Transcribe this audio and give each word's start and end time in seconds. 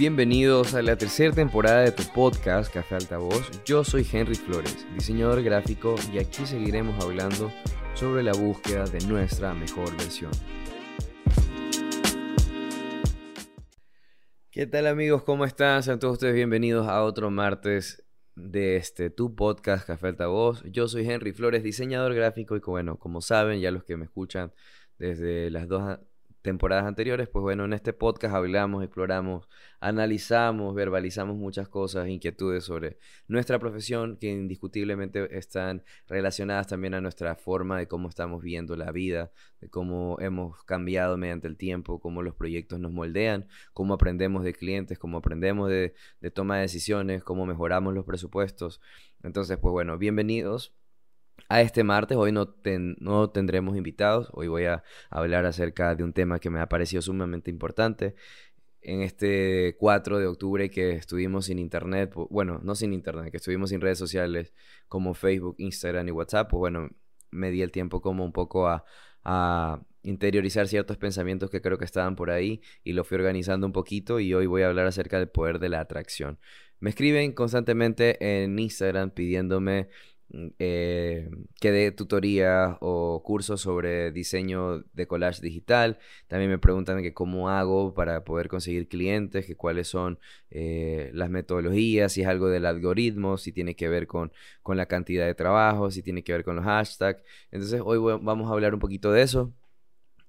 Bienvenidos 0.00 0.72
a 0.72 0.80
la 0.80 0.96
tercera 0.96 1.34
temporada 1.34 1.82
de 1.82 1.92
tu 1.92 2.02
podcast 2.14 2.72
Café 2.72 2.94
Altavoz. 2.94 3.50
Yo 3.66 3.84
soy 3.84 4.06
Henry 4.10 4.34
Flores, 4.34 4.86
diseñador 4.94 5.42
gráfico, 5.42 5.94
y 6.10 6.16
aquí 6.18 6.46
seguiremos 6.46 7.04
hablando 7.04 7.52
sobre 7.92 8.22
la 8.22 8.32
búsqueda 8.32 8.86
de 8.86 9.06
nuestra 9.06 9.52
mejor 9.52 9.94
versión. 9.98 10.30
¿Qué 14.50 14.66
tal 14.66 14.86
amigos? 14.86 15.22
¿Cómo 15.22 15.44
están? 15.44 15.82
Sean 15.82 15.98
todos 15.98 16.14
ustedes 16.14 16.34
bienvenidos 16.34 16.88
a 16.88 17.02
otro 17.02 17.30
martes 17.30 18.02
de 18.34 18.76
este 18.76 19.10
tu 19.10 19.34
podcast 19.34 19.86
Café 19.86 20.06
Altavoz. 20.06 20.62
Yo 20.64 20.88
soy 20.88 21.06
Henry 21.06 21.34
Flores, 21.34 21.62
diseñador 21.62 22.14
gráfico 22.14 22.56
y 22.56 22.60
bueno, 22.60 22.98
como 22.98 23.20
saben, 23.20 23.60
ya 23.60 23.70
los 23.70 23.84
que 23.84 23.98
me 23.98 24.06
escuchan 24.06 24.50
desde 24.96 25.50
las 25.50 25.68
dos 25.68 25.98
temporadas 26.42 26.86
anteriores, 26.86 27.28
pues 27.28 27.42
bueno, 27.42 27.64
en 27.64 27.72
este 27.72 27.92
podcast 27.92 28.34
hablamos, 28.34 28.82
exploramos, 28.82 29.48
analizamos, 29.80 30.74
verbalizamos 30.74 31.36
muchas 31.36 31.68
cosas, 31.68 32.08
inquietudes 32.08 32.64
sobre 32.64 32.98
nuestra 33.28 33.58
profesión 33.58 34.16
que 34.16 34.28
indiscutiblemente 34.28 35.36
están 35.36 35.84
relacionadas 36.06 36.68
también 36.68 36.94
a 36.94 37.00
nuestra 37.00 37.36
forma 37.36 37.78
de 37.78 37.88
cómo 37.88 38.08
estamos 38.08 38.42
viendo 38.42 38.76
la 38.76 38.90
vida, 38.90 39.32
de 39.60 39.68
cómo 39.68 40.16
hemos 40.20 40.62
cambiado 40.64 41.16
mediante 41.16 41.46
el 41.46 41.56
tiempo, 41.56 42.00
cómo 42.00 42.22
los 42.22 42.34
proyectos 42.34 42.80
nos 42.80 42.92
moldean, 42.92 43.46
cómo 43.72 43.94
aprendemos 43.94 44.42
de 44.44 44.54
clientes, 44.54 44.98
cómo 44.98 45.18
aprendemos 45.18 45.68
de, 45.68 45.94
toma 46.32 46.56
de 46.56 46.62
decisiones, 46.62 47.22
cómo 47.22 47.46
mejoramos 47.46 47.94
los 47.94 48.04
presupuestos. 48.04 48.80
Entonces, 49.22 49.58
pues 49.58 49.72
bueno, 49.72 49.98
bienvenidos 49.98 50.74
a 51.48 51.60
este 51.62 51.84
martes. 51.84 52.16
Hoy 52.16 52.32
no, 52.32 52.54
no 52.98 53.30
tendremos 53.30 53.76
invitados. 53.76 54.28
Hoy 54.32 54.48
voy 54.48 54.64
a 54.64 54.82
hablar 55.10 55.46
acerca 55.46 55.94
de 55.94 56.04
un 56.04 56.12
tema 56.12 56.38
que 56.38 56.50
me 56.50 56.60
ha 56.60 56.68
parecido 56.68 57.02
sumamente 57.02 57.50
importante. 57.50 58.14
En 58.82 59.02
este 59.02 59.76
4 59.78 60.18
de 60.18 60.26
octubre 60.26 60.70
que 60.70 60.92
estuvimos 60.92 61.46
sin 61.46 61.58
internet, 61.58 62.12
bueno, 62.30 62.60
no 62.62 62.74
sin 62.74 62.92
internet, 62.92 63.30
que 63.30 63.36
estuvimos 63.36 63.70
sin 63.70 63.80
redes 63.80 63.98
sociales 63.98 64.54
como 64.88 65.14
Facebook, 65.14 65.56
Instagram 65.58 66.08
y 66.08 66.10
WhatsApp, 66.12 66.50
pues 66.50 66.58
bueno, 66.60 66.88
me 67.30 67.50
di 67.50 67.62
el 67.62 67.72
tiempo 67.72 68.00
como 68.00 68.24
un 68.24 68.32
poco 68.32 68.68
a, 68.68 68.84
a 69.22 69.82
interiorizar 70.02 70.66
ciertos 70.66 70.96
pensamientos 70.96 71.50
que 71.50 71.60
creo 71.60 71.78
que 71.78 71.84
estaban 71.84 72.16
por 72.16 72.30
ahí 72.30 72.62
y 72.84 72.94
lo 72.94 73.04
fui 73.04 73.16
organizando 73.16 73.66
un 73.66 73.72
poquito 73.72 74.18
y 74.20 74.32
hoy 74.32 74.46
voy 74.46 74.62
a 74.62 74.68
hablar 74.68 74.86
acerca 74.86 75.18
del 75.18 75.28
poder 75.28 75.58
de 75.58 75.68
la 75.68 75.80
atracción. 75.80 76.38
Me 76.80 76.88
escriben 76.88 77.32
constantemente 77.32 78.42
en 78.42 78.58
Instagram 78.58 79.10
pidiéndome 79.10 79.88
eh, 80.58 81.30
que 81.60 81.72
dé 81.72 81.92
tutorías 81.92 82.76
o 82.80 83.22
cursos 83.24 83.60
sobre 83.60 84.12
diseño 84.12 84.84
de 84.92 85.06
collage 85.06 85.42
digital. 85.42 85.98
También 86.28 86.50
me 86.50 86.58
preguntan 86.58 87.02
que 87.02 87.12
cómo 87.14 87.48
hago 87.50 87.94
para 87.94 88.24
poder 88.24 88.48
conseguir 88.48 88.88
clientes, 88.88 89.46
que 89.46 89.56
cuáles 89.56 89.88
son 89.88 90.18
eh, 90.50 91.10
las 91.14 91.30
metodologías, 91.30 92.12
si 92.12 92.22
es 92.22 92.28
algo 92.28 92.48
del 92.48 92.66
algoritmo, 92.66 93.38
si 93.38 93.52
tiene 93.52 93.74
que 93.76 93.88
ver 93.88 94.06
con, 94.06 94.32
con 94.62 94.76
la 94.76 94.86
cantidad 94.86 95.26
de 95.26 95.34
trabajo, 95.34 95.90
si 95.90 96.02
tiene 96.02 96.22
que 96.22 96.32
ver 96.32 96.44
con 96.44 96.56
los 96.56 96.64
hashtags. 96.64 97.22
Entonces 97.50 97.80
hoy 97.84 97.98
vamos 97.98 98.50
a 98.50 98.52
hablar 98.52 98.74
un 98.74 98.80
poquito 98.80 99.12
de 99.12 99.22
eso. 99.22 99.52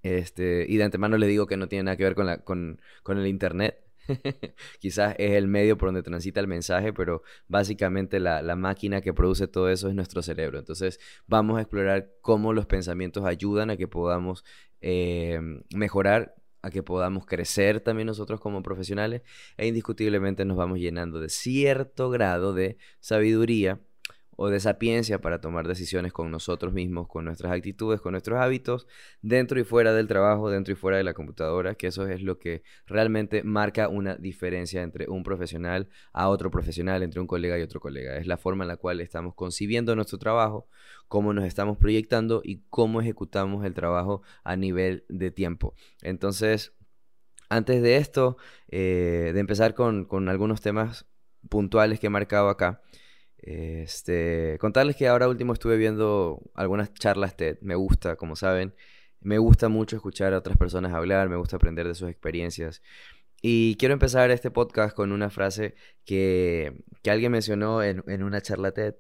Este, 0.04 0.66
y 0.68 0.78
de 0.78 0.84
antemano 0.84 1.18
le 1.18 1.28
digo 1.28 1.48
que 1.48 1.58
no 1.58 1.68
tiene 1.68 1.84
nada 1.84 1.98
que 1.98 2.04
ver 2.04 2.16
con, 2.16 2.26
la, 2.26 2.40
con, 2.40 2.82
con 3.04 3.18
el 3.20 3.28
internet. 3.28 3.78
Quizás 4.80 5.16
es 5.18 5.32
el 5.32 5.48
medio 5.48 5.78
por 5.78 5.90
donde 5.90 6.04
transita 6.04 6.40
el 6.40 6.48
mensaje, 6.48 6.94
pero 6.94 7.24
básicamente 7.48 8.20
la, 8.20 8.56
máquina 8.56 9.02
que 9.02 9.14
produce 9.14 9.48
todo 9.48 9.70
eso 9.70 9.88
es 9.88 9.96
nuestro 9.96 10.22
cerebro. 10.22 10.60
Entonces 10.60 11.00
vamos 11.28 11.58
a 11.58 11.62
explorar 11.62 12.10
cómo 12.22 12.54
los 12.54 12.66
pensamientos 12.66 13.26
ayudan 13.26 13.70
a 13.70 13.78
que 13.78 13.88
podamos 13.88 14.44
eh, 14.82 15.40
mejorar 15.74 16.36
a 16.64 16.70
que 16.70 16.84
podamos 16.84 17.26
crecer 17.26 17.80
también 17.80 18.06
nosotros 18.06 18.40
como 18.40 18.62
profesionales 18.62 19.24
e 19.58 19.68
indiscutiblemente 19.68 20.46
nos 20.46 20.58
vamos 20.58 20.78
llenando 20.78 21.20
de 21.20 21.30
cierto 21.30 22.12
grado 22.12 22.54
de 22.54 22.78
sabiduría 23.00 23.80
o 24.36 24.50
de 24.50 24.60
sapiencia 24.60 25.20
para 25.20 25.42
tomar 25.42 25.68
decisiones 25.68 26.14
con 26.14 26.32
nosotros 26.32 26.74
mismos, 26.74 27.08
con 27.08 27.26
nuestras 27.26 27.52
actitudes, 27.52 28.02
con 28.02 28.14
nuestros 28.14 28.40
hábitos, 28.40 28.88
dentro 29.22 29.60
y 29.60 29.64
fuera 29.64 29.94
del 29.94 30.08
trabajo, 30.08 30.50
dentro 30.50 30.74
y 30.74 30.76
fuera 30.76 30.98
de 30.98 31.04
la 31.04 31.14
computadora, 31.14 31.76
que 31.76 31.88
eso 31.88 32.08
es 32.08 32.22
lo 32.22 32.40
que 32.40 32.64
realmente 32.86 33.44
marca 33.44 33.90
una 33.90 34.16
diferencia 34.16 34.82
entre 34.82 35.10
un 35.10 35.24
profesional 35.24 35.90
a 36.14 36.30
otro 36.30 36.50
profesional, 36.50 37.04
entre 37.04 37.20
un 37.20 37.28
colega 37.28 37.60
y 37.60 37.62
otro 37.62 37.80
colega. 37.80 38.18
Es 38.18 38.28
la 38.28 38.38
forma 38.38 38.64
en 38.64 38.70
la 38.70 38.78
cual 38.78 39.02
estamos 39.02 39.36
concibiendo 39.36 39.96
nuestro 39.96 40.18
trabajo, 40.18 40.68
cómo 41.08 41.34
nos 41.34 41.46
estamos 41.46 41.78
proyectando 41.78 42.42
y 42.44 42.64
cómo 42.70 43.02
ejecutamos 43.02 43.66
el 43.66 43.74
trabajo 43.74 44.22
a 44.44 44.56
nivel 44.56 45.06
de 45.10 45.32
tiempo. 45.32 45.76
Entonces, 46.02 46.74
antes 47.50 47.82
de 47.82 47.98
esto, 47.98 48.38
eh, 48.70 49.32
de 49.34 49.40
empezar 49.40 49.74
con, 49.74 50.06
con 50.06 50.30
algunos 50.30 50.62
temas 50.62 51.06
puntuales 51.50 52.00
que 52.00 52.08
he 52.08 52.10
marcado 52.10 52.50
acá, 52.50 52.82
este, 53.42 54.58
contarles 54.60 54.96
que 54.96 55.08
ahora 55.08 55.28
último 55.28 55.54
estuve 55.54 55.78
viendo 55.78 56.42
algunas 56.54 56.94
charlas 56.94 57.36
TED, 57.36 57.58
me 57.62 57.76
gusta, 57.76 58.16
como 58.16 58.36
saben, 58.36 58.74
me 59.20 59.38
gusta 59.38 59.70
mucho 59.70 59.96
escuchar 59.96 60.34
a 60.34 60.38
otras 60.38 60.58
personas 60.58 60.94
hablar, 60.94 61.30
me 61.30 61.38
gusta 61.38 61.58
aprender 61.58 61.88
de 61.88 61.96
sus 61.96 62.10
experiencias. 62.10 62.82
Y 63.42 63.76
quiero 63.78 63.94
empezar 63.94 64.30
este 64.32 64.52
podcast 64.52 64.96
con 64.96 65.12
una 65.12 65.30
frase 65.30 65.76
que, 66.06 66.84
alguien 67.08 67.32
mencionó 67.32 67.84
en, 67.84 68.24
una 68.24 68.42
charla 68.42 68.72
TED, 68.72 68.96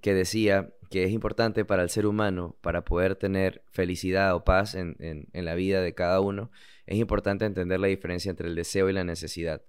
que 0.00 0.14
decía 0.14 0.72
que 0.90 1.04
es 1.04 1.12
importante 1.12 1.64
para 1.64 1.82
el 1.82 1.90
ser 1.90 2.06
humano, 2.06 2.56
para 2.60 2.84
poder 2.84 3.16
tener 3.16 3.62
felicidad 3.70 4.34
o 4.34 4.44
paz 4.44 4.74
en 4.74 5.26
la 5.32 5.54
vida 5.54 5.80
de 5.80 5.94
cada 5.94 6.20
uno, 6.20 6.50
es 6.86 6.98
importante 6.98 7.44
entender 7.44 7.80
la 7.80 7.86
diferencia 7.86 8.30
entre 8.30 8.48
el 8.48 8.54
deseo 8.54 8.90
y 8.90 8.92
la 8.92 9.04
necesidad 9.04 9.62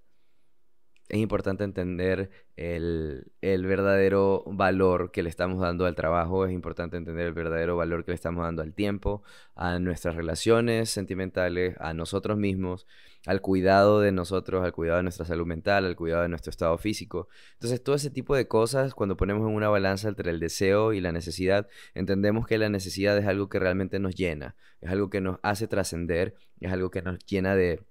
es 1.08 1.20
importante 1.20 1.64
entender 1.64 2.30
el, 2.56 3.30
verdadero 3.42 4.42
valor 4.46 5.10
que 5.10 5.22
le 5.22 5.28
estamos 5.28 5.60
dando 5.60 5.84
al 5.84 5.94
trabajo, 5.94 6.46
es 6.46 6.52
importante 6.52 6.96
entender 6.96 7.26
el 7.26 7.34
verdadero 7.34 7.76
valor 7.76 8.04
que 8.04 8.12
le 8.12 8.14
estamos 8.14 8.44
dando 8.44 8.62
al 8.62 8.72
tiempo, 8.72 9.22
a 9.54 9.78
nuestras 9.78 10.16
relaciones 10.16 10.88
sentimentales, 10.88 11.76
a 11.78 11.92
nosotros 11.92 12.38
mismos, 12.38 12.86
al 13.26 13.42
cuidado 13.42 14.00
de 14.00 14.12
nosotros, 14.12 14.64
al 14.64 14.72
cuidado 14.72 14.98
de 14.98 15.02
nuestra 15.02 15.26
salud 15.26 15.46
mental, 15.46 15.84
al 15.84 15.96
cuidado 15.96 16.22
de 16.22 16.28
nuestro 16.28 16.50
estado 16.50 16.78
físico. 16.78 17.28
Entonces, 17.54 17.82
todo 17.82 17.96
ese 17.96 18.10
tipo 18.10 18.34
de 18.34 18.48
cosas, 18.48 18.94
cuando 18.94 19.16
ponemos 19.16 19.46
en 19.48 19.54
una 19.54 19.68
balanza 19.68 20.08
entre 20.08 20.30
el 20.30 20.40
deseo 20.40 20.94
y 20.94 21.00
la 21.00 21.12
necesidad, 21.12 21.68
entendemos 21.94 22.46
que 22.46 22.56
la 22.56 22.70
necesidad 22.70 23.18
es 23.18 23.26
algo 23.26 23.48
que 23.50 23.58
realmente 23.58 23.98
nos 23.98 24.14
llena, 24.14 24.56
es 24.80 24.90
algo 24.90 25.10
que 25.10 25.20
nos 25.20 25.38
hace 25.42 25.68
trascender, 25.68 26.34
es 26.60 26.72
algo 26.72 26.90
que 26.90 27.02
nos 27.02 27.18
llena 27.26 27.54
de 27.56 27.82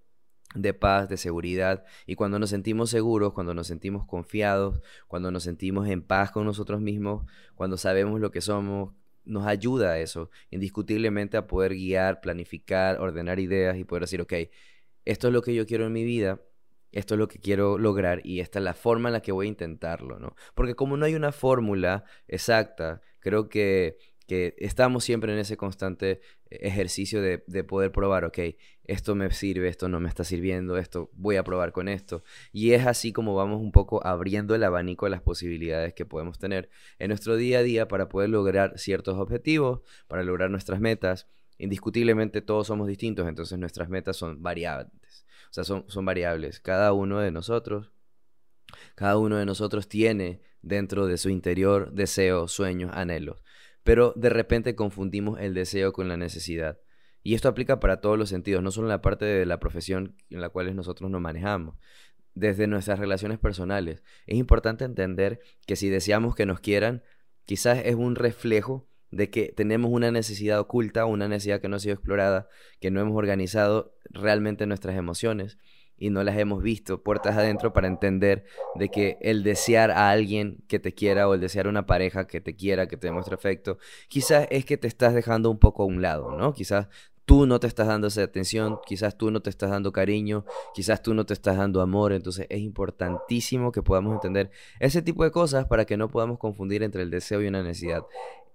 de 0.56 0.74
paz, 0.74 1.10
de 1.10 1.18
seguridad. 1.18 1.86
Y 2.06 2.16
cuando 2.16 2.40
nos 2.40 2.50
sentimos 2.50 2.90
seguros, 2.90 3.34
cuando 3.34 3.54
nos 3.54 3.68
sentimos 3.68 4.06
confiados, 4.06 4.82
cuando 5.08 5.32
nos 5.32 5.44
sentimos 5.44 5.88
en 5.88 6.02
paz 6.02 6.32
con 6.32 6.46
nosotros 6.46 6.82
mismos, 6.82 7.26
cuando 7.56 7.78
sabemos 7.78 8.20
lo 8.20 8.32
que 8.32 8.42
somos, 8.42 8.94
nos 9.26 9.48
ayuda 9.48 9.92
a 9.92 10.00
eso, 10.00 10.30
indiscutiblemente 10.50 11.38
a 11.38 11.48
poder 11.48 11.74
guiar, 11.74 12.22
planificar, 12.22 13.00
ordenar 13.00 13.40
ideas 13.40 13.78
y 13.78 13.84
poder 13.84 14.04
decir, 14.04 14.22
ok, 14.22 14.34
esto 15.06 15.28
es 15.28 15.34
lo 15.34 15.42
que 15.42 15.56
yo 15.56 15.66
quiero 15.66 15.86
en 15.86 15.94
mi 15.94 16.04
vida, 16.04 16.42
esto 16.92 17.16
es 17.16 17.20
lo 17.20 17.28
que 17.28 17.40
quiero 17.40 17.78
lograr 17.78 18.22
y 18.24 18.40
esta 18.40 18.60
es 18.60 18.66
la 18.66 18.74
forma 18.74 19.10
en 19.10 19.14
la 19.14 19.22
que 19.22 19.32
voy 19.32 19.48
a 19.48 19.50
intentarlo, 19.50 20.20
¿no? 20.20 20.36
Porque 20.54 20.76
como 20.76 20.96
no 20.96 21.06
hay 21.06 21.16
una 21.16 21.32
fórmula 21.32 22.04
exacta, 22.28 23.02
creo 23.20 23.50
que 23.50 23.98
que 24.28 24.56
estamos 24.58 25.04
siempre 25.04 25.34
en 25.34 25.40
ese 25.40 25.58
constante 25.58 26.22
ejercicio 26.50 27.22
de, 27.22 27.40
poder 27.64 27.92
probar, 27.92 28.26
ok, 28.26 28.40
esto 28.86 29.16
me 29.16 29.30
sirve, 29.32 29.68
esto 29.68 29.90
no 29.90 30.00
me 30.00 30.08
está 30.08 30.24
sirviendo, 30.24 30.78
esto 30.78 31.10
voy 31.14 31.36
a 31.36 31.44
probar 31.44 31.72
con 31.72 31.88
esto. 31.88 32.24
Y 32.52 32.72
es 32.72 32.86
así 32.86 33.12
como 33.12 33.36
vamos 33.36 33.62
un 33.62 33.72
poco 33.72 34.06
abriendo 34.06 34.56
el 34.56 34.64
abanico 34.64 35.06
de 35.06 35.12
las 35.12 35.22
posibilidades 35.22 35.94
que 35.94 36.06
podemos 36.06 36.40
tener 36.40 36.70
en 37.00 37.10
nuestro 37.10 37.36
día 37.36 37.60
a 37.60 37.64
día 37.64 37.88
para 37.88 38.10
poder 38.10 38.30
lograr 38.30 38.78
ciertos 38.78 39.18
objetivos, 39.18 39.82
para 40.08 40.24
lograr 40.24 40.50
nuestras 40.50 40.80
metas. 40.80 41.28
Indiscutiblemente 41.58 42.42
todos 42.42 42.68
somos 42.68 42.88
distintos, 42.88 43.28
entonces 43.28 43.58
nuestras 43.60 43.90
metas 43.90 44.18
son 44.18 44.42
variables, 44.42 45.26
o 45.50 45.54
sea, 45.54 45.64
son, 45.64 45.86
son 45.88 46.06
variables. 46.06 46.60
Cada 46.60 46.94
uno 46.94 47.20
de 47.20 47.32
nosotros, 47.32 47.92
cada 48.96 49.18
uno 49.18 49.38
de 49.38 49.46
nosotros 49.46 49.88
tiene 49.88 50.42
dentro 50.62 51.08
de 51.08 51.18
su 51.18 51.30
interior 51.30 51.92
deseos, 51.94 52.52
sueños, 52.52 52.92
anhelos 52.94 53.44
pero 53.84 54.14
de 54.16 54.30
repente 54.30 54.76
confundimos 54.76 55.40
el 55.40 55.54
deseo 55.54 55.94
con 55.94 56.08
la 56.08 56.18
necesidad. 56.18 56.80
Y 57.22 57.36
esto 57.36 57.48
aplica 57.48 57.80
para 57.80 58.02
todos 58.02 58.18
los 58.18 58.30
sentidos, 58.30 58.64
no 58.64 58.72
solo 58.72 58.88
en 58.88 58.92
la 58.92 59.02
parte 59.02 59.26
de 59.26 59.46
la 59.46 59.60
profesión 59.60 60.16
en 60.30 60.42
la 60.42 60.50
cual 60.50 60.76
nosotros 60.76 61.10
nos 61.10 61.22
manejamos, 61.22 61.76
desde 62.36 62.68
nuestras 62.68 63.00
relaciones 63.00 63.40
personales. 63.40 64.04
Es 64.26 64.38
importante 64.38 64.84
entender 64.84 65.40
que 65.66 65.76
si 65.76 65.90
deseamos 65.90 66.36
que 66.36 66.46
nos 66.46 66.60
quieran, 66.60 67.04
quizás 67.46 67.80
es 67.86 67.96
un 67.96 68.16
reflejo 68.16 68.88
de 69.12 69.30
que 69.30 69.54
tenemos 69.56 69.92
una 69.92 70.12
necesidad 70.12 70.60
oculta, 70.60 71.06
una 71.06 71.28
necesidad 71.28 71.62
que 71.62 71.70
no 71.70 71.76
ha 71.76 71.80
sido 71.80 71.94
explorada, 71.94 72.50
que 72.80 72.90
no 72.90 73.00
hemos 73.00 73.16
organizado 73.16 73.96
realmente 74.10 74.66
nuestras 74.66 74.98
emociones 74.98 75.58
y 76.04 76.10
no 76.10 76.22
las 76.22 76.38
hemos 76.38 76.62
visto 76.62 77.02
puertas 77.02 77.38
adentro 77.38 77.72
para 77.72 77.88
entender 77.88 78.44
de 78.76 78.90
que 78.90 79.18
el 79.22 79.42
desear 79.42 79.90
a 79.90 80.10
alguien 80.10 80.62
que 80.68 80.78
te 80.78 80.94
quiera 80.94 81.30
o 81.30 81.34
el 81.34 81.40
desear 81.40 81.68
a 81.68 81.70
una 81.70 81.86
pareja 81.86 82.28
que 82.28 82.42
te 82.42 82.58
quiera, 82.58 82.90
que 82.90 82.98
te 82.98 83.08
demuestre 83.08 83.36
afecto, 83.36 83.78
quizás 84.10 84.46
es 84.50 84.66
que 84.66 84.76
te 84.76 84.90
estás 84.90 85.14
dejando 85.14 85.50
un 85.50 85.60
poco 85.60 85.84
a 85.84 85.86
un 85.86 86.02
lado, 86.02 86.36
¿no? 86.38 86.52
Quizás 86.54 86.90
tú 87.24 87.46
no 87.46 87.62
te 87.62 87.68
estás 87.68 87.88
dando 87.88 88.08
esa 88.08 88.22
atención, 88.22 88.80
quizás 88.86 89.18
tú 89.18 89.32
no 89.32 89.42
te 89.42 89.50
estás 89.50 89.70
dando 89.70 89.94
cariño, 89.94 90.44
quizás 90.74 91.02
tú 91.02 91.14
no 91.14 91.26
te 91.26 91.34
estás 91.34 91.56
dando 91.56 91.80
amor, 91.80 92.12
entonces 92.12 92.48
es 92.50 92.60
importantísimo 92.60 93.72
que 93.72 93.82
podamos 93.82 94.14
entender 94.14 94.52
ese 94.82 95.02
tipo 95.02 95.24
de 95.24 95.32
cosas 95.32 95.68
para 95.68 95.86
que 95.86 95.96
no 95.96 96.10
podamos 96.10 96.38
confundir 96.38 96.84
entre 96.84 97.04
el 97.04 97.12
deseo 97.12 97.42
y 97.42 97.48
una 97.48 97.64
necesidad. 97.64 98.04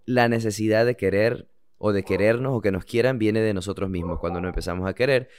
La 0.04 0.28
necesidad 0.28 0.84
de 0.84 0.96
querer 0.96 1.48
o 1.78 1.92
de 1.92 2.02
querernos 2.02 2.52
o 2.54 2.60
que 2.60 2.72
nos 2.72 2.84
quieran 2.84 3.18
viene 3.18 3.40
de 3.40 3.54
nosotros 3.54 3.88
mismos 3.88 4.18
cuando 4.18 4.38
nos 4.38 4.50
empezamos 4.50 4.86
a 4.86 4.92
querer. 4.92 5.30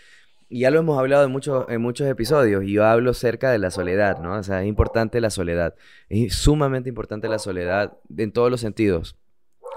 Y 0.50 0.62
ya 0.62 0.72
lo 0.72 0.80
hemos 0.80 0.98
hablado 0.98 1.26
en 1.26 1.32
muchos, 1.32 1.66
en 1.70 1.82
muchos 1.82 2.08
episodios 2.08 2.64
y 2.64 2.74
yo 2.74 2.86
hablo 2.86 3.14
cerca 3.14 3.52
de 3.52 3.60
la 3.60 3.72
soledad, 3.72 4.20
¿no? 4.20 4.34
O 4.34 4.44
sea, 4.44 4.64
es 4.64 4.68
importante 4.68 5.22
la 5.22 5.30
soledad, 5.30 5.76
es 6.10 6.36
sumamente 6.36 6.90
importante 6.90 7.28
la 7.30 7.40
soledad 7.40 7.98
en 8.18 8.32
todos 8.32 8.50
los 8.50 8.60
sentidos 8.62 9.16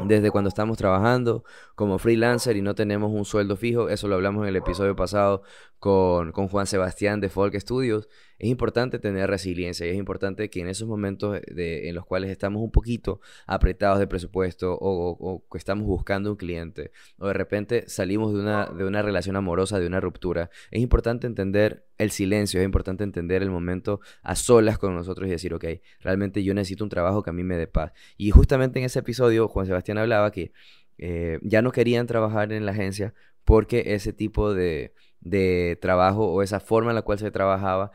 desde 0.00 0.30
cuando 0.30 0.48
estamos 0.48 0.78
trabajando 0.78 1.44
como 1.74 1.98
freelancer 1.98 2.56
y 2.56 2.62
no 2.62 2.74
tenemos 2.74 3.12
un 3.12 3.24
sueldo 3.24 3.56
fijo, 3.56 3.88
eso 3.88 4.08
lo 4.08 4.14
hablamos 4.14 4.42
en 4.42 4.48
el 4.48 4.56
episodio 4.56 4.96
pasado 4.96 5.42
con, 5.78 6.32
Juan 6.32 6.66
Sebastián 6.66 7.20
de 7.20 7.28
Folk 7.28 7.54
Studios, 7.58 8.08
es 8.42 8.48
importante 8.48 8.98
tener 8.98 9.30
resiliencia 9.30 9.86
y 9.86 9.90
es 9.90 9.96
importante 9.96 10.50
que 10.50 10.60
en 10.60 10.66
esos 10.66 10.88
momentos 10.88 11.40
en 11.46 11.94
los 11.94 12.04
cuales 12.04 12.28
estamos 12.28 12.60
un 12.60 12.72
poquito 12.72 13.20
apretados 13.46 14.00
de 14.00 14.08
presupuesto 14.08 14.76
o, 14.80 15.44
que 15.48 15.58
estamos 15.58 15.86
buscando 15.86 16.32
un 16.32 16.36
cliente 16.36 16.90
o 17.18 17.28
de 17.28 17.34
repente 17.34 17.84
salimos 17.86 18.34
de 18.34 18.40
una, 18.40 18.66
de 18.66 18.84
una 18.84 19.00
relación 19.00 19.36
amorosa, 19.36 19.78
de 19.78 19.86
una 19.86 20.00
ruptura, 20.00 20.50
es 20.72 20.82
importante 20.82 21.28
entender 21.28 21.86
el 21.98 22.10
silencio, 22.10 22.58
es 22.58 22.64
importante 22.64 23.04
entender 23.04 23.44
el 23.44 23.50
momento 23.50 24.00
a 24.24 24.34
solas 24.34 24.76
con 24.76 24.92
nosotros 24.92 25.28
y 25.28 25.30
decir, 25.30 25.54
ok, 25.54 25.64
realmente 26.00 26.42
yo 26.42 26.52
necesito 26.52 26.82
un 26.82 26.90
trabajo 26.90 27.22
que 27.22 27.30
a 27.30 27.32
mí 27.32 27.44
me 27.44 27.56
dé 27.56 27.68
paz. 27.68 27.92
Y 28.16 28.32
justamente 28.32 28.80
en 28.80 28.86
ese 28.86 28.98
episodio 28.98 29.46
Juan 29.46 29.66
Sebastián 29.66 29.98
hablaba 29.98 30.32
que 30.32 30.52
eh, 30.98 31.38
ya 31.42 31.62
no 31.62 31.70
querían 31.70 32.08
trabajar 32.08 32.52
en 32.52 32.66
la 32.66 32.72
agencia 32.72 33.14
porque 33.44 33.94
ese 33.94 34.12
tipo 34.12 34.52
de, 34.52 34.94
de 35.20 35.78
trabajo 35.80 36.26
o 36.26 36.42
esa 36.42 36.58
forma 36.58 36.90
en 36.90 36.96
la 36.96 37.02
cual 37.02 37.20
se 37.20 37.30
trabajaba 37.30 37.92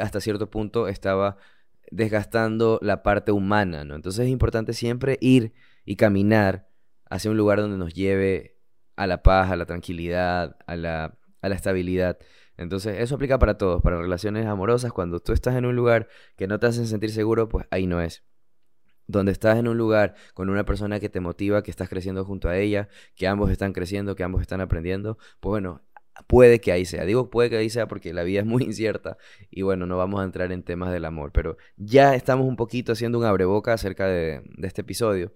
hasta 0.00 0.20
cierto 0.20 0.50
punto 0.50 0.88
estaba 0.88 1.36
desgastando 1.90 2.78
la 2.82 3.02
parte 3.02 3.32
humana, 3.32 3.84
¿no? 3.84 3.94
Entonces 3.94 4.26
es 4.26 4.30
importante 4.30 4.72
siempre 4.72 5.18
ir 5.20 5.54
y 5.84 5.96
caminar 5.96 6.68
hacia 7.10 7.30
un 7.30 7.36
lugar 7.36 7.60
donde 7.60 7.78
nos 7.78 7.94
lleve 7.94 8.58
a 8.96 9.06
la 9.06 9.22
paz, 9.22 9.50
a 9.50 9.56
la 9.56 9.64
tranquilidad, 9.64 10.56
a 10.66 10.76
la, 10.76 11.18
a 11.40 11.48
la 11.48 11.54
estabilidad. 11.54 12.18
Entonces, 12.56 12.98
eso 12.98 13.14
aplica 13.14 13.38
para 13.38 13.56
todos, 13.56 13.80
para 13.82 14.00
relaciones 14.00 14.46
amorosas. 14.46 14.92
Cuando 14.92 15.20
tú 15.20 15.32
estás 15.32 15.54
en 15.54 15.64
un 15.64 15.76
lugar 15.76 16.08
que 16.36 16.48
no 16.48 16.58
te 16.58 16.66
hacen 16.66 16.86
sentir 16.86 17.10
seguro, 17.10 17.48
pues 17.48 17.66
ahí 17.70 17.86
no 17.86 18.02
es. 18.02 18.24
Donde 19.06 19.32
estás 19.32 19.56
en 19.58 19.68
un 19.68 19.78
lugar 19.78 20.14
con 20.34 20.50
una 20.50 20.64
persona 20.64 21.00
que 21.00 21.08
te 21.08 21.20
motiva, 21.20 21.62
que 21.62 21.70
estás 21.70 21.88
creciendo 21.88 22.24
junto 22.24 22.48
a 22.48 22.58
ella, 22.58 22.88
que 23.14 23.28
ambos 23.28 23.50
están 23.50 23.72
creciendo, 23.72 24.16
que 24.16 24.24
ambos 24.24 24.42
están 24.42 24.60
aprendiendo, 24.60 25.16
pues 25.40 25.50
bueno, 25.50 25.82
puede 26.26 26.60
que 26.60 26.72
ahí 26.72 26.84
sea. 26.84 27.04
Digo 27.04 27.30
puede 27.30 27.50
que 27.50 27.56
ahí 27.56 27.70
sea 27.70 27.86
porque 27.88 28.12
la 28.12 28.22
vida 28.22 28.40
es 28.40 28.46
muy 28.46 28.62
incierta 28.64 29.16
y 29.50 29.62
bueno, 29.62 29.86
no 29.86 29.96
vamos 29.96 30.20
a 30.20 30.24
entrar 30.24 30.52
en 30.52 30.62
temas 30.62 30.92
del 30.92 31.04
amor, 31.04 31.32
pero 31.32 31.56
ya 31.76 32.14
estamos 32.14 32.46
un 32.46 32.56
poquito 32.56 32.92
haciendo 32.92 33.18
un 33.18 33.24
abreboca 33.24 33.72
acerca 33.72 34.06
de, 34.06 34.42
este 34.62 34.82
episodio, 34.82 35.32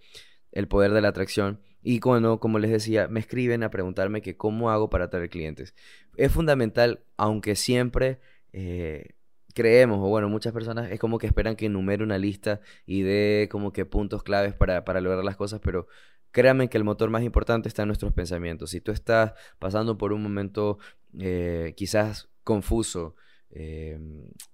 el 0.51 0.69
poder 0.69 0.93
de 0.93 1.01
la 1.01 1.09
atracción. 1.09 1.61
Y 1.85 1.99
cuando, 1.99 2.39
como 2.39 2.59
les 2.61 2.71
decía, 2.71 3.09
me 3.09 3.19
escriben 3.19 3.65
a 3.65 3.71
preguntarme 3.71 4.23
que 4.23 4.37
cómo 4.37 4.71
hago 4.71 4.89
para 4.89 5.07
atraer 5.07 5.31
clientes. 5.31 5.75
Es 6.17 6.31
fundamental, 6.31 7.05
aunque 7.17 7.57
siempre 7.57 8.21
eh, 8.53 9.15
creemos, 9.53 9.99
o 9.99 10.09
bueno, 10.09 10.29
muchas 10.29 10.53
personas 10.53 10.93
es 10.93 11.01
como 11.01 11.19
que 11.19 11.27
esperan 11.27 11.57
que 11.57 11.67
enumere 11.67 12.05
una 12.05 12.19
lista 12.19 12.61
y 12.87 13.03
dé 13.03 13.49
como 13.51 13.73
que 13.73 13.85
puntos 13.85 14.23
claves 14.23 14.55
para 14.55 15.01
lograr 15.01 15.25
las 15.25 15.37
cosas, 15.37 15.61
pero 15.61 15.89
créanme 16.33 16.69
que 16.69 16.79
el 16.79 16.85
motor 16.85 17.11
más 17.11 17.23
importante 17.23 17.69
está 17.69 17.83
en 17.83 17.89
nuestros 17.89 18.13
pensamientos. 18.13 18.71
Si 18.71 18.81
tú 18.81 18.91
estás 18.91 19.35
pasando 19.59 19.99
por 19.99 20.13
un 20.13 20.23
momento 20.23 20.79
eh, 21.19 21.75
quizás 21.77 22.31
confuso, 22.43 23.15
eh, 23.55 23.99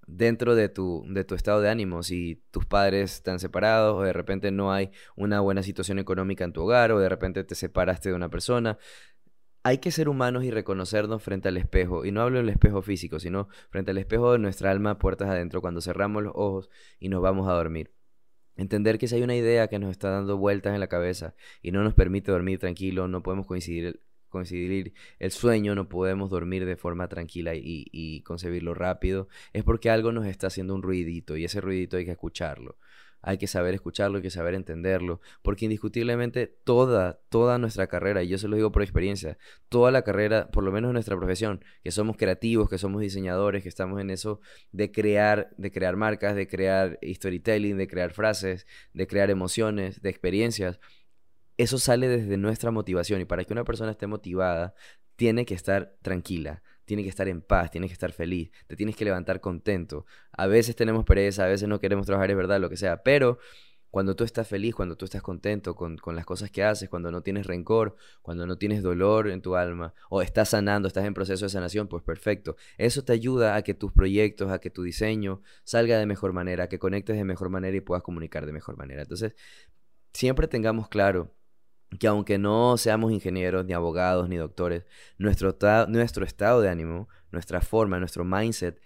dentro 0.08 0.56
de 0.56 0.68
tu, 0.68 1.04
de 1.08 1.24
tu 1.24 1.36
estado 1.36 1.60
de 1.60 1.70
ánimo, 1.70 2.02
si 2.02 2.42
tus 2.50 2.66
padres 2.66 3.14
están 3.14 3.38
separados 3.38 3.96
o 3.96 4.02
de 4.02 4.12
repente 4.12 4.50
no 4.50 4.72
hay 4.72 4.90
una 5.14 5.40
buena 5.40 5.62
situación 5.62 6.00
económica 6.00 6.44
en 6.44 6.52
tu 6.52 6.62
hogar 6.62 6.90
o 6.90 6.98
de 6.98 7.08
repente 7.08 7.44
te 7.44 7.54
separaste 7.54 8.08
de 8.08 8.16
una 8.16 8.28
persona, 8.28 8.76
hay 9.62 9.78
que 9.78 9.90
ser 9.92 10.08
humanos 10.08 10.44
y 10.44 10.50
reconocernos 10.50 11.22
frente 11.22 11.48
al 11.48 11.56
espejo. 11.58 12.04
Y 12.04 12.12
no 12.12 12.22
hablo 12.22 12.38
del 12.38 12.48
espejo 12.48 12.82
físico, 12.82 13.20
sino 13.20 13.48
frente 13.70 13.92
al 13.92 13.98
espejo 13.98 14.32
de 14.32 14.38
nuestra 14.38 14.70
alma, 14.70 14.98
puertas 14.98 15.28
adentro, 15.28 15.60
cuando 15.60 15.80
cerramos 15.80 16.22
los 16.22 16.32
ojos 16.34 16.70
y 16.98 17.08
nos 17.08 17.22
vamos 17.22 17.48
a 17.48 17.52
dormir. 17.52 17.97
Entender 18.58 18.98
que 18.98 19.08
si 19.08 19.14
hay 19.14 19.22
una 19.22 19.36
idea 19.36 19.68
que 19.68 19.78
nos 19.78 19.90
está 19.90 20.10
dando 20.10 20.36
vueltas 20.36 20.74
en 20.74 20.80
la 20.80 20.88
cabeza 20.88 21.34
y 21.62 21.72
no 21.72 21.82
nos 21.82 21.94
permite 21.94 22.30
dormir 22.30 22.58
tranquilo, 22.58 23.08
no 23.08 23.22
podemos 23.22 23.46
coincidir 23.46 24.02
coincidir 24.28 24.92
el 25.18 25.30
sueño, 25.30 25.74
no 25.74 25.88
podemos 25.88 26.30
dormir 26.30 26.66
de 26.66 26.76
forma 26.76 27.08
tranquila 27.08 27.52
y, 27.54 28.20
concebirlo 28.24 28.74
rápido, 28.74 29.28
es 29.52 29.64
porque 29.64 29.90
algo 29.90 30.12
nos 30.12 30.26
está 30.26 30.48
haciendo 30.48 30.74
un 30.74 30.82
ruidito 30.82 31.36
y 31.36 31.44
ese 31.44 31.60
ruidito 31.60 31.96
hay 31.96 32.04
que 32.04 32.10
escucharlo. 32.10 32.76
Hay 33.22 33.38
que 33.38 33.46
saber 33.46 33.74
escucharlo, 33.74 34.18
hay 34.18 34.22
que 34.22 34.30
saber 34.30 34.54
entenderlo, 34.54 35.20
porque 35.42 35.64
indiscutiblemente 35.64 36.46
toda, 36.46 37.20
toda 37.28 37.58
nuestra 37.58 37.86
carrera, 37.86 38.22
y 38.22 38.28
yo 38.28 38.38
se 38.38 38.48
lo 38.48 38.56
digo 38.56 38.72
por 38.72 38.82
experiencia, 38.82 39.38
toda 39.68 39.90
la 39.90 40.02
carrera, 40.02 40.48
por 40.50 40.64
lo 40.64 40.72
menos 40.72 40.90
en 40.90 40.94
nuestra 40.94 41.16
profesión, 41.16 41.64
que 41.82 41.90
somos 41.90 42.16
creativos, 42.16 42.68
que 42.70 42.78
somos 42.78 43.00
diseñadores, 43.00 43.62
que 43.62 43.68
estamos 43.68 44.00
en 44.00 44.10
eso 44.10 44.40
de 44.72 44.92
crear, 44.92 45.50
de 45.56 45.70
crear 45.70 45.96
marcas, 45.96 46.34
de 46.36 46.46
crear 46.46 46.98
storytelling, 47.02 47.76
de 47.76 47.88
crear 47.88 48.12
frases, 48.12 48.66
de 48.92 49.06
crear 49.06 49.30
emociones, 49.30 50.00
de 50.00 50.10
experiencias, 50.10 50.80
eso 51.58 51.78
sale 51.78 52.08
desde 52.08 52.36
nuestra 52.36 52.70
motivación 52.70 53.20
y 53.20 53.24
para 53.24 53.44
que 53.44 53.52
una 53.52 53.64
persona 53.64 53.90
esté 53.90 54.06
motivada, 54.06 54.74
tiene 55.16 55.44
que 55.44 55.54
estar 55.54 55.96
tranquila, 56.00 56.62
tiene 56.88 57.04
que 57.04 57.10
estar 57.10 57.28
en 57.28 57.42
paz, 57.42 57.70
tiene 57.70 57.86
que 57.86 57.92
estar 57.92 58.12
feliz, 58.12 58.50
te 58.66 58.74
tienes 58.74 58.96
que 58.96 59.04
levantar 59.04 59.40
contento. 59.40 60.06
A 60.32 60.46
veces 60.48 60.74
tenemos 60.74 61.04
pereza, 61.04 61.44
a 61.44 61.48
veces 61.48 61.68
no 61.68 61.78
queremos 61.78 62.06
trabajar, 62.06 62.30
es 62.30 62.36
verdad, 62.36 62.60
lo 62.60 62.70
que 62.70 62.76
sea, 62.76 63.02
pero 63.02 63.38
cuando 63.90 64.16
tú 64.16 64.24
estás 64.24 64.48
feliz, 64.48 64.74
cuando 64.74 64.96
tú 64.96 65.04
estás 65.04 65.22
contento 65.22 65.74
con, 65.74 65.96
con, 65.98 66.16
las 66.16 66.24
cosas 66.26 66.50
que 66.50 66.62
haces, 66.62 66.88
cuando 66.88 67.10
no 67.10 67.22
tienes 67.22 67.46
rencor, 67.46 67.96
cuando 68.22 68.46
no 68.46 68.58
tienes 68.58 68.82
dolor 68.82 69.28
en 69.28 69.42
tu 69.42 69.54
alma, 69.56 69.94
o 70.10 70.22
estás 70.22 70.50
sanando, 70.50 70.88
estás 70.88 71.04
en 71.04 71.14
proceso 71.14 71.44
de 71.44 71.50
sanación, 71.50 71.88
pues 71.88 72.02
perfecto. 72.02 72.56
Eso 72.78 73.04
te 73.04 73.12
ayuda 73.12 73.54
a 73.54 73.62
que 73.62 73.74
tus 73.74 73.92
proyectos, 73.92 74.50
a 74.50 74.58
que 74.60 74.70
tu 74.70 74.82
diseño 74.82 75.42
salga 75.64 75.98
de 75.98 76.06
mejor 76.06 76.32
manera, 76.32 76.64
a 76.64 76.68
que 76.68 76.78
conectes 76.78 77.16
de 77.16 77.24
mejor 77.24 77.50
manera 77.50 77.76
y 77.76 77.80
puedas 77.80 78.02
comunicar 78.02 78.46
de 78.46 78.52
mejor 78.52 78.76
manera. 78.76 79.02
Entonces, 79.02 79.34
siempre 80.12 80.48
tengamos 80.48 80.88
claro 80.88 81.37
que 81.98 82.06
aunque 82.06 82.38
no 82.38 82.76
seamos 82.76 83.12
ingenieros, 83.12 83.64
ni 83.64 83.72
abogados, 83.72 84.28
ni 84.28 84.36
doctores, 84.36 84.84
nuestro, 85.16 85.56
nuestro 85.88 86.24
estado 86.24 86.60
de 86.60 86.68
ánimo, 86.68 87.08
nuestra 87.32 87.60
forma, 87.60 87.98
nuestro 87.98 88.24
mindset, 88.24 88.80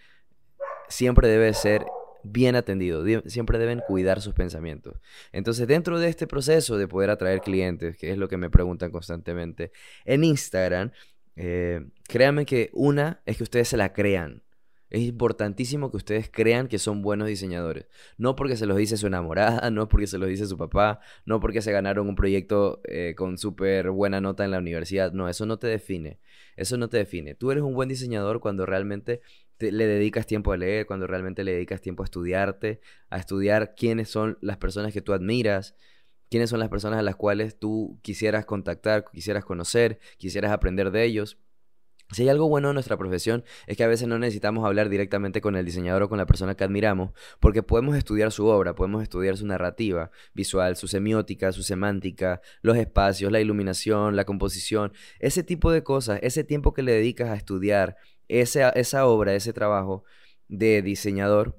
siempre 0.89 1.29
debe 1.29 1.53
ser 1.55 1.85
bien 2.23 2.55
atendido, 2.55 3.05
siempre 3.27 3.59
deben 3.59 3.81
cuidar 3.87 4.21
sus 4.21 4.35
pensamientos. 4.35 5.01
Entonces, 5.32 5.67
dentro 5.67 5.99
de 5.99 6.09
este 6.09 6.27
proceso 6.27 6.77
de 6.77 6.87
poder 6.87 7.11
atraer 7.11 7.41
clientes, 7.41 7.97
que 7.97 8.13
es 8.13 8.19
lo 8.19 8.29
que 8.29 8.37
me 8.37 8.51
preguntan 8.51 8.91
constantemente, 8.91 9.73
en 10.05 10.23
Instagram, 10.25 10.93
eh, 11.37 11.85
créanme 12.06 12.47
que 12.47 12.71
una 12.73 13.23
es 13.27 13.37
que 13.37 13.43
ustedes 13.43 13.69
se 13.69 13.77
la 13.77 13.93
crean. 13.93 14.43
Es 14.93 15.01
importantísimo 15.01 15.91
que 15.91 15.96
ustedes 15.96 16.29
crean 16.31 16.69
que 16.69 16.79
son 16.79 17.01
buenos 17.01 17.27
diseñadores. 17.27 17.87
No 18.19 18.37
porque 18.37 18.58
se 18.58 18.67
los 18.67 18.77
dice 18.77 18.99
su 18.99 19.06
enamorada, 19.06 19.70
no 19.70 19.89
porque 19.89 20.06
se 20.06 20.19
los 20.19 20.29
dice 20.29 20.46
su 20.46 20.58
papá, 20.58 21.01
no 21.25 21.41
porque 21.41 21.63
se 21.63 21.72
ganaron 21.72 22.11
un 22.11 22.15
proyecto 22.15 22.82
eh, 22.84 23.15
con 23.17 23.39
súper 23.39 23.91
buena 23.91 24.20
nota 24.20 24.44
en 24.44 24.51
la 24.51 24.58
universidad. 24.58 25.13
No, 25.13 25.31
eso 25.31 25.46
no 25.46 25.58
te 25.58 25.67
define. 25.67 26.20
Eso 26.56 26.77
no 26.77 26.91
te 26.91 26.99
define. 26.99 27.34
Tú 27.34 27.51
eres 27.51 27.65
un 27.65 27.72
buen 27.75 27.89
diseñador 27.89 28.41
cuando 28.41 28.67
realmente 28.67 29.22
le 29.58 29.87
dedicas 29.87 30.27
tiempo 30.27 30.53
a 30.53 30.58
leer, 30.58 30.84
cuando 30.84 31.06
realmente 31.06 31.43
le 31.43 31.55
dedicas 31.55 31.81
tiempo 31.81 32.03
a 32.03 32.05
estudiarte, 32.05 32.82
a 33.08 33.17
estudiar 33.17 33.75
quiénes 33.75 34.11
son 34.11 34.37
las 34.43 34.58
personas 34.58 34.93
que 34.93 35.01
tú 35.01 35.15
admiras, 35.15 35.75
quiénes 36.29 36.51
son 36.51 36.61
las 36.61 36.69
personas 36.69 36.99
a 36.99 37.03
las 37.03 37.17
cuales 37.17 37.58
tú 37.58 37.99
quisieras 38.03 38.44
contactar, 38.44 39.06
quisieras 39.11 39.46
conocer, 39.46 40.01
quisieras 40.19 40.53
aprender 40.53 40.91
de 40.91 41.05
ellos. 41.05 41.39
Si 42.13 42.23
hay 42.23 42.29
algo 42.29 42.49
bueno 42.49 42.69
en 42.69 42.75
nuestra 42.75 42.99
profesión 42.99 43.43
es 43.67 43.77
que 43.77 43.85
a 43.85 43.89
veces 43.89 44.07
no 44.07 44.19
necesitamos 44.19 44.67
hablar 44.67 44.91
directamente 44.91 45.41
con 45.41 45.57
el 45.57 45.65
diseñador 45.65 46.03
o 46.03 46.09
con 46.09 46.19
la 46.19 46.27
persona 46.27 46.55
que 46.55 46.65
admiramos, 46.65 47.13
porque 47.41 47.63
podemos 47.63 47.97
estudiar 47.97 48.33
su 48.33 48.47
obra, 48.47 48.75
podemos 48.75 49.03
estudiar 49.03 49.37
su 49.37 49.47
narrativa 49.47 50.11
visual, 50.35 50.77
su 50.77 50.89
semiótica, 50.89 51.53
su 51.53 51.63
semántica, 51.63 52.43
los 52.61 52.77
espacios, 52.77 53.33
la 53.33 53.41
iluminación, 53.41 54.15
la 54.15 54.25
composición, 54.25 54.93
ese 55.21 55.43
tipo 55.43 55.73
de 55.73 55.83
cosas, 55.83 56.19
ese 56.23 56.45
tiempo 56.45 56.75
que 56.75 56.83
le 56.83 56.93
dedicas 56.93 57.31
a 57.31 57.35
estudiar 57.35 57.97
esa, 58.29 58.69
esa 58.71 59.07
obra, 59.07 59.35
ese 59.35 59.53
trabajo 59.55 60.05
de 60.49 60.83
diseñador, 60.83 61.59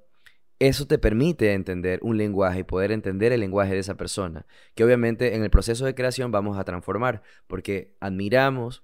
eso 0.60 0.86
te 0.86 1.00
permite 1.00 1.54
entender 1.54 2.00
un 2.04 2.18
lenguaje 2.18 2.60
y 2.60 2.64
poder 2.64 2.92
entender 2.92 3.34
el 3.34 3.40
lenguaje 3.40 3.74
de 3.74 3.80
esa 3.80 3.96
persona, 3.96 4.46
que 4.76 4.84
obviamente 4.84 5.36
en 5.36 5.44
el 5.44 5.50
proceso 5.50 5.86
de 5.86 5.96
creación 5.96 6.32
vamos 6.32 6.58
a 6.58 6.64
transformar, 6.64 7.24
porque 7.48 7.96
admiramos 8.00 8.84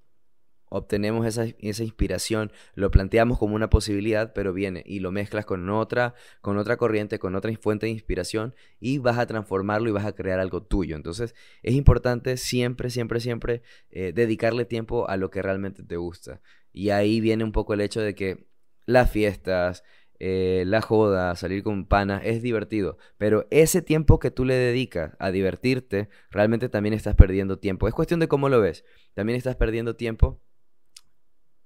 obtenemos 0.70 1.26
esa, 1.26 1.46
esa, 1.60 1.84
inspiración, 1.84 2.52
lo 2.76 2.92
planteamos 2.92 3.38
como 3.38 3.56
una 3.56 3.70
posibilidad, 3.70 4.34
pero 4.34 4.54
viene 4.54 4.84
y 4.86 5.00
lo 5.00 5.12
mezclas 5.12 5.46
con 5.46 5.70
otra, 5.70 6.14
con 6.42 6.58
otra 6.58 6.78
corriente, 6.78 7.20
con 7.20 7.36
otra 7.36 7.52
fuente 7.60 7.88
de 7.88 7.92
inspiración 7.92 8.56
y 8.80 9.00
vas 9.00 9.18
a 9.18 9.26
transformarlo 9.26 9.90
y 9.90 9.94
vas 9.94 10.06
a 10.06 10.14
crear 10.14 10.40
algo 10.40 10.64
tuyo. 10.64 10.96
Entonces 10.96 11.36
es 11.64 11.74
importante 11.74 12.38
siempre, 12.38 12.90
siempre, 12.90 13.20
siempre 13.20 13.62
eh, 13.90 14.14
dedicarle 14.14 14.66
tiempo 14.66 15.10
a 15.10 15.18
lo 15.18 15.30
que 15.30 15.42
realmente 15.42 15.84
te 15.84 15.98
gusta. 15.98 16.42
Y 16.72 16.92
ahí 16.92 17.20
viene 17.20 17.44
un 17.44 17.52
poco 17.52 17.74
el 17.74 17.82
hecho 17.82 18.02
de 18.02 18.16
que 18.16 18.48
las 18.86 19.12
fiestas, 19.12 19.84
eh, 20.20 20.64
la 20.68 20.82
joda, 20.82 21.36
salir 21.36 21.64
con 21.64 21.86
pana, 21.86 22.22
es 22.24 22.42
divertido. 22.42 22.98
Pero 23.18 23.48
ese 23.52 23.82
tiempo 23.82 24.20
que 24.20 24.32
tú 24.32 24.46
le 24.46 24.56
dedicas 24.56 25.16
a 25.20 25.32
divertirte, 25.32 26.10
realmente 26.30 26.70
también 26.70 26.94
estás 26.94 27.16
perdiendo 27.16 27.60
tiempo. 27.60 27.88
Es 27.88 27.94
cuestión 27.94 28.20
de 28.20 28.28
cómo 28.28 28.50
lo 28.50 28.62
ves. 28.62 28.86
También 29.14 29.38
estás 29.38 29.56
perdiendo 29.56 29.96
tiempo 29.96 30.42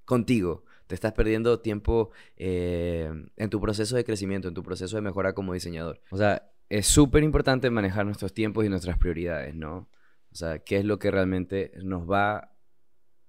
contigo. 0.06 0.66
Te 0.88 0.96
estás 0.96 1.14
perdiendo 1.14 1.60
tiempo 1.60 2.12
eh, 2.38 3.10
en 3.38 3.50
tu 3.50 3.60
proceso 3.62 3.96
de 3.96 4.04
crecimiento, 4.04 4.48
en 4.48 4.54
tu 4.54 4.64
proceso 4.64 4.96
de 4.96 5.02
mejora 5.02 5.34
como 5.34 5.54
diseñador. 5.54 6.02
O 6.12 6.18
sea, 6.18 6.52
es 6.70 6.88
súper 6.88 7.24
importante 7.24 7.70
manejar 7.70 8.06
nuestros 8.06 8.34
tiempos 8.34 8.66
y 8.66 8.70
nuestras 8.70 8.98
prioridades, 8.98 9.56
¿no? 9.56 9.90
O 10.32 10.36
sea, 10.36 10.60
qué 10.60 10.78
es 10.78 10.86
lo 10.86 11.00
que 11.00 11.12
realmente 11.12 11.72
nos 11.84 12.10
va 12.10 12.54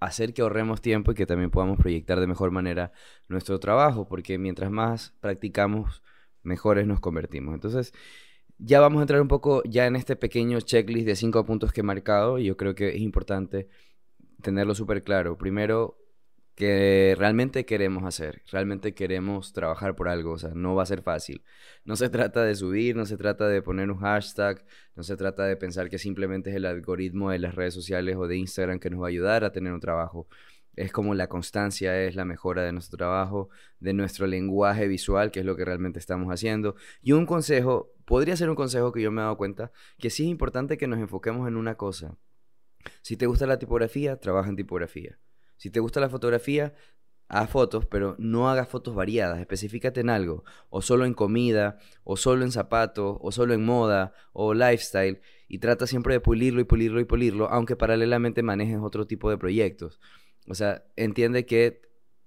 hacer 0.04 0.34
que 0.34 0.42
ahorremos 0.42 0.80
tiempo 0.82 1.12
y 1.12 1.14
que 1.14 1.26
también 1.26 1.50
podamos 1.50 1.78
proyectar 1.78 2.20
de 2.20 2.26
mejor 2.26 2.50
manera 2.50 2.92
nuestro 3.28 3.58
trabajo, 3.58 4.06
porque 4.06 4.38
mientras 4.38 4.70
más 4.70 5.14
practicamos, 5.20 6.02
mejores 6.42 6.86
nos 6.86 7.00
convertimos. 7.00 7.54
Entonces, 7.54 7.92
ya 8.58 8.80
vamos 8.80 9.00
a 9.00 9.02
entrar 9.02 9.20
un 9.20 9.28
poco 9.28 9.62
ya 9.64 9.86
en 9.86 9.96
este 9.96 10.16
pequeño 10.16 10.60
checklist 10.60 11.06
de 11.06 11.16
cinco 11.16 11.44
puntos 11.44 11.72
que 11.72 11.80
he 11.80 11.84
marcado 11.84 12.38
y 12.38 12.44
yo 12.44 12.56
creo 12.56 12.74
que 12.74 12.90
es 12.90 13.00
importante 13.00 13.68
tenerlo 14.42 14.74
súper 14.74 15.02
claro. 15.02 15.38
Primero, 15.38 15.98
que 16.54 17.16
realmente 17.18 17.64
queremos 17.66 18.04
hacer, 18.04 18.42
realmente 18.50 18.94
queremos 18.94 19.52
trabajar 19.52 19.96
por 19.96 20.08
algo, 20.08 20.32
o 20.32 20.38
sea, 20.38 20.50
no 20.54 20.74
va 20.74 20.84
a 20.84 20.86
ser 20.86 21.02
fácil. 21.02 21.42
No 21.84 21.96
se 21.96 22.08
trata 22.08 22.44
de 22.44 22.54
subir, 22.54 22.94
no 22.96 23.06
se 23.06 23.16
trata 23.16 23.48
de 23.48 23.60
poner 23.60 23.90
un 23.90 23.98
hashtag, 23.98 24.64
no 24.94 25.02
se 25.02 25.16
trata 25.16 25.44
de 25.44 25.56
pensar 25.56 25.90
que 25.90 25.98
simplemente 25.98 26.50
es 26.50 26.56
el 26.56 26.66
algoritmo 26.66 27.30
de 27.30 27.40
las 27.40 27.54
redes 27.56 27.74
sociales 27.74 28.16
o 28.16 28.28
de 28.28 28.36
Instagram 28.36 28.78
que 28.78 28.90
nos 28.90 29.02
va 29.02 29.06
a 29.06 29.08
ayudar 29.08 29.44
a 29.44 29.52
tener 29.52 29.72
un 29.72 29.80
trabajo. 29.80 30.28
Es 30.76 30.92
como 30.92 31.14
la 31.14 31.28
constancia 31.28 32.02
es 32.02 32.16
la 32.16 32.24
mejora 32.24 32.62
de 32.62 32.72
nuestro 32.72 32.98
trabajo, 32.98 33.48
de 33.80 33.92
nuestro 33.92 34.26
lenguaje 34.26 34.88
visual, 34.88 35.30
que 35.30 35.40
es 35.40 35.46
lo 35.46 35.56
que 35.56 35.64
realmente 35.64 35.98
estamos 35.98 36.28
haciendo. 36.32 36.76
Y 37.02 37.12
un 37.12 37.26
consejo, 37.26 37.92
podría 38.04 38.36
ser 38.36 38.50
un 38.50 38.56
consejo 38.56 38.92
que 38.92 39.02
yo 39.02 39.10
me 39.12 39.20
he 39.20 39.24
dado 39.24 39.36
cuenta, 39.36 39.72
que 39.98 40.10
sí 40.10 40.24
es 40.24 40.30
importante 40.30 40.76
que 40.76 40.86
nos 40.88 40.98
enfoquemos 40.98 41.48
en 41.48 41.56
una 41.56 41.76
cosa. 41.76 42.16
Si 43.02 43.16
te 43.16 43.26
gusta 43.26 43.46
la 43.46 43.58
tipografía, 43.58 44.16
trabaja 44.18 44.48
en 44.48 44.56
tipografía. 44.56 45.18
Si 45.56 45.70
te 45.70 45.80
gusta 45.80 46.00
la 46.00 46.08
fotografía, 46.08 46.74
haz 47.28 47.50
fotos, 47.50 47.86
pero 47.86 48.16
no 48.18 48.48
hagas 48.48 48.68
fotos 48.68 48.94
variadas, 48.94 49.40
específicate 49.40 50.00
en 50.00 50.10
algo, 50.10 50.44
o 50.70 50.82
solo 50.82 51.04
en 51.04 51.14
comida, 51.14 51.78
o 52.04 52.16
solo 52.16 52.44
en 52.44 52.52
zapatos, 52.52 53.16
o 53.20 53.32
solo 53.32 53.54
en 53.54 53.64
moda, 53.64 54.12
o 54.32 54.54
lifestyle, 54.54 55.20
y 55.48 55.58
trata 55.58 55.86
siempre 55.86 56.14
de 56.14 56.20
pulirlo 56.20 56.60
y 56.60 56.64
pulirlo 56.64 57.00
y 57.00 57.04
pulirlo, 57.04 57.48
aunque 57.50 57.76
paralelamente 57.76 58.42
manejes 58.42 58.78
otro 58.80 59.06
tipo 59.06 59.30
de 59.30 59.38
proyectos. 59.38 60.00
O 60.48 60.54
sea, 60.54 60.84
entiende 60.96 61.46
que 61.46 61.82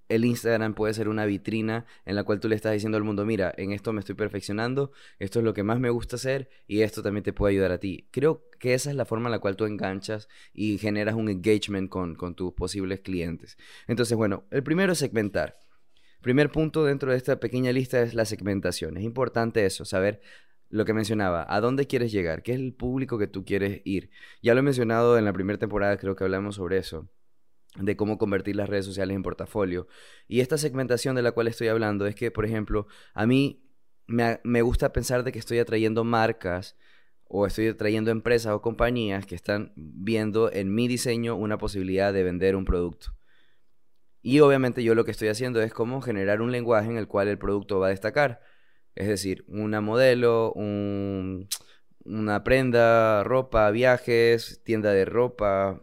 el 0.09 0.25
Instagram 0.25 0.73
puede 0.73 0.93
ser 0.93 1.09
una 1.09 1.25
vitrina 1.25 1.85
en 2.05 2.15
la 2.15 2.23
cual 2.23 2.39
tú 2.39 2.47
le 2.47 2.55
estás 2.55 2.73
diciendo 2.73 2.97
al 2.97 3.03
mundo, 3.03 3.25
mira, 3.25 3.53
en 3.57 3.71
esto 3.71 3.93
me 3.93 3.99
estoy 3.99 4.15
perfeccionando, 4.15 4.91
esto 5.19 5.39
es 5.39 5.45
lo 5.45 5.53
que 5.53 5.63
más 5.63 5.79
me 5.79 5.89
gusta 5.89 6.15
hacer 6.15 6.49
y 6.67 6.81
esto 6.81 7.03
también 7.03 7.23
te 7.23 7.33
puede 7.33 7.53
ayudar 7.53 7.71
a 7.71 7.79
ti. 7.79 8.07
Creo 8.11 8.49
que 8.59 8.73
esa 8.73 8.89
es 8.89 8.95
la 8.95 9.05
forma 9.05 9.27
en 9.27 9.31
la 9.31 9.39
cual 9.39 9.55
tú 9.55 9.65
enganchas 9.65 10.27
y 10.53 10.77
generas 10.77 11.15
un 11.15 11.29
engagement 11.29 11.89
con, 11.89 12.15
tus 12.35 12.53
posibles 12.53 13.01
clientes. 13.01 13.57
Entonces, 13.87 14.17
bueno, 14.17 14.45
el 14.51 14.63
primero 14.63 14.93
es 14.93 14.99
segmentar. 14.99 15.59
Primer 16.21 16.51
punto 16.51 16.83
dentro 16.83 17.11
de 17.11 17.17
esta 17.17 17.39
pequeña 17.39 17.71
lista 17.71 18.01
es 18.01 18.13
la 18.13 18.25
segmentación. 18.25 18.97
Es 18.97 19.03
importante 19.03 19.65
eso, 19.65 19.85
saber 19.85 20.21
lo 20.69 20.83
que 20.83 20.93
mencionaba, 20.93 21.45
a 21.47 21.61
dónde 21.61 21.87
quieres 21.87 22.11
llegar, 22.11 22.43
qué 22.43 22.53
es 22.53 22.59
el 22.59 22.73
público 22.73 23.17
que 23.17 23.27
tú 23.27 23.45
quieres 23.45 23.81
ir. 23.85 24.09
Ya 24.41 24.53
lo 24.53 24.59
he 24.59 24.63
mencionado 24.63 25.17
en 25.17 25.25
la 25.25 25.31
primera 25.31 25.57
temporada, 25.57 25.97
creo 25.97 26.15
que 26.15 26.25
hablamos 26.25 26.55
sobre 26.55 26.77
eso 26.77 27.07
de 27.79 27.95
cómo 27.95 28.17
convertir 28.17 28.55
las 28.55 28.69
redes 28.69 28.85
sociales 28.85 29.15
en 29.15 29.23
portafolio. 29.23 29.87
Y 30.27 30.41
esta 30.41 30.57
segmentación 30.57 31.15
de 31.15 31.21
la 31.21 31.31
cual 31.31 31.47
estoy 31.47 31.67
hablando 31.67 32.05
es 32.07 32.15
que, 32.15 32.31
por 32.31 32.45
ejemplo, 32.45 32.87
a 33.13 33.25
mí 33.25 33.63
me, 34.07 34.61
gusta 34.61 34.93
pensar 34.93 35.23
de 35.23 35.31
que 35.31 35.39
estoy 35.39 35.59
atrayendo 35.59 36.03
marcas 36.03 36.77
o 37.25 37.45
estoy 37.45 37.67
atrayendo 37.67 38.09
empresas 38.09 38.53
o 38.53 38.61
compañías 38.61 39.25
que 39.25 39.35
están 39.35 39.73
viendo 39.75 40.51
en 40.51 40.73
mi 40.73 40.87
diseño 40.87 41.35
una 41.35 41.57
posibilidad 41.57 42.13
de 42.13 42.23
vender 42.23 42.55
un 42.55 42.65
producto. 42.65 43.13
Y 44.21 44.39
obviamente 44.39 44.83
yo 44.83 44.95
lo 44.95 45.05
que 45.05 45.11
estoy 45.11 45.27
haciendo 45.27 45.61
es 45.61 45.73
cómo 45.73 46.01
generar 46.01 46.41
un 46.41 46.51
lenguaje 46.51 46.89
en 46.89 46.97
el 46.97 47.07
cual 47.07 47.27
el 47.27 47.37
producto 47.37 47.79
va 47.79 47.87
a 47.87 47.91
destacar. 47.91 48.41
Es 48.95 49.07
decir, 49.07 49.45
una 49.47 49.81
modelo, 49.81 50.53
una 50.53 52.43
prenda, 52.43 53.23
ropa, 53.23 53.69
viajes, 53.71 54.61
tienda 54.63 54.91
de 54.91 55.05
ropa, 55.05 55.81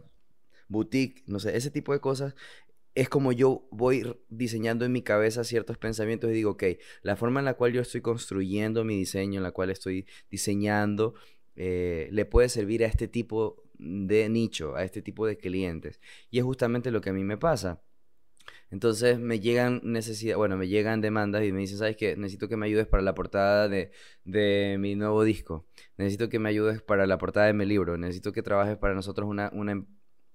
boutique, 0.67 1.23
no 1.27 1.39
sé, 1.39 1.55
ese 1.55 1.71
tipo 1.71 1.93
de 1.93 1.99
cosas, 1.99 2.35
es 2.95 3.09
como 3.09 3.33
yo 3.33 3.67
voy 3.71 4.15
diseñando 4.29 4.85
en 4.85 4.91
mi 4.93 5.01
cabeza 5.01 5.43
ciertos 5.43 5.77
pensamientos 5.77 6.29
y 6.29 6.33
digo, 6.33 6.51
ok, 6.51 6.63
la 7.01 7.17
forma 7.17 7.39
en 7.41 7.45
la 7.45 7.55
cual 7.55 7.73
yo 7.73 7.81
estoy 7.81 8.01
construyendo 8.01 8.85
mi 8.85 8.95
diseño, 8.95 9.39
en 9.39 9.43
la 9.43 9.51
cual 9.51 9.69
estoy 9.69 10.07
diseñando, 10.31 11.13
eh, 11.57 12.07
le 12.11 12.25
puede 12.25 12.49
servir 12.49 12.83
a 12.83 12.87
este 12.87 13.07
tipo 13.09 13.63
de 13.77 14.29
nicho, 14.29 14.75
a 14.75 14.83
este 14.83 15.01
tipo 15.01 15.27
de 15.27 15.37
clientes. 15.37 15.99
Y 16.31 16.39
es 16.39 16.45
justamente 16.45 16.91
lo 16.91 17.01
que 17.01 17.09
a 17.09 17.13
mí 17.13 17.23
me 17.23 17.37
pasa. 17.37 17.81
Entonces 18.71 19.19
me 19.19 19.39
llegan 19.39 19.81
necesidad, 19.83 20.37
bueno, 20.37 20.57
me 20.57 20.67
llegan 20.67 21.01
demandas 21.01 21.43
y 21.45 21.51
me 21.51 21.59
dicen, 21.61 21.77
¿sabes 21.77 21.95
qué? 21.97 22.15
Necesito 22.15 22.47
que 22.49 22.57
me 22.57 22.65
ayudes 22.65 22.87
para 22.87 23.03
la 23.03 23.13
portada 23.13 23.69
de, 23.69 23.91
de, 24.23 24.77
mi 24.79 24.95
nuevo 24.95 25.23
disco. 25.23 25.65
Necesito 25.97 26.29
que 26.29 26.39
me 26.39 26.49
ayudes 26.49 26.81
para 26.81 27.05
la 27.07 27.17
portada 27.17 27.47
de 27.47 27.53
mi 27.53 27.65
libro. 27.65 27.97
Necesito 27.97 28.31
que 28.31 28.41
trabajes 28.43 28.77
para 28.77 28.93
nosotros 28.93 29.29
una, 29.29 29.49
una, 29.53 29.85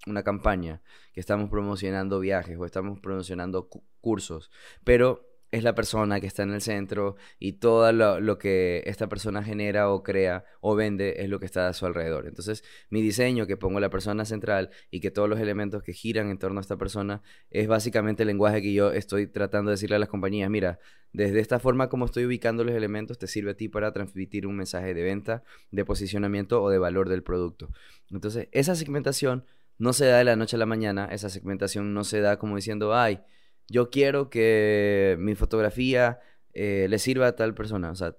una 0.06 0.22
campaña, 0.22 0.82
que 1.12 1.20
estamos 1.20 1.50
promocionando 1.50 2.20
viajes 2.20 2.56
o 2.58 2.64
estamos 2.64 3.00
promocionando 3.00 3.68
cursos, 4.00 4.50
pero 4.84 5.30
es 5.50 5.64
la 5.64 5.74
persona 5.74 6.20
que 6.20 6.26
está 6.26 6.42
en 6.44 6.52
el 6.52 6.60
centro 6.60 7.16
y 7.38 7.54
todo 7.54 7.92
lo, 7.92 8.38
que 8.38 8.82
esta 8.86 9.08
persona 9.08 9.42
genera 9.42 9.90
o 9.90 10.02
crea 10.02 10.44
o 10.60 10.76
vende 10.76 11.22
es 11.22 11.28
lo 11.28 11.40
que 11.40 11.46
está 11.46 11.68
a 11.68 11.72
su 11.72 11.86
alrededor. 11.86 12.26
Entonces, 12.26 12.62
mi 12.88 13.02
diseño, 13.02 13.46
que 13.46 13.56
pongo 13.56 13.80
la 13.80 13.90
persona 13.90 14.24
central 14.24 14.70
y 14.90 15.00
que 15.00 15.10
todos 15.10 15.28
los 15.28 15.40
elementos 15.40 15.82
que 15.82 15.92
giran 15.92 16.30
en 16.30 16.38
torno 16.38 16.60
a 16.60 16.62
esta 16.62 16.76
persona, 16.76 17.22
es 17.50 17.66
básicamente 17.66 18.22
el 18.22 18.28
lenguaje 18.28 18.62
que 18.62 18.72
yo 18.72 18.92
estoy 18.92 19.26
tratando 19.26 19.70
de 19.70 19.74
decirle 19.74 19.96
a 19.96 19.98
las 19.98 20.08
compañías, 20.08 20.48
mira, 20.50 20.78
desde 21.12 21.40
esta 21.40 21.58
forma 21.58 21.88
como 21.88 22.04
estoy 22.04 22.26
ubicando 22.26 22.62
los 22.62 22.74
elementos, 22.74 23.18
te 23.18 23.26
sirve 23.26 23.50
a 23.50 23.54
ti 23.54 23.68
para 23.68 23.92
transmitir 23.92 24.46
un 24.46 24.56
mensaje 24.56 24.94
de 24.94 25.02
venta, 25.02 25.42
de 25.72 25.84
posicionamiento 25.84 26.62
o 26.62 26.70
de 26.70 26.78
valor 26.78 27.08
del 27.08 27.24
producto. 27.24 27.70
Entonces, 28.10 28.48
esa 28.52 28.76
segmentación 28.76 29.44
no 29.80 29.94
se 29.94 30.04
da 30.06 30.18
de 30.18 30.24
la 30.24 30.36
noche 30.36 30.56
a 30.56 30.58
la 30.58 30.66
mañana, 30.66 31.06
esa 31.10 31.30
segmentación 31.30 31.94
no 31.94 32.04
se 32.04 32.20
da 32.20 32.38
como 32.38 32.56
diciendo, 32.56 32.94
ay, 32.94 33.22
yo 33.66 33.88
quiero 33.88 34.28
que 34.28 35.16
mi 35.18 35.34
fotografía 35.34 36.20
eh, 36.52 36.86
le 36.90 36.98
sirva 36.98 37.28
a 37.28 37.36
tal 37.36 37.54
persona. 37.54 37.90
O 37.90 37.94
sea, 37.94 38.14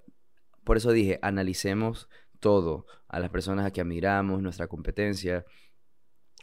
por 0.64 0.76
eso 0.76 0.90
dije, 0.90 1.20
analicemos 1.22 2.08
todo, 2.40 2.86
a 3.06 3.20
las 3.20 3.30
personas 3.30 3.64
a 3.64 3.70
que 3.70 3.80
admiramos, 3.80 4.42
nuestra 4.42 4.66
competencia, 4.66 5.44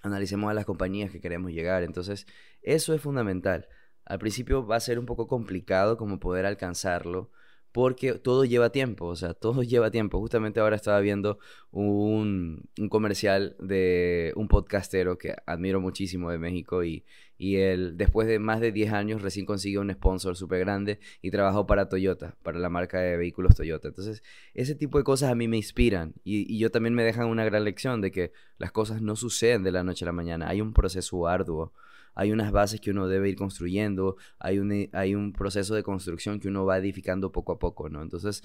analicemos 0.04 0.50
a 0.52 0.54
las 0.54 0.66
compañías 0.66 1.12
que 1.12 1.20
queremos 1.20 1.52
llegar. 1.52 1.84
Entonces, 1.84 2.26
eso 2.62 2.94
es 2.94 3.02
fundamental. 3.02 3.68
Al 4.06 4.20
principio 4.20 4.66
va 4.66 4.78
a 4.78 4.80
ser 4.80 5.00
un 5.00 5.06
poco 5.06 5.28
complicado 5.28 5.98
como 5.98 6.20
poder 6.22 6.46
alcanzarlo, 6.46 7.32
porque 7.72 8.14
todo 8.14 8.46
lleva 8.46 8.72
tiempo, 8.72 9.06
o 9.06 9.16
sea, 9.16 9.34
todo 9.36 9.64
lleva 9.64 9.92
tiempo. 9.92 10.20
Justamente 10.20 10.60
ahora 10.60 10.76
estaba 10.76 11.00
viendo 11.00 11.40
un, 11.72 12.70
comercial 12.90 13.56
de 13.60 14.34
un 14.36 14.48
podcastero 14.48 15.18
que 15.18 15.36
admiro 15.46 15.80
muchísimo 15.80 16.32
de 16.32 16.40
México 16.40 16.84
y, 16.84 17.06
y 17.38 17.58
él, 17.58 17.96
después 17.98 18.28
de 18.28 18.40
más 18.40 18.60
de 18.60 18.72
10 18.72 18.94
años, 18.94 19.22
recién 19.22 19.46
consiguió 19.46 19.82
un 19.82 19.92
sponsor 19.92 20.36
súper 20.36 20.60
grande 20.60 21.00
y 21.22 21.32
trabajó 21.32 21.68
para 21.68 21.88
Toyota, 21.90 22.36
para 22.44 22.60
la 22.60 22.70
marca 22.70 23.00
de 23.00 23.18
vehículos 23.18 23.56
Toyota. 23.56 23.88
Entonces, 23.88 24.24
ese 24.54 24.76
tipo 24.76 24.98
de 24.98 25.04
cosas 25.04 25.32
a 25.32 25.36
mí 25.36 25.48
me 25.48 25.58
inspiran 25.58 26.14
y, 26.24 26.52
y 26.54 26.60
yo 26.60 26.72
también 26.72 26.96
me 26.96 27.04
dejan 27.04 27.28
una 27.28 27.46
gran 27.46 27.64
lección 27.64 28.02
de 28.02 28.12
que 28.12 28.32
las 28.58 28.72
cosas 28.72 29.02
no 29.02 29.16
suceden 29.16 29.64
de 29.64 29.72
la 29.72 29.84
noche 29.84 30.06
a 30.06 30.08
la 30.08 30.12
mañana, 30.12 30.50
hay 30.50 30.62
un 30.62 30.74
proceso 30.74 31.28
arduo 31.28 31.74
hay 32.20 32.34
unas 32.34 32.52
bases 32.52 32.82
que 32.82 32.92
uno 32.92 33.08
debe 33.08 33.30
ir 33.30 33.38
construyendo, 33.38 34.18
hay 34.40 34.60
un, 34.60 34.74
eh, 34.74 34.90
hay 34.92 35.16
un 35.16 35.32
proceso 35.32 35.74
de 35.74 35.84
construcción 35.84 36.42
que 36.42 36.50
uno 36.50 36.66
va 36.66 36.78
edificando 36.78 37.32
poco 37.32 37.54
a 37.54 37.60
poco, 37.60 37.88
¿no? 37.88 38.02
Entonces, 38.02 38.44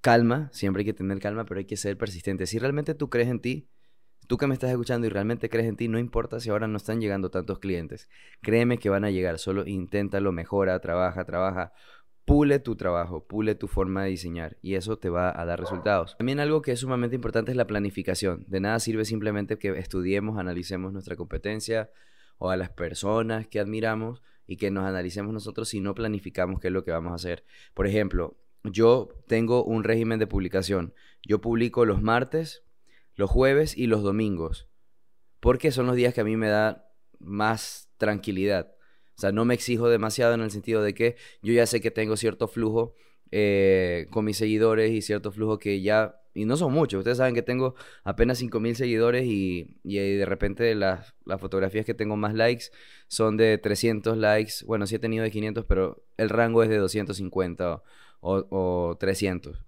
calma, 0.00 0.48
siempre 0.52 0.82
hay 0.82 0.84
que 0.84 0.92
tener 0.92 1.18
calma, 1.18 1.44
pero 1.44 1.58
hay 1.58 1.64
que 1.64 1.76
ser 1.76 1.98
persistente. 1.98 2.46
Si 2.46 2.60
realmente 2.60 2.94
tú 2.94 3.10
crees 3.10 3.28
en 3.28 3.40
ti, 3.40 3.68
tú 4.28 4.36
que 4.36 4.46
me 4.46 4.54
estás 4.54 4.70
escuchando 4.70 5.08
y 5.08 5.10
realmente 5.10 5.50
crees 5.50 5.66
en 5.66 5.74
ti, 5.74 5.88
no 5.88 5.98
importa 5.98 6.38
si 6.38 6.50
ahora 6.50 6.68
no 6.68 6.76
están 6.76 7.00
llegando 7.00 7.32
tantos 7.32 7.58
clientes. 7.58 8.08
Créeme 8.42 8.78
que 8.78 8.90
van 8.90 9.04
a 9.04 9.10
llegar, 9.10 9.40
solo 9.40 9.66
inténtalo, 9.66 10.30
mejora, 10.30 10.78
trabaja, 10.78 11.24
trabaja. 11.24 11.72
Pule 12.24 12.60
tu 12.60 12.76
trabajo, 12.76 13.26
pule 13.26 13.56
tu 13.56 13.66
forma 13.66 14.04
de 14.04 14.10
diseñar 14.10 14.56
y 14.62 14.74
eso 14.74 14.98
te 14.98 15.08
va 15.08 15.36
a 15.36 15.44
dar 15.46 15.58
resultados. 15.58 16.16
También 16.16 16.38
algo 16.38 16.62
que 16.62 16.70
es 16.70 16.78
sumamente 16.78 17.16
importante 17.16 17.50
es 17.50 17.56
la 17.56 17.66
planificación. 17.66 18.44
De 18.46 18.60
nada 18.60 18.78
sirve 18.78 19.04
simplemente 19.04 19.58
que 19.58 19.70
estudiemos, 19.70 20.38
analicemos 20.38 20.92
nuestra 20.92 21.16
competencia, 21.16 21.90
o 22.40 22.50
a 22.50 22.56
las 22.56 22.70
personas 22.70 23.46
que 23.46 23.60
admiramos 23.60 24.22
y 24.46 24.56
que 24.56 24.70
nos 24.70 24.84
analicemos 24.84 25.32
nosotros 25.32 25.68
si 25.68 25.80
no 25.80 25.94
planificamos 25.94 26.58
qué 26.58 26.68
es 26.68 26.72
lo 26.72 26.82
que 26.82 26.90
vamos 26.90 27.12
a 27.12 27.16
hacer. 27.16 27.44
Por 27.74 27.86
ejemplo, 27.86 28.36
yo 28.64 29.10
tengo 29.28 29.62
un 29.62 29.84
régimen 29.84 30.18
de 30.18 30.26
publicación. 30.26 30.94
Yo 31.22 31.40
publico 31.40 31.84
los 31.84 32.02
martes, 32.02 32.64
los 33.14 33.30
jueves 33.30 33.76
y 33.76 33.86
los 33.86 34.02
domingos. 34.02 34.68
Porque 35.38 35.70
son 35.70 35.86
los 35.86 35.96
días 35.96 36.14
que 36.14 36.22
a 36.22 36.24
mí 36.24 36.36
me 36.36 36.48
da 36.48 36.90
más 37.18 37.90
tranquilidad. 37.98 38.74
O 39.16 39.20
sea, 39.20 39.32
no 39.32 39.44
me 39.44 39.54
exijo 39.54 39.90
demasiado 39.90 40.32
en 40.34 40.40
el 40.40 40.50
sentido 40.50 40.82
de 40.82 40.94
que 40.94 41.16
yo 41.42 41.52
ya 41.52 41.66
sé 41.66 41.82
que 41.82 41.90
tengo 41.90 42.16
cierto 42.16 42.48
flujo 42.48 42.94
eh, 43.30 44.06
con 44.10 44.24
mis 44.24 44.38
seguidores 44.38 44.90
y 44.92 45.02
cierto 45.02 45.30
flujo 45.30 45.58
que 45.58 45.82
ya, 45.82 46.19
y 46.34 46.44
no 46.44 46.56
son 46.56 46.72
muchos, 46.72 46.98
ustedes 46.98 47.18
saben 47.18 47.34
que 47.34 47.42
tengo 47.42 47.74
apenas 48.04 48.40
5.000 48.40 48.74
seguidores 48.74 49.24
y, 49.26 49.76
y, 49.82 49.96
de 49.96 50.26
repente 50.26 50.74
las, 50.74 51.14
las, 51.24 51.40
fotografías 51.40 51.84
que 51.84 51.94
tengo 51.94 52.16
más 52.16 52.34
likes 52.34 52.66
son 53.08 53.36
de 53.36 53.58
300 53.58 54.16
likes, 54.16 54.52
bueno, 54.66 54.86
sí 54.86 54.94
he 54.96 54.98
tenido 54.98 55.24
de 55.24 55.30
500, 55.30 55.64
pero 55.64 56.04
el 56.16 56.28
rango 56.28 56.62
es 56.62 56.68
de 56.68 56.76
250 56.76 57.82
o, 58.20 58.46
o 58.50 58.96
300. 58.98 59.64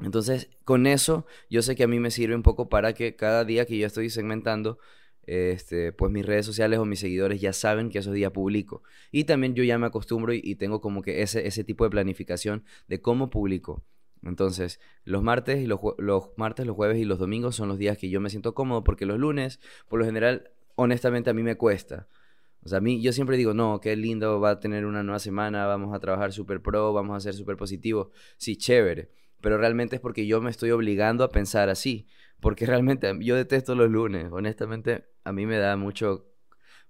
Entonces, 0.00 0.50
con 0.64 0.86
eso, 0.86 1.26
yo 1.48 1.62
sé 1.62 1.74
que 1.74 1.84
a 1.84 1.88
mí 1.88 1.98
me 2.00 2.10
sirve 2.10 2.34
un 2.34 2.42
poco 2.42 2.68
para 2.68 2.92
que 2.92 3.16
cada 3.16 3.44
día 3.44 3.64
que 3.64 3.78
yo 3.78 3.86
estoy 3.86 4.10
segmentando, 4.10 4.78
este, 5.26 5.92
pues 5.92 6.12
mis 6.12 6.24
redes 6.24 6.46
sociales 6.46 6.78
o 6.78 6.84
mis 6.84 7.00
seguidores 7.00 7.40
ya 7.40 7.52
saben 7.52 7.90
que 7.90 7.98
esos 7.98 8.12
días 8.14 8.32
publico. 8.32 8.82
Y 9.10 9.24
también 9.24 9.54
yo 9.54 9.64
ya 9.64 9.78
me 9.78 9.86
acostumbro 9.86 10.32
y, 10.34 10.54
tengo 10.56 10.80
como 10.80 11.02
que 11.02 11.22
ese, 11.22 11.46
ese 11.46 11.64
tipo 11.64 11.84
de 11.84 11.90
planificación 11.90 12.64
de 12.88 13.00
cómo 13.00 13.30
publico. 13.30 13.84
Entonces, 14.26 14.80
los 15.04 15.22
martes, 15.22 15.62
y 15.62 15.66
los, 15.66 15.80
martes, 16.36 16.66
los 16.66 16.76
jueves 16.76 16.98
y 16.98 17.04
los 17.04 17.18
domingos 17.18 17.56
son 17.56 17.68
los 17.68 17.78
días 17.78 17.98
que 17.98 18.10
yo 18.10 18.20
me 18.20 18.30
siento 18.30 18.54
cómodo 18.54 18.84
porque 18.84 19.06
los 19.06 19.18
lunes, 19.18 19.60
por 19.88 19.98
lo 19.98 20.04
general, 20.04 20.50
honestamente 20.74 21.30
a 21.30 21.34
mí 21.34 21.42
me 21.42 21.56
cuesta. 21.56 22.08
O 22.62 22.68
sea, 22.68 22.78
a 22.78 22.80
mí, 22.80 23.00
yo 23.00 23.12
siempre 23.12 23.36
digo, 23.36 23.54
no, 23.54 23.80
qué 23.80 23.94
lindo, 23.94 24.40
va 24.40 24.50
a 24.50 24.60
tener 24.60 24.86
una 24.86 25.02
nueva 25.02 25.20
semana, 25.20 25.66
vamos 25.66 25.94
a 25.94 26.00
trabajar 26.00 26.32
súper 26.32 26.60
pro, 26.60 26.92
vamos 26.92 27.16
a 27.16 27.20
ser 27.20 27.34
súper 27.34 27.56
positivos. 27.56 28.08
Sí, 28.36 28.56
chévere 28.56 29.10
pero 29.40 29.58
realmente 29.58 29.96
es 29.96 30.02
porque 30.02 30.26
yo 30.26 30.40
me 30.40 30.50
estoy 30.50 30.70
obligando 30.70 31.24
a 31.24 31.30
pensar 31.30 31.68
así, 31.68 32.08
porque 32.40 32.66
realmente 32.66 33.12
yo 33.20 33.36
detesto 33.36 33.74
los 33.74 33.90
lunes, 33.90 34.28
honestamente 34.32 35.06
a 35.24 35.32
mí 35.32 35.46
me 35.46 35.58
da 35.58 35.76
mucho, 35.76 36.26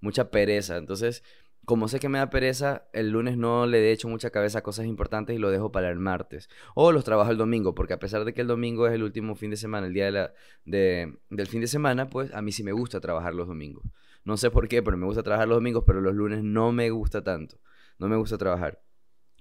mucha 0.01 0.31
pereza, 0.31 0.77
entonces 0.77 1.23
como 1.67 1.89
sé 1.89 1.99
que 1.99 2.09
me 2.09 2.19
da 2.19 2.31
pereza, 2.31 2.89
el 2.93 3.11
lunes 3.11 3.37
no 3.37 3.67
le 3.67 3.81
he 3.81 3.93
hecho 3.93 4.09
mucha 4.09 4.31
cabeza 4.31 4.61
a 4.61 4.63
cosas 4.63 4.87
importantes 4.87 5.35
y 5.37 5.39
lo 5.39 5.51
dejo 5.51 5.73
para 5.73 5.91
el 5.91 5.99
martes. 5.99 6.49
O 6.75 6.93
los 6.93 7.05
trabajo 7.05 7.33
el 7.33 7.37
domingo, 7.37 7.75
porque 7.75 7.93
a 7.93 7.99
pesar 7.99 8.25
de 8.25 8.33
que 8.33 8.41
el 8.41 8.47
domingo 8.47 8.87
es 8.87 8.95
el 8.95 9.03
último 9.03 9.35
fin 9.35 9.51
de 9.51 9.57
semana, 9.57 9.89
el 9.89 9.93
día 9.93 10.07
de 10.07 10.13
la, 10.13 10.33
de, 10.65 11.19
del 11.29 11.47
fin 11.49 11.61
de 11.61 11.67
semana, 11.67 12.09
pues 12.09 12.33
a 12.33 12.41
mí 12.41 12.53
sí 12.53 12.63
me 12.63 12.71
gusta 12.71 13.01
trabajar 13.01 13.35
los 13.35 13.49
domingos. 13.49 13.85
No 14.25 14.37
sé 14.37 14.51
por 14.51 14.69
qué, 14.69 14.83
pero 14.83 14.97
me 14.97 15.07
gusta 15.07 15.25
trabajar 15.25 15.49
los 15.49 15.57
domingos, 15.57 15.83
pero 15.85 16.01
los 16.01 16.15
lunes 16.15 16.43
no 16.45 16.71
me 16.71 16.89
gusta 16.91 17.23
tanto. 17.25 17.59
No 17.99 18.09
me 18.09 18.17
gusta 18.17 18.39
trabajar. 18.39 18.81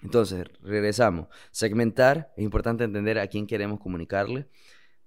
Entonces, 0.01 0.45
regresamos. 0.61 1.27
Segmentar, 1.51 2.33
es 2.37 2.43
importante 2.43 2.83
entender 2.83 3.19
a 3.19 3.27
quién 3.27 3.47
queremos 3.47 3.79
comunicarle. 3.79 4.49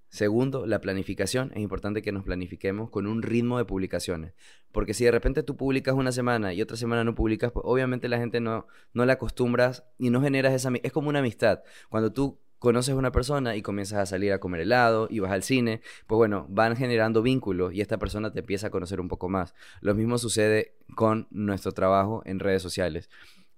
Segundo, 0.08 0.66
la 0.66 0.80
planificación. 0.80 1.52
Es 1.54 1.60
importante 1.60 2.02
que 2.02 2.12
nos 2.12 2.24
planifiquemos 2.24 2.90
con 2.90 3.06
un 3.06 3.22
ritmo 3.22 3.58
de 3.58 3.64
publicaciones. 3.64 4.34
Porque 4.72 4.94
si 4.94 5.04
de 5.04 5.10
repente 5.10 5.42
tú 5.42 5.56
publicas 5.56 5.94
una 5.94 6.12
semana 6.12 6.54
y 6.54 6.62
otra 6.62 6.76
semana 6.76 7.04
no 7.04 7.14
publicas, 7.14 7.52
pues 7.52 7.64
obviamente 7.66 8.08
la 8.08 8.18
gente 8.18 8.40
no, 8.40 8.66
no 8.94 9.04
la 9.04 9.14
acostumbras 9.14 9.84
y 9.98 10.10
no 10.10 10.22
generas 10.22 10.54
esa... 10.54 10.70
Es 10.82 10.92
como 10.92 11.08
una 11.08 11.18
amistad. 11.18 11.62
Cuando 11.90 12.12
tú 12.12 12.38
conoces 12.58 12.94
a 12.94 12.96
una 12.96 13.12
persona 13.12 13.54
y 13.56 13.62
comienzas 13.62 13.98
a 13.98 14.06
salir 14.06 14.32
a 14.32 14.40
comer 14.40 14.62
helado 14.62 15.08
y 15.10 15.20
vas 15.20 15.30
al 15.30 15.42
cine, 15.42 15.80
pues 16.06 16.16
bueno, 16.16 16.46
van 16.48 16.76
generando 16.76 17.22
vínculos 17.22 17.72
y 17.72 17.80
esta 17.80 17.98
persona 17.98 18.32
te 18.32 18.40
empieza 18.40 18.68
a 18.68 18.70
conocer 18.70 19.00
un 19.00 19.08
poco 19.08 19.28
más. 19.28 19.54
Lo 19.80 19.94
mismo 19.94 20.18
sucede 20.18 20.74
con 20.94 21.28
nuestro 21.30 21.72
trabajo 21.72 22.22
en 22.24 22.40
redes 22.40 22.62
sociales 22.62 23.08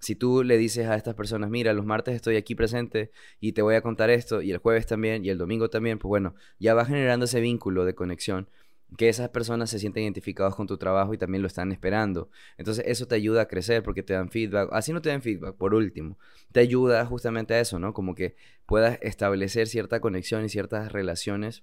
si 0.01 0.17
tú 0.17 0.43
le 0.43 0.59
dices 0.59 0.89
a 0.89 0.97
estas 0.97 1.15
personas, 1.15 1.51
mira, 1.51 1.73
los 1.73 1.87
martes 1.87 2.15
estoy 2.15 2.37
aquí 2.37 2.55
presente 2.55 3.13
y 3.39 3.53
te 3.53 3.63
voy 3.63 3.75
a 3.77 3.83
contar 3.83 4.11
esto, 4.11 4.43
y 4.43 4.51
el 4.51 4.59
jueves 4.59 4.87
también, 4.87 5.25
y 5.25 5.29
el 5.29 5.39
domingo 5.39 5.71
también, 5.71 5.99
pues 5.99 6.09
bueno, 6.09 6.35
ya 6.59 6.75
va 6.75 6.85
generando 6.85 7.27
ese 7.27 7.41
vínculo 7.41 7.85
de 7.85 7.95
conexión 7.95 8.49
que 8.97 9.09
esas 9.09 9.29
personas 9.29 9.71
se 9.71 9.79
sienten 9.79 10.03
identificados 10.03 10.57
con 10.57 10.67
tu 10.67 10.77
trabajo 10.77 11.15
y 11.15 11.19
también 11.19 11.43
lo 11.43 11.49
están 11.49 11.73
esperando. 11.73 12.31
Entonces 12.59 12.85
eso 12.87 13.07
te 13.07 13.15
ayuda 13.15 13.43
a 13.43 13.47
crecer 13.47 13.83
porque 13.83 14.03
te 14.03 14.15
dan 14.15 14.31
feedback. 14.31 14.69
Así 14.73 14.93
no 14.93 15.01
te 15.01 15.11
dan 15.11 15.23
feedback, 15.23 15.57
por 15.57 15.75
último. 15.75 16.19
Te 16.53 16.61
ayuda 16.61 17.05
justamente 17.07 17.55
a 17.55 17.61
eso, 17.61 17.79
¿no? 17.79 17.95
Como 17.95 18.15
que 18.15 18.37
puedas 18.67 18.99
establecer 19.03 19.69
cierta 19.69 20.01
conexión 20.01 20.45
y 20.45 20.49
ciertas 20.49 20.93
relaciones 20.93 21.63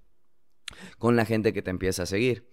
con 0.97 1.15
la 1.15 1.25
gente 1.25 1.53
que 1.53 1.61
te 1.61 1.69
empieza 1.69 2.03
a 2.03 2.05
seguir. 2.05 2.47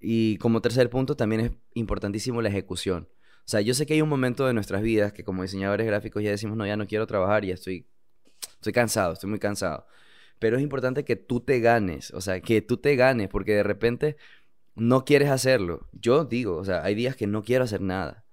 Y 0.00 0.38
como 0.38 0.62
tercer 0.62 0.88
punto, 0.88 1.16
también 1.16 1.40
es 1.40 1.52
importantísimo 1.74 2.42
la 2.42 2.48
ejecución. 2.48 3.08
O 3.44 3.48
sea, 3.52 3.60
yo 3.60 3.74
sé 3.74 3.86
que 3.86 3.94
hay 3.94 4.02
un 4.02 4.08
momento 4.08 4.46
de 4.46 4.54
nuestras 4.54 4.82
vidas 4.82 5.12
que 5.12 5.24
como 5.24 5.42
diseñadores 5.42 5.86
gráficos 5.86 6.22
ya 6.22 6.30
decimos, 6.30 6.56
no, 6.56 6.66
ya 6.66 6.76
no 6.76 6.86
quiero 6.86 7.06
trabajar, 7.06 7.44
ya 7.44 7.54
estoy, 7.54 7.86
estoy 8.54 8.72
cansado, 8.72 9.12
estoy 9.14 9.30
muy 9.30 9.38
cansado. 9.38 9.86
Pero 10.38 10.56
es 10.56 10.62
importante 10.62 11.04
que 11.04 11.16
tú 11.16 11.40
te 11.40 11.60
ganes, 11.60 12.12
o 12.12 12.20
sea, 12.20 12.40
que 12.40 12.62
tú 12.62 12.76
te 12.78 12.96
ganes, 12.96 13.28
porque 13.28 13.54
de 13.54 13.62
repente 13.62 14.16
no 14.74 15.04
quieres 15.04 15.30
hacerlo. 15.30 15.88
Yo 15.92 16.24
digo, 16.24 16.56
o 16.56 16.64
sea, 16.64 16.82
hay 16.84 16.94
días 16.94 17.16
que 17.16 17.26
no 17.26 17.42
quiero 17.42 17.64
hacer 17.64 17.80
nada. 17.80 18.24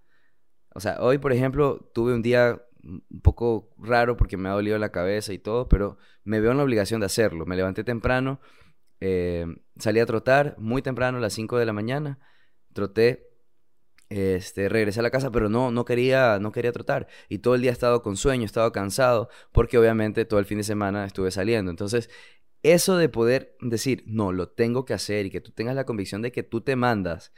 O 0.74 0.80
sea, 0.80 0.98
hoy, 1.02 1.18
por 1.18 1.34
ejemplo, 1.34 1.90
tuve 1.94 2.14
un 2.14 2.22
día 2.22 2.62
un 2.84 3.22
poco 3.22 3.70
raro 3.78 4.16
porque 4.18 4.38
me 4.38 4.50
ha 4.50 4.54
dolido 4.54 4.78
la 4.78 4.92
cabeza 4.92 5.34
y 5.34 5.40
todo, 5.40 5.68
pero 5.68 5.98
me 6.24 6.40
veo 6.40 6.52
en 6.52 6.58
la 6.58 6.64
obligación 6.64 7.00
de 7.00 7.08
hacerlo. 7.08 7.46
Me 7.46 7.56
levanté 7.56 7.84
temprano, 7.84 8.40
eh, 9.02 9.46
salí 9.78 10.00
a 10.00 10.06
trotar 10.06 10.56
muy 10.58 10.82
temprano, 10.82 11.18
a 11.18 11.22
las 11.22 11.34
5 11.34 11.58
de 11.58 11.66
la 11.66 11.74
mañana, 11.74 12.20
troté 12.74 13.29
este, 14.10 14.70
regresé 14.70 15.00
a 15.00 15.04
la 15.04 15.12
casa, 15.12 15.32
pero 15.32 15.50
no, 15.50 15.72
no 15.72 15.86
quería, 15.86 16.40
no 16.40 16.52
quería 16.52 16.72
trotar. 16.72 17.08
Y 17.30 17.40
todo 17.40 17.56
el 17.56 17.62
día 17.62 17.72
he 17.72 17.74
estado 17.74 18.02
con 18.02 18.18
sueño, 18.18 18.44
he 18.44 18.46
estado 18.46 18.72
cansado, 18.72 19.30
porque 19.52 19.78
obviamente 19.78 20.26
todo 20.26 20.40
el 20.40 20.46
fin 20.46 20.58
de 20.58 20.64
semana 20.64 21.06
estuve 21.06 21.32
saliendo. 21.32 21.70
Entonces, 21.72 22.10
eso 22.64 22.98
de 22.98 23.10
poder 23.10 23.56
decir, 23.62 24.04
no, 24.08 24.32
lo 24.32 24.50
tengo 24.50 24.86
que 24.86 24.94
hacer 24.94 25.26
y 25.28 25.30
que 25.30 25.42
tú 25.42 25.52
tengas 25.52 25.76
la 25.76 25.86
convicción 25.86 26.22
de 26.22 26.32
que 26.32 26.44
tú 26.44 26.62
te 26.62 26.76
mandas. 26.76 27.32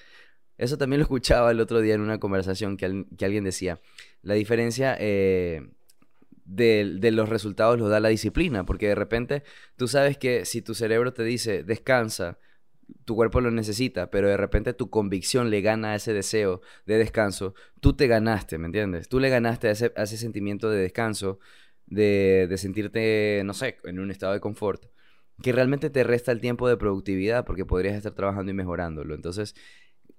Eso 0.58 0.78
también 0.78 1.00
lo 1.00 1.04
escuchaba 1.06 1.52
el 1.52 1.60
otro 1.60 1.82
día 1.82 1.96
en 1.96 2.02
una 2.02 2.20
conversación 2.20 2.78
que, 2.78 2.86
alguien 2.86 3.44
decía. 3.44 3.82
La 4.22 4.34
diferencia 4.36 4.96
eh, 5.00 5.70
de, 6.46 6.98
de, 7.00 7.12
los 7.12 7.30
resultados 7.30 7.80
lo 7.80 7.90
da 7.90 8.00
la 8.00 8.10
disciplina, 8.10 8.66
porque 8.66 8.88
de 8.88 8.96
repente 8.96 9.44
tú 9.76 9.88
sabes 9.88 10.18
que 10.18 10.46
si 10.46 10.62
tu 10.62 10.74
cerebro 10.74 11.14
te 11.14 11.24
dice 11.24 11.64
descansa, 11.64 12.40
tu 13.06 13.16
cuerpo 13.16 13.42
lo 13.42 13.52
necesita, 13.52 14.10
pero 14.10 14.28
de 14.28 14.38
repente 14.38 14.74
tu 14.74 14.90
convicción 14.90 15.50
le 15.50 15.62
gana 15.62 15.92
a 15.92 15.96
ese 15.96 16.14
deseo 16.14 16.62
de 16.86 16.98
descanso, 16.98 17.54
tú 17.80 17.94
te 17.94 18.08
ganaste, 18.08 18.58
¿me 18.58 18.68
entiendes? 18.68 19.10
Tú 19.10 19.20
le 19.20 19.30
ganaste 19.30 19.68
a 19.68 19.72
ese, 19.72 20.18
sentimiento 20.18 20.70
de 20.70 20.82
descanso, 20.82 21.40
de, 21.86 22.54
sentirte, 22.58 23.42
no 23.46 23.54
sé, 23.54 23.78
en 23.84 24.00
un 24.00 24.12
estado 24.12 24.34
de 24.34 24.40
confort, 24.40 24.86
que 25.42 25.52
realmente 25.52 25.90
te 25.90 26.04
resta 26.04 26.32
el 26.32 26.40
tiempo 26.40 26.70
de 26.70 26.78
productividad 26.78 27.46
porque 27.46 27.66
podrías 27.66 27.96
estar 27.96 28.14
trabajando 28.14 28.52
y 28.52 28.54
mejorándolo. 28.56 29.16
Entonces, 29.16 29.56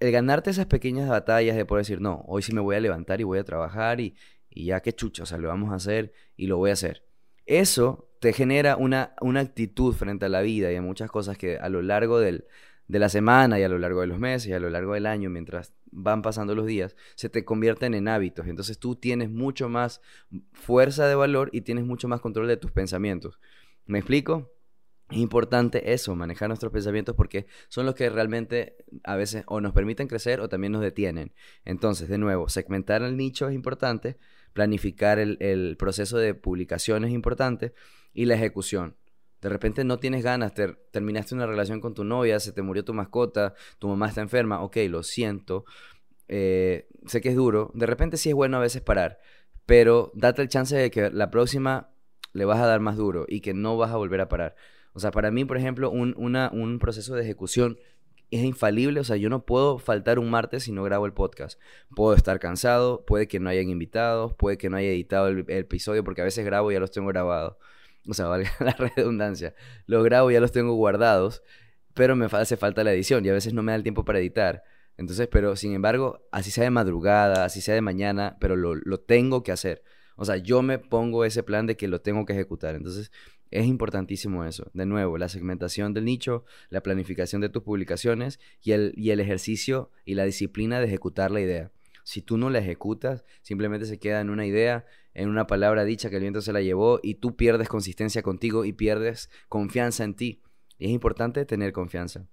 el 0.00 0.10
ganarte 0.10 0.50
esas 0.50 0.66
pequeñas 0.66 1.08
batallas 1.08 1.56
de 1.56 1.64
poder 1.64 1.84
decir, 1.84 2.00
no, 2.00 2.24
hoy 2.26 2.42
sí 2.42 2.52
me 2.52 2.60
voy 2.60 2.76
a 2.76 2.80
levantar 2.80 3.20
y 3.20 3.24
voy 3.24 3.38
a 3.38 3.44
trabajar 3.44 4.00
y, 4.00 4.16
y 4.50 4.66
ya 4.66 4.80
qué 4.80 4.92
chucha, 4.92 5.22
o 5.22 5.26
sea, 5.26 5.38
lo 5.38 5.48
vamos 5.48 5.72
a 5.72 5.76
hacer 5.76 6.12
y 6.36 6.46
lo 6.46 6.56
voy 6.58 6.70
a 6.70 6.74
hacer. 6.74 7.04
Eso 7.46 8.11
te 8.22 8.32
genera 8.32 8.76
una, 8.76 9.14
una 9.20 9.40
actitud 9.40 9.92
frente 9.92 10.26
a 10.26 10.28
la 10.28 10.42
vida 10.42 10.70
y 10.70 10.76
a 10.76 10.80
muchas 10.80 11.10
cosas 11.10 11.36
que 11.36 11.58
a 11.58 11.68
lo 11.68 11.82
largo 11.82 12.20
del, 12.20 12.44
de 12.86 13.00
la 13.00 13.08
semana 13.08 13.58
y 13.58 13.64
a 13.64 13.68
lo 13.68 13.80
largo 13.80 14.00
de 14.00 14.06
los 14.06 14.20
meses 14.20 14.48
y 14.48 14.52
a 14.52 14.60
lo 14.60 14.70
largo 14.70 14.94
del 14.94 15.06
año, 15.06 15.28
mientras 15.28 15.74
van 15.90 16.22
pasando 16.22 16.54
los 16.54 16.64
días, 16.64 16.94
se 17.16 17.28
te 17.28 17.44
convierten 17.44 17.94
en 17.94 18.06
hábitos. 18.06 18.46
Entonces 18.46 18.78
tú 18.78 18.94
tienes 18.94 19.28
mucho 19.28 19.68
más 19.68 20.00
fuerza 20.52 21.08
de 21.08 21.16
valor 21.16 21.50
y 21.52 21.62
tienes 21.62 21.84
mucho 21.84 22.06
más 22.06 22.20
control 22.20 22.46
de 22.46 22.56
tus 22.56 22.70
pensamientos. 22.70 23.40
¿Me 23.86 23.98
explico? 23.98 24.52
Es 25.10 25.18
importante 25.18 25.92
eso, 25.92 26.14
manejar 26.14 26.46
nuestros 26.46 26.72
pensamientos 26.72 27.16
porque 27.16 27.46
son 27.70 27.86
los 27.86 27.96
que 27.96 28.08
realmente 28.08 28.76
a 29.02 29.16
veces 29.16 29.42
o 29.48 29.60
nos 29.60 29.72
permiten 29.72 30.06
crecer 30.06 30.38
o 30.38 30.48
también 30.48 30.72
nos 30.72 30.82
detienen. 30.82 31.32
Entonces, 31.64 32.08
de 32.08 32.18
nuevo, 32.18 32.48
segmentar 32.48 33.02
el 33.02 33.16
nicho 33.16 33.48
es 33.48 33.54
importante, 33.56 34.16
planificar 34.52 35.18
el, 35.18 35.76
proceso 35.76 36.18
de 36.18 36.34
publicación 36.34 37.04
es 37.04 37.10
importante 37.10 37.74
y 38.14 38.26
la 38.26 38.34
ejecución. 38.34 38.96
De 39.40 39.48
repente 39.48 39.84
no 39.84 39.98
tienes 39.98 40.22
ganas, 40.22 40.52
terminaste 40.92 41.34
una 41.34 41.46
relación 41.46 41.80
con 41.80 41.94
tu 41.94 42.04
novia, 42.04 42.38
se 42.38 42.52
te 42.52 42.62
murió 42.62 42.84
tu 42.84 42.94
mascota, 42.94 43.54
tu 43.78 43.88
mamá 43.88 44.08
está 44.08 44.20
enferma, 44.20 44.62
ok, 44.62 44.76
lo 44.88 45.02
siento, 45.02 45.64
eh, 46.28 46.86
sé 47.06 47.20
que 47.20 47.30
es 47.30 47.34
duro, 47.34 47.72
de 47.74 47.86
repente 47.86 48.16
sí 48.16 48.28
es 48.28 48.34
bueno 48.34 48.56
a 48.58 48.60
veces 48.60 48.82
parar, 48.82 49.18
pero 49.66 50.12
date 50.14 50.42
el 50.42 50.48
chance 50.48 50.76
de 50.76 50.90
que 50.90 51.10
la 51.10 51.30
próxima 51.30 51.90
le 52.32 52.44
vas 52.44 52.60
a 52.60 52.66
dar 52.66 52.80
más 52.80 52.96
duro 52.96 53.26
y 53.28 53.40
que 53.40 53.52
no 53.52 53.76
vas 53.76 53.90
a 53.90 53.96
volver 53.96 54.20
a 54.20 54.28
parar. 54.28 54.54
O 54.92 55.00
sea, 55.00 55.10
para 55.10 55.30
mí, 55.30 55.44
por 55.44 55.56
ejemplo, 55.56 55.90
un, 55.90 56.14
un 56.16 56.78
proceso 56.78 57.14
de 57.14 57.22
ejecución 57.22 57.78
es 58.32 58.42
infalible, 58.44 58.98
o 58.98 59.04
sea, 59.04 59.16
yo 59.16 59.28
no 59.28 59.44
puedo 59.44 59.78
faltar 59.78 60.18
un 60.18 60.30
martes 60.30 60.64
si 60.64 60.72
no 60.72 60.82
grabo 60.82 61.04
el 61.04 61.12
podcast. 61.12 61.60
Puedo 61.94 62.14
estar 62.14 62.40
cansado, 62.40 63.04
puede 63.04 63.28
que 63.28 63.38
no 63.40 63.50
hayan 63.50 63.68
invitados, 63.68 64.32
puede 64.34 64.56
que 64.56 64.70
no 64.70 64.78
haya 64.78 64.88
editado 64.88 65.28
el, 65.28 65.44
episodio, 65.48 66.02
porque 66.02 66.22
a 66.22 66.24
veces 66.24 66.44
grabo 66.44 66.70
y 66.70 66.74
ya 66.74 66.80
los 66.80 66.90
tengo 66.90 67.08
grabados. 67.08 67.56
O 68.08 68.14
sea, 68.14 68.26
valga 68.28 68.50
la 68.60 68.72
redundancia. 68.72 69.54
Los 69.86 70.04
grabo 70.04 70.30
ya 70.30 70.40
los 70.40 70.52
tengo 70.52 70.74
guardados, 70.74 71.42
pero 71.94 72.16
me 72.16 72.26
hace 72.26 72.56
falta 72.56 72.84
la 72.84 72.92
edición 72.92 73.24
y 73.24 73.28
a 73.28 73.32
veces 73.34 73.54
no 73.54 73.62
me 73.62 73.72
da 73.72 73.76
el 73.76 73.82
tiempo 73.82 74.04
para 74.04 74.18
editar. 74.18 74.64
Entonces, 74.96 75.28
pero 75.28 75.56
sin 75.56 75.72
embargo, 75.72 76.26
así 76.32 76.50
sea 76.50 76.64
de 76.64 76.70
madrugada, 76.70 77.44
así 77.44 77.60
sea 77.60 77.74
de 77.74 77.80
mañana, 77.80 78.36
pero 78.40 78.56
lo, 78.56 78.74
lo 78.74 79.00
tengo 79.00 79.42
que 79.42 79.52
hacer. 79.52 79.82
O 80.16 80.24
sea, 80.24 80.36
yo 80.36 80.62
me 80.62 80.78
pongo 80.78 81.24
ese 81.24 81.42
plan 81.42 81.66
de 81.66 81.76
que 81.76 81.88
lo 81.88 82.00
tengo 82.00 82.26
que 82.26 82.34
ejecutar. 82.34 82.74
Entonces, 82.74 83.10
es 83.50 83.66
importantísimo 83.66 84.44
eso. 84.44 84.70
De 84.74 84.86
nuevo, 84.86 85.18
la 85.18 85.28
segmentación 85.28 85.94
del 85.94 86.06
nicho, 86.06 86.44
la 86.70 86.82
planificación 86.82 87.40
de 87.40 87.48
tus 87.48 87.62
publicaciones 87.62 88.40
y 88.62 88.72
el, 88.72 88.92
y 88.96 89.10
el 89.10 89.20
ejercicio 89.20 89.90
y 90.04 90.14
la 90.14 90.24
disciplina 90.24 90.80
de 90.80 90.86
ejecutar 90.86 91.30
la 91.30 91.40
idea. 91.40 91.70
Si 92.02 92.22
tú 92.22 92.36
no 92.38 92.50
la 92.50 92.58
ejecutas, 92.58 93.24
simplemente 93.42 93.86
se 93.86 93.98
queda 93.98 94.20
en 94.20 94.30
una 94.30 94.46
idea, 94.46 94.86
en 95.14 95.28
una 95.28 95.46
palabra 95.46 95.84
dicha 95.84 96.10
que 96.10 96.16
el 96.16 96.22
viento 96.22 96.40
se 96.40 96.52
la 96.52 96.60
llevó 96.60 97.00
y 97.02 97.16
tú 97.16 97.36
pierdes 97.36 97.68
consistencia 97.68 98.22
contigo 98.22 98.64
y 98.64 98.72
pierdes 98.72 99.30
confianza 99.48 100.04
en 100.04 100.14
ti. 100.14 100.42
Y 100.78 100.86
es 100.86 100.90
importante 100.90 101.44
tener 101.44 101.72
confianza 101.72 102.26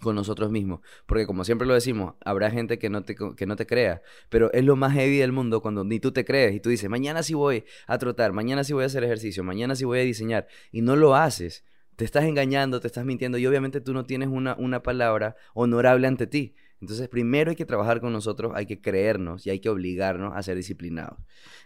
con 0.00 0.14
nosotros 0.14 0.50
mismos. 0.50 0.80
Porque 1.06 1.26
como 1.26 1.44
siempre 1.44 1.66
lo 1.66 1.74
decimos, 1.74 2.14
habrá 2.24 2.50
gente 2.50 2.78
que 2.78 2.90
no, 2.90 3.02
te, 3.02 3.14
que 3.14 3.46
no 3.46 3.56
te 3.56 3.66
crea. 3.66 4.02
Pero 4.28 4.52
es 4.52 4.64
lo 4.64 4.76
más 4.76 4.92
heavy 4.94 5.18
del 5.18 5.32
mundo 5.32 5.60
cuando 5.60 5.84
ni 5.84 6.00
tú 6.00 6.12
te 6.12 6.24
crees 6.24 6.54
y 6.54 6.60
tú 6.60 6.70
dices, 6.70 6.88
mañana 6.88 7.22
sí 7.22 7.34
voy 7.34 7.64
a 7.86 7.98
trotar, 7.98 8.32
mañana 8.32 8.64
sí 8.64 8.72
voy 8.72 8.84
a 8.84 8.86
hacer 8.86 9.04
ejercicio, 9.04 9.44
mañana 9.44 9.74
sí 9.74 9.84
voy 9.84 10.00
a 10.00 10.02
diseñar. 10.02 10.46
Y 10.72 10.82
no 10.82 10.96
lo 10.96 11.14
haces. 11.14 11.64
Te 11.96 12.04
estás 12.04 12.24
engañando, 12.24 12.80
te 12.80 12.86
estás 12.86 13.04
mintiendo 13.04 13.38
y 13.38 13.46
obviamente 13.46 13.80
tú 13.80 13.92
no 13.92 14.06
tienes 14.06 14.28
una, 14.28 14.54
una 14.56 14.82
palabra 14.82 15.36
honorable 15.54 16.06
ante 16.06 16.26
ti. 16.28 16.54
Entonces, 16.80 17.08
primero 17.08 17.50
hay 17.50 17.56
que 17.56 17.64
trabajar 17.64 18.00
con 18.00 18.12
nosotros, 18.12 18.52
hay 18.54 18.66
que 18.66 18.80
creernos 18.80 19.46
y 19.46 19.50
hay 19.50 19.60
que 19.60 19.68
obligarnos 19.68 20.32
a 20.36 20.42
ser 20.42 20.56
disciplinados. 20.56 21.18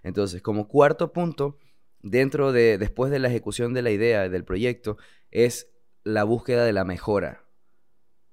Entonces, 0.02 0.42
como 0.42 0.68
cuarto 0.68 1.12
punto, 1.12 1.58
dentro 2.00 2.52
de, 2.52 2.78
después 2.78 3.10
de 3.10 3.18
la 3.18 3.28
ejecución 3.28 3.74
de 3.74 3.82
la 3.82 3.90
idea, 3.90 4.28
del 4.28 4.44
proyecto, 4.44 4.96
es 5.30 5.68
la 6.04 6.24
búsqueda 6.24 6.64
de 6.64 6.72
la 6.72 6.84
mejora 6.84 7.42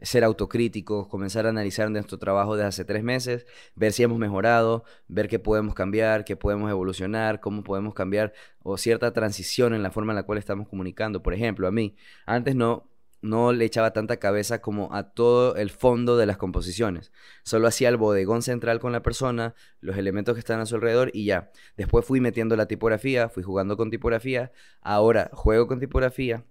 ser 0.02 0.24
autocríticos, 0.24 1.08
comenzar 1.08 1.46
a 1.46 1.50
analizar 1.50 1.90
nuestro 1.92 2.18
trabajo 2.18 2.56
de 2.56 2.64
hace 2.64 2.86
tres 2.86 3.04
meses, 3.04 3.46
ver 3.76 3.92
si 3.92 4.04
hemos 4.04 4.18
mejorado, 4.18 4.84
ver 5.08 5.28
qué 5.28 5.40
podemos 5.40 5.76
cambiar, 5.76 6.24
qué 6.24 6.36
podemos 6.36 6.70
evolucionar, 6.70 7.40
cómo 7.40 7.64
podemos 7.64 7.94
cambiar 7.94 8.34
o 8.60 8.78
cierta 8.78 9.12
transición 9.12 9.74
en 9.74 9.84
la 9.84 9.92
forma 9.92 10.14
en 10.14 10.18
la 10.18 10.24
cual 10.24 10.38
estamos 10.38 10.70
comunicando. 10.70 11.22
Por 11.22 11.34
ejemplo, 11.34 11.68
a 11.68 11.72
mí, 11.72 11.96
antes 12.26 12.56
no, 12.56 12.89
no 13.22 13.52
le 13.54 13.66
echaba 13.66 13.94
tanta 13.94 14.18
cabeza 14.18 14.62
como 14.62 14.94
a 14.94 15.12
todo 15.12 15.56
el 15.56 15.70
fondo 15.70 16.18
de 16.18 16.26
las 16.26 16.38
composiciones. 16.38 17.12
Solo 17.44 17.68
hacía 17.68 17.90
el 17.90 17.98
bodegón 17.98 18.42
central 18.42 18.80
con 18.80 18.92
la 18.92 19.02
persona, 19.02 19.56
los 19.82 19.98
elementos 19.98 20.36
que 20.36 20.40
están 20.40 20.60
a 20.60 20.66
su 20.66 20.76
alrededor 20.76 21.12
y 21.14 21.26
ya. 21.26 21.52
Después 21.78 22.06
fui 22.06 22.22
metiendo 22.22 22.56
la 22.56 22.68
tipografía, 22.68 23.30
fui 23.30 23.44
jugando 23.44 23.78
con 23.78 23.90
tipografía, 23.90 24.52
ahora 24.82 25.30
juego 25.34 25.68
con 25.68 25.80
tipografía 25.80 26.46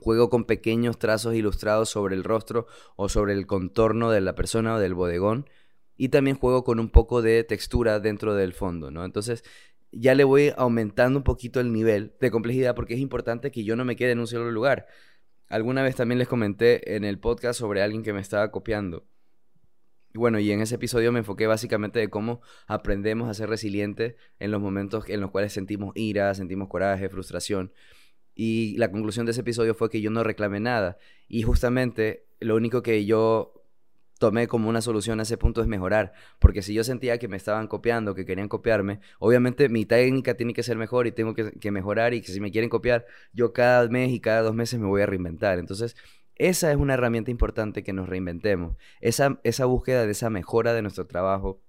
Juego 0.00 0.30
con 0.30 0.44
pequeños 0.44 0.98
trazos 0.98 1.34
ilustrados 1.34 1.90
sobre 1.90 2.16
el 2.16 2.24
rostro 2.24 2.66
o 2.96 3.10
sobre 3.10 3.34
el 3.34 3.46
contorno 3.46 4.10
de 4.10 4.22
la 4.22 4.34
persona 4.34 4.74
o 4.74 4.78
del 4.78 4.94
bodegón. 4.94 5.48
Y 5.96 6.08
también 6.08 6.38
juego 6.38 6.64
con 6.64 6.80
un 6.80 6.88
poco 6.88 7.20
de 7.20 7.44
textura 7.44 8.00
dentro 8.00 8.34
del 8.34 8.54
fondo, 8.54 8.90
¿no? 8.90 9.04
Entonces 9.04 9.44
ya 9.92 10.14
le 10.14 10.24
voy 10.24 10.52
aumentando 10.56 11.18
un 11.18 11.24
poquito 11.24 11.60
el 11.60 11.72
nivel 11.72 12.14
de 12.18 12.30
complejidad 12.30 12.74
porque 12.74 12.94
es 12.94 13.00
importante 13.00 13.50
que 13.50 13.64
yo 13.64 13.76
no 13.76 13.84
me 13.84 13.96
quede 13.96 14.12
en 14.12 14.20
un 14.20 14.26
solo 14.26 14.50
lugar. 14.50 14.86
Alguna 15.50 15.82
vez 15.82 15.96
también 15.96 16.20
les 16.20 16.28
comenté 16.28 16.94
en 16.94 17.04
el 17.04 17.18
podcast 17.18 17.58
sobre 17.58 17.82
alguien 17.82 18.04
que 18.04 18.12
me 18.12 18.20
estaba 18.20 18.52
copiando. 18.52 19.04
Bueno, 20.14 20.38
y 20.38 20.52
en 20.52 20.60
ese 20.60 20.76
episodio 20.76 21.10
me 21.10 21.18
enfoqué 21.18 21.48
básicamente 21.48 21.98
de 21.98 22.08
cómo 22.08 22.40
aprendemos 22.68 23.28
a 23.28 23.34
ser 23.34 23.48
resilientes 23.48 24.14
en 24.38 24.52
los 24.52 24.60
momentos 24.60 25.08
en 25.08 25.20
los 25.20 25.32
cuales 25.32 25.52
sentimos 25.52 25.90
ira, 25.96 26.32
sentimos 26.36 26.68
coraje, 26.68 27.08
frustración. 27.08 27.72
Y 28.32 28.76
la 28.76 28.92
conclusión 28.92 29.26
de 29.26 29.32
ese 29.32 29.40
episodio 29.40 29.74
fue 29.74 29.90
que 29.90 30.00
yo 30.00 30.10
no 30.10 30.22
reclamé 30.22 30.60
nada. 30.60 30.98
Y 31.26 31.42
justamente 31.42 32.28
lo 32.38 32.54
único 32.54 32.82
que 32.82 33.04
yo 33.04 33.59
tomé 34.20 34.48
como 34.48 34.68
una 34.68 34.82
solución 34.82 35.18
a 35.18 35.24
ese 35.24 35.38
punto 35.38 35.62
es 35.62 35.66
mejorar. 35.66 36.12
Porque 36.38 36.62
si 36.62 36.74
yo 36.74 36.84
sentía 36.84 37.18
que 37.18 37.26
me 37.26 37.36
estaban 37.36 37.66
copiando, 37.66 38.14
que 38.14 38.26
querían 38.26 38.48
copiarme, 38.48 39.00
obviamente 39.18 39.68
mi 39.68 39.86
técnica 39.86 40.34
tiene 40.34 40.52
que 40.52 40.62
ser 40.62 40.76
mejor 40.76 41.06
y 41.08 41.12
tengo 41.12 41.34
que, 41.34 41.70
mejorar 41.72 42.14
y 42.14 42.20
que 42.20 42.30
si 42.30 42.40
me 42.40 42.52
quieren 42.52 42.70
copiar, 42.70 43.06
yo 43.32 43.52
cada 43.52 43.88
mes 43.88 44.10
y 44.12 44.20
cada 44.20 44.42
dos 44.42 44.54
meses 44.54 44.78
me 44.78 44.86
voy 44.86 45.02
a 45.02 45.06
reinventar. 45.06 45.58
Entonces, 45.58 45.96
esa 46.36 46.70
es 46.70 46.76
una 46.76 46.94
herramienta 46.94 47.30
importante 47.30 47.82
que 47.82 47.92
nos 47.94 48.08
reinventemos. 48.08 48.76
Esa, 49.00 49.40
esa 49.42 49.64
búsqueda 49.64 50.04
de 50.04 50.12
esa 50.12 50.30
mejora 50.30 50.74
de 50.74 50.82
nuestro 50.82 51.06
trabajo 51.06 51.62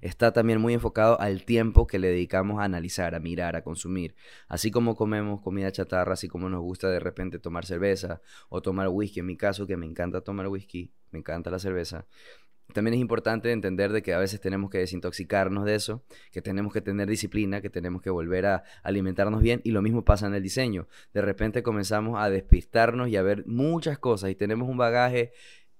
está 0.00 0.32
también 0.32 0.60
muy 0.60 0.74
enfocado 0.74 1.20
al 1.20 1.44
tiempo 1.44 1.86
que 1.86 1.98
le 1.98 2.08
dedicamos 2.08 2.60
a 2.60 2.64
analizar, 2.64 3.14
a 3.14 3.20
mirar, 3.20 3.56
a 3.56 3.62
consumir. 3.62 4.14
Así 4.48 4.70
como 4.70 4.96
comemos 4.96 5.40
comida 5.42 5.70
chatarra, 5.72 6.14
así 6.14 6.28
como 6.28 6.48
nos 6.48 6.60
gusta 6.60 6.88
de 6.90 7.00
repente 7.00 7.38
tomar 7.38 7.66
cerveza 7.66 8.20
o 8.48 8.62
tomar 8.62 8.88
whisky, 8.88 9.20
en 9.20 9.26
mi 9.26 9.36
caso 9.36 9.66
que 9.66 9.76
me 9.76 9.86
encanta 9.86 10.20
tomar 10.20 10.48
whisky, 10.48 10.92
me 11.10 11.18
encanta 11.18 11.50
la 11.50 11.58
cerveza. 11.58 12.06
También 12.72 12.94
es 12.94 13.00
importante 13.00 13.52
entender 13.52 13.92
de 13.92 14.02
que 14.02 14.12
a 14.12 14.18
veces 14.18 14.40
tenemos 14.40 14.70
que 14.70 14.78
desintoxicarnos 14.78 15.64
de 15.64 15.76
eso, 15.76 16.02
que 16.32 16.42
tenemos 16.42 16.72
que 16.72 16.80
tener 16.80 17.08
disciplina, 17.08 17.60
que 17.60 17.70
tenemos 17.70 18.02
que 18.02 18.10
volver 18.10 18.44
a 18.46 18.64
alimentarnos 18.82 19.40
bien 19.40 19.60
y 19.62 19.70
lo 19.70 19.82
mismo 19.82 20.04
pasa 20.04 20.26
en 20.26 20.34
el 20.34 20.42
diseño. 20.42 20.88
De 21.14 21.22
repente 21.22 21.62
comenzamos 21.62 22.20
a 22.20 22.28
despistarnos 22.28 23.08
y 23.08 23.16
a 23.16 23.22
ver 23.22 23.46
muchas 23.46 23.98
cosas 23.98 24.30
y 24.30 24.34
tenemos 24.34 24.68
un 24.68 24.76
bagaje 24.76 25.32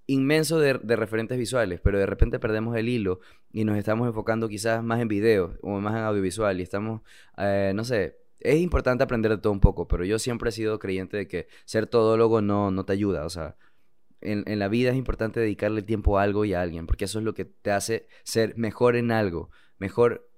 inmenso 0.06 0.58
de, 0.58 0.74
referentes 0.74 1.38
visuales, 1.38 1.80
pero 1.80 1.98
de 1.98 2.06
repente 2.06 2.38
perdemos 2.38 2.76
el 2.76 2.88
hilo 2.88 3.20
y 3.52 3.64
nos 3.64 3.76
estamos 3.76 4.06
enfocando 4.06 4.48
quizás 4.48 4.82
más 4.82 5.00
en 5.00 5.08
video 5.08 5.58
o 5.62 5.80
más 5.80 5.94
en 5.94 6.02
audiovisual 6.02 6.58
y 6.60 6.62
estamos, 6.62 7.02
eh, 7.38 7.72
no 7.74 7.84
sé, 7.84 8.18
es 8.40 8.60
importante 8.60 9.02
aprender 9.02 9.32
de 9.32 9.38
todo 9.38 9.52
un 9.52 9.60
poco, 9.60 9.88
pero 9.88 10.04
yo 10.04 10.18
siempre 10.18 10.50
he 10.50 10.52
sido 10.52 10.78
creyente 10.78 11.16
de 11.16 11.26
que 11.26 11.48
ser 11.64 11.86
todólogo 11.86 12.40
no, 12.40 12.70
no 12.70 12.84
te 12.84 12.92
ayuda, 12.92 13.24
o 13.24 13.30
sea, 13.30 13.56
en, 14.20 14.44
en 14.46 14.58
la 14.58 14.68
vida 14.68 14.90
es 14.90 14.96
importante 14.96 15.40
dedicarle 15.40 15.82
tiempo 15.82 16.18
a 16.18 16.22
algo 16.22 16.44
y 16.44 16.54
a 16.54 16.62
alguien, 16.62 16.86
porque 16.86 17.06
eso 17.06 17.18
es 17.18 17.24
lo 17.24 17.34
que 17.34 17.44
te 17.44 17.70
hace 17.70 18.08
ser 18.22 18.56
mejor 18.56 18.96
en 18.96 19.10
algo, 19.10 19.50
mejor 19.78 20.28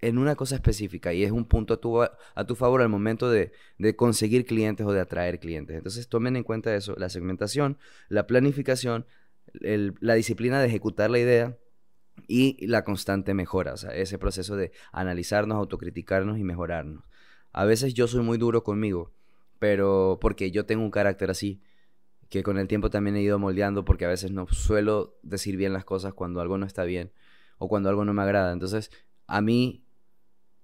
en 0.00 0.18
una 0.18 0.36
cosa 0.36 0.56
específica 0.56 1.12
y 1.12 1.24
es 1.24 1.32
un 1.32 1.46
punto 1.46 1.74
a 1.74 1.76
tu, 1.78 2.02
a 2.02 2.46
tu 2.46 2.54
favor 2.54 2.82
al 2.82 2.88
momento 2.88 3.30
de, 3.30 3.52
conseguir 3.96 4.44
clientes 4.44 4.86
o 4.86 4.92
de 4.92 5.00
atraer 5.00 5.40
clientes. 5.40 5.76
Entonces 5.76 6.08
tomen 6.08 6.36
en 6.36 6.44
cuenta 6.44 6.74
eso, 6.74 6.94
la 6.98 7.08
segmentación, 7.08 7.78
la 8.08 8.26
planificación, 8.26 9.06
la 9.54 10.14
disciplina 10.14 10.60
de 10.60 10.66
ejecutar 10.66 11.10
la 11.10 11.18
idea 11.18 11.56
y 12.28 12.66
la 12.66 12.84
constante 12.84 13.34
mejora, 13.34 13.74
ese 13.94 14.18
proceso 14.18 14.56
de 14.56 14.72
analizarnos, 14.92 15.56
autocriticarnos 15.56 16.38
y 16.38 16.44
mejorarnos. 16.44 17.04
A 17.52 17.64
veces 17.64 17.94
yo 17.94 18.08
soy 18.08 18.22
muy 18.22 18.38
duro 18.38 18.62
conmigo, 18.62 19.12
pero 19.58 20.18
porque 20.20 20.50
yo 20.50 20.66
tengo 20.66 20.84
un 20.84 20.90
carácter 20.90 21.30
así, 21.30 21.62
que 22.28 22.42
con 22.42 22.58
el 22.58 22.66
tiempo 22.66 22.90
también 22.90 23.16
he 23.16 23.22
ido 23.22 23.38
moldeando 23.38 23.84
porque 23.84 24.04
a 24.04 24.08
veces 24.08 24.32
no 24.32 24.46
suelo 24.48 25.16
decir 25.22 25.56
bien 25.56 25.72
las 25.72 25.84
cosas 25.84 26.14
cuando 26.14 26.40
algo 26.40 26.58
no 26.58 26.66
está 26.66 26.84
bien 26.84 27.12
o 27.58 27.68
cuando 27.68 27.88
algo 27.88 28.04
no 28.04 28.12
me 28.12 28.22
agrada. 28.22 28.52
Entonces, 28.52 28.90
a 29.26 29.40
mí 29.40 29.83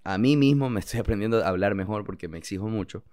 a 0.05 0.19
mí 0.19 0.37
mismo 0.37 0.71
me 0.71 0.81
estoy 0.81 1.01
aprendiendo 1.01 1.45
a 1.45 1.49
hablar 1.49 1.75
mejor 1.75 2.05
porque 2.05 2.29
me 2.29 2.39
exijo 2.39 2.69
mucho, 2.69 3.05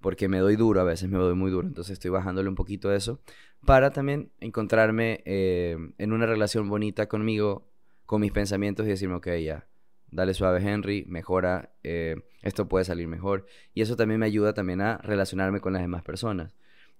porque 0.00 0.28
me 0.28 0.38
doy 0.38 0.56
duro, 0.56 0.80
a 0.80 0.84
veces 0.84 1.08
me 1.08 1.18
doy 1.18 1.34
muy 1.34 1.50
duro, 1.50 1.66
entonces 1.66 1.94
estoy 1.94 2.10
bajándole 2.10 2.48
un 2.48 2.54
poquito 2.54 2.88
de 2.88 2.96
eso, 2.96 3.20
para 3.64 3.90
también 3.90 4.32
encontrarme 4.40 5.22
eh, 5.24 5.76
en 5.98 6.12
una 6.12 6.26
relación 6.26 6.68
bonita 6.68 7.08
conmigo, 7.08 7.70
con 8.06 8.20
mis 8.20 8.32
pensamientos 8.32 8.84
y 8.86 8.90
decirme, 8.90 9.14
ok, 9.14 9.28
ya, 9.44 9.68
dale 10.10 10.34
suave 10.34 10.60
Henry, 10.60 11.04
mejora, 11.06 11.72
eh, 11.82 12.16
esto 12.42 12.68
puede 12.68 12.84
salir 12.84 13.06
mejor, 13.06 13.46
y 13.74 13.82
eso 13.82 13.96
también 13.96 14.20
me 14.20 14.26
ayuda 14.26 14.52
también 14.54 14.80
a 14.80 14.98
relacionarme 14.98 15.60
con 15.60 15.72
las 15.72 15.82
demás 15.82 16.02
personas. 16.02 16.54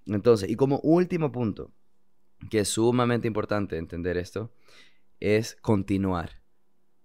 Entonces, 0.07 0.49
y 0.49 0.55
como 0.57 0.79
último 0.81 1.33
punto, 1.33 1.73
que 2.51 2.61
es 2.61 2.69
sumamente 2.69 3.27
importante 3.27 3.77
entender 3.77 4.17
esto, 4.17 4.53
es 5.21 5.57
continuar 5.61 6.42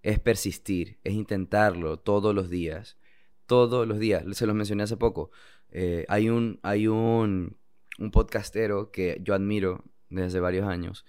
es 0.04 0.20
persistir, 0.20 1.00
es 1.04 1.14
intentarlo 1.14 1.98
todos 1.98 2.34
los 2.34 2.50
días. 2.50 2.98
Todos 3.46 3.88
los 3.88 4.00
días. 4.00 4.24
Se 4.34 4.46
los 4.46 4.56
mencioné 4.56 4.84
hace 4.84 4.98
poco. 4.98 5.32
Eh, 5.72 6.06
hay 6.10 6.30
un, 6.30 6.60
hay 6.64 6.88
un, 6.88 7.58
un 8.00 8.12
podcastero 8.12 8.92
que 8.92 9.20
yo 9.24 9.34
admiro 9.34 9.84
desde 10.10 10.40
varios 10.40 10.68
años. 10.68 11.06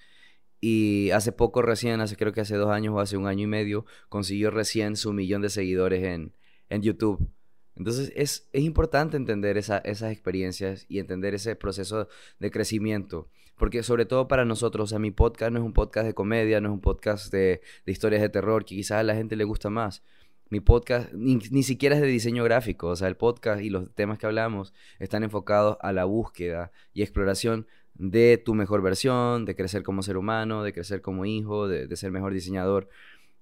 Y 0.61 1.11
hace 1.11 1.33
poco 1.33 1.63
recién, 1.63 2.01
hace 2.01 2.17
creo 2.17 2.33
que 2.33 2.41
hace 2.41 2.57
dos 2.57 2.71
años 2.71 2.95
o 2.95 3.01
hace 3.01 3.17
un 3.17 3.27
año 3.27 3.45
y 3.45 3.47
medio, 3.47 3.87
consiguió 4.09 4.51
recién 4.51 4.97
su 4.97 5.13
millón 5.13 5.43
de 5.43 5.51
seguidores 5.51 6.03
en, 6.03 6.33
en 6.69 6.83
YouTube. 6.83 7.31
Entonces 7.77 8.13
es, 8.17 8.49
es 8.53 8.65
importante 8.65 9.17
entender 9.17 9.57
esa, 9.57 9.79
esas 9.79 10.11
experiencias 10.11 10.85
y 10.89 10.99
entender 10.99 11.35
ese 11.35 11.55
proceso 11.55 12.09
de 12.41 12.51
crecimiento. 12.51 13.31
Porque 13.59 13.83
sobre 13.83 14.07
todo 14.07 14.29
para 14.29 14.45
nosotros, 14.45 14.85
o 14.85 14.87
sea, 14.87 14.99
mi 14.99 15.11
podcast 15.11 15.53
no 15.53 15.59
es 15.59 15.65
un 15.65 15.73
podcast 15.73 16.07
de 16.07 16.15
comedia, 16.15 16.61
no 16.61 16.69
es 16.69 16.75
un 16.75 16.81
podcast 16.81 17.33
de, 17.33 17.61
historias 17.87 18.23
de 18.23 18.29
terror, 18.29 18.65
que 18.65 18.77
quizás 18.77 18.99
a 18.99 19.03
la 19.03 19.15
gente 19.15 19.37
le 19.37 19.45
gusta 19.45 19.69
más. 19.69 20.03
Mi 20.49 20.61
podcast 20.61 21.13
ni, 21.13 21.37
ni, 21.51 21.63
siquiera 21.63 21.97
es 21.97 22.01
de 22.01 22.07
diseño 22.07 22.45
gráfico, 22.45 22.89
o 22.89 22.97
sea, 22.97 23.09
el 23.09 23.17
podcast 23.17 23.61
y 23.61 23.69
los 23.69 23.93
temas 23.95 24.19
que 24.19 24.27
hablamos 24.27 24.73
están 24.99 25.25
enfocados 25.25 25.77
a 25.81 25.93
la 25.93 26.05
búsqueda 26.05 26.73
y 26.95 27.03
exploración 27.03 27.67
de 27.95 28.41
tu 28.43 28.55
mejor 28.55 28.81
versión, 28.81 29.45
de 29.45 29.57
crecer 29.57 29.83
como 29.83 30.03
ser 30.03 30.17
humano, 30.17 30.63
de 30.63 30.73
crecer 30.73 31.03
como 31.03 31.27
hijo, 31.27 31.69
de, 31.69 31.95
ser 31.97 32.13
mejor 32.13 32.33
diseñador. 32.33 32.89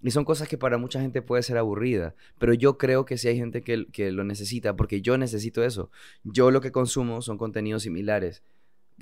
Y 0.02 0.10
son 0.10 0.24
cosas 0.24 0.48
que 0.48 0.58
para 0.58 0.78
mucha 0.78 1.00
gente 1.00 1.22
puede 1.22 1.42
ser 1.42 1.58
aburrida, 1.58 2.14
pero 2.38 2.54
yo 2.54 2.78
creo 2.78 3.04
que 3.04 3.18
sí 3.18 3.28
hay 3.28 3.36
gente 3.36 3.62
que, 3.62 3.86
que 3.92 4.10
lo 4.12 4.24
necesita, 4.24 4.74
porque 4.76 5.00
yo 5.00 5.18
necesito 5.18 5.62
eso. 5.62 5.90
Yo 6.24 6.50
lo 6.50 6.60
que 6.60 6.72
consumo 6.72 7.22
son 7.22 7.38
contenidos 7.38 7.82
similares 7.82 8.42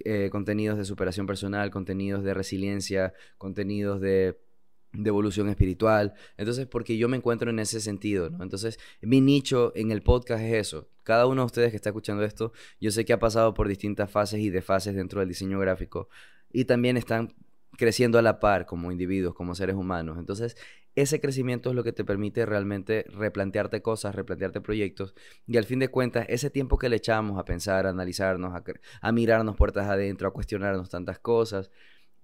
eh, 0.04 0.28
contenidos 0.30 0.78
de 0.78 0.84
superación 0.84 1.26
personal, 1.26 1.70
contenidos 1.70 2.24
de 2.24 2.34
resiliencia, 2.34 3.14
contenidos 3.38 4.00
de 4.00 4.38
evolución 4.92 5.48
espiritual. 5.48 6.14
Entonces, 6.36 6.66
porque 6.66 6.96
yo 6.96 7.08
me 7.08 7.16
encuentro 7.16 7.50
en 7.50 7.58
ese 7.58 7.80
sentido, 7.80 8.30
¿no? 8.30 8.42
Entonces, 8.42 8.78
mi 9.00 9.20
nicho 9.20 9.72
en 9.74 9.90
el 9.90 10.02
podcast 10.02 10.42
es 10.42 10.54
eso. 10.54 10.88
Cada 11.02 11.26
uno 11.26 11.42
de 11.42 11.46
ustedes 11.46 11.70
que 11.70 11.76
está 11.76 11.90
escuchando 11.90 12.24
esto, 12.24 12.52
yo 12.80 12.90
sé 12.90 13.04
que 13.04 13.12
ha 13.12 13.18
pasado 13.18 13.54
por 13.54 13.68
distintas 13.68 14.10
fases 14.10 14.40
y 14.40 14.50
de 14.50 14.62
fases 14.62 14.94
dentro 14.94 15.20
del 15.20 15.28
diseño 15.28 15.58
gráfico 15.58 16.08
y 16.52 16.64
también 16.64 16.96
están 16.96 17.34
creciendo 17.76 18.18
a 18.18 18.22
la 18.22 18.38
par 18.38 18.66
como 18.66 18.92
individuos, 18.92 19.34
como 19.34 19.54
seres 19.54 19.76
humanos. 19.76 20.18
Entonces, 20.18 20.56
ese 20.94 21.20
crecimiento 21.20 21.70
es 21.70 21.76
lo 21.76 21.82
que 21.82 21.92
te 21.92 22.04
permite 22.04 22.46
realmente 22.46 23.04
replantearte 23.08 23.82
cosas, 23.82 24.14
replantearte 24.14 24.60
proyectos 24.60 25.14
y 25.46 25.56
al 25.56 25.64
fin 25.64 25.80
de 25.80 25.88
cuentas, 25.88 26.26
ese 26.28 26.50
tiempo 26.50 26.78
que 26.78 26.88
le 26.88 26.96
echamos 26.96 27.38
a 27.38 27.44
pensar, 27.44 27.86
a 27.86 27.90
analizarnos, 27.90 28.52
a, 29.00 29.12
mirarnos 29.12 29.56
puertas 29.56 29.88
adentro, 29.88 30.28
a 30.28 30.32
cuestionarnos 30.32 30.90
tantas 30.90 31.18
cosas, 31.18 31.70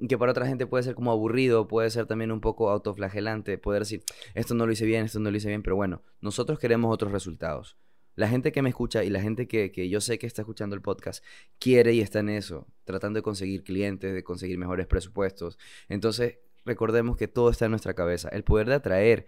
que 0.09 0.16
para 0.16 0.33
otra 0.33 0.46
gente 0.46 0.66
puede 0.66 0.85
ser 0.85 0.94
como 0.94 1.11
aburrido, 1.11 1.68
puede 1.68 1.90
ser 1.90 2.06
también 2.06 2.33
un 2.33 2.40
poco 2.40 2.70
autoflagelante, 2.70 3.59
poder 3.59 3.83
decir, 3.83 4.04
esto 4.35 4.54
no 4.54 4.66
lo 4.66 4.72
hice 4.72 4.87
bien, 4.87 5.04
esto 5.04 5.18
no 5.18 5.30
lo 5.30 5.37
hice 5.37 5.48
bien, 5.48 5.62
pero 5.62 5.76
bueno, 5.76 6.02
nosotros 6.20 6.59
queremos 6.59 6.92
otros 6.92 7.12
resultados. 7.12 7.76
La 8.16 8.28
gente 8.28 8.52
que 8.52 8.62
me 8.62 8.68
escucha 8.68 9.04
y 9.04 9.11
la 9.11 9.20
gente 9.20 9.46
que, 9.46 9.72
que, 9.72 9.88
yo 9.88 10.00
sé 10.00 10.18
que 10.18 10.26
está 10.26 10.42
escuchando 10.42 10.74
el 10.74 10.83
podcast 10.83 11.24
quiere 11.59 11.92
y 11.92 12.00
está 12.00 12.20
en 12.20 12.28
eso, 12.28 12.66
tratando 12.85 13.18
de 13.18 13.22
conseguir 13.22 13.62
clientes, 13.62 14.12
de 14.12 14.24
conseguir 14.24 14.59
mejores 14.59 14.87
presupuestos. 14.87 15.59
Entonces, 15.88 16.38
recordemos 16.64 17.16
que 17.16 17.29
todo 17.29 17.51
está 17.51 17.66
en 17.66 17.73
nuestra 17.73 17.94
cabeza. 17.94 18.29
El 18.31 18.44
poder 18.44 18.68
de 18.68 18.75
atraer 18.75 19.27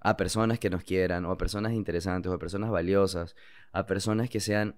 a 0.00 0.16
personas 0.16 0.58
que 0.58 0.70
nos 0.70 0.84
quieran, 0.84 1.24
o 1.24 1.32
a 1.32 1.38
personas 1.38 1.72
interesantes, 1.72 2.30
o 2.30 2.34
a 2.34 2.38
personas 2.38 2.70
valiosas, 2.70 3.34
a 3.72 3.86
personas 3.86 4.30
que 4.30 4.40
sean 4.40 4.76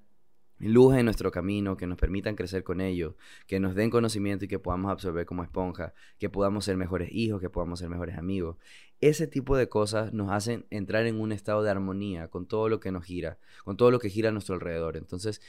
luz 0.59 0.95
en 0.95 1.07
nuestro 1.07 1.31
camino, 1.31 1.77
que 1.77 1.87
nos 1.87 1.99
permitan 1.99 2.37
crecer 2.37 2.63
con 2.63 2.81
ellos, 2.81 3.15
que 3.47 3.61
nos 3.61 3.75
den 3.75 3.91
conocimiento 3.91 4.45
y 4.45 4.49
que 4.49 4.59
podamos 4.59 4.93
absorber 4.93 5.27
como 5.27 5.43
esponja, 5.43 5.95
que 6.19 6.29
podamos 6.29 6.67
ser 6.67 6.77
mejores 6.77 7.09
hijos, 7.13 7.41
que 7.41 7.51
podamos 7.51 7.79
ser 7.79 7.89
mejores 7.89 8.19
amigos. 8.19 8.57
Ese 9.01 9.27
tipo 9.27 9.57
de 9.57 9.69
cosas 9.69 10.13
nos 10.13 10.31
hacen 10.31 10.67
entrar 10.69 11.07
en 11.07 11.19
un 11.19 11.33
estado 11.33 11.63
de 11.63 11.71
armonía 11.71 12.29
con 12.29 12.47
todo 12.47 12.69
lo 12.69 12.79
que 12.79 12.93
nos 12.93 13.05
gira, 13.05 13.39
con 13.65 13.79
todo 13.79 13.91
lo 13.91 13.99
que 13.99 14.11
gira 14.11 14.29
a 14.29 14.33
nuestro 14.33 14.55
alrededor. 14.55 14.99
Entonces, 14.99 15.41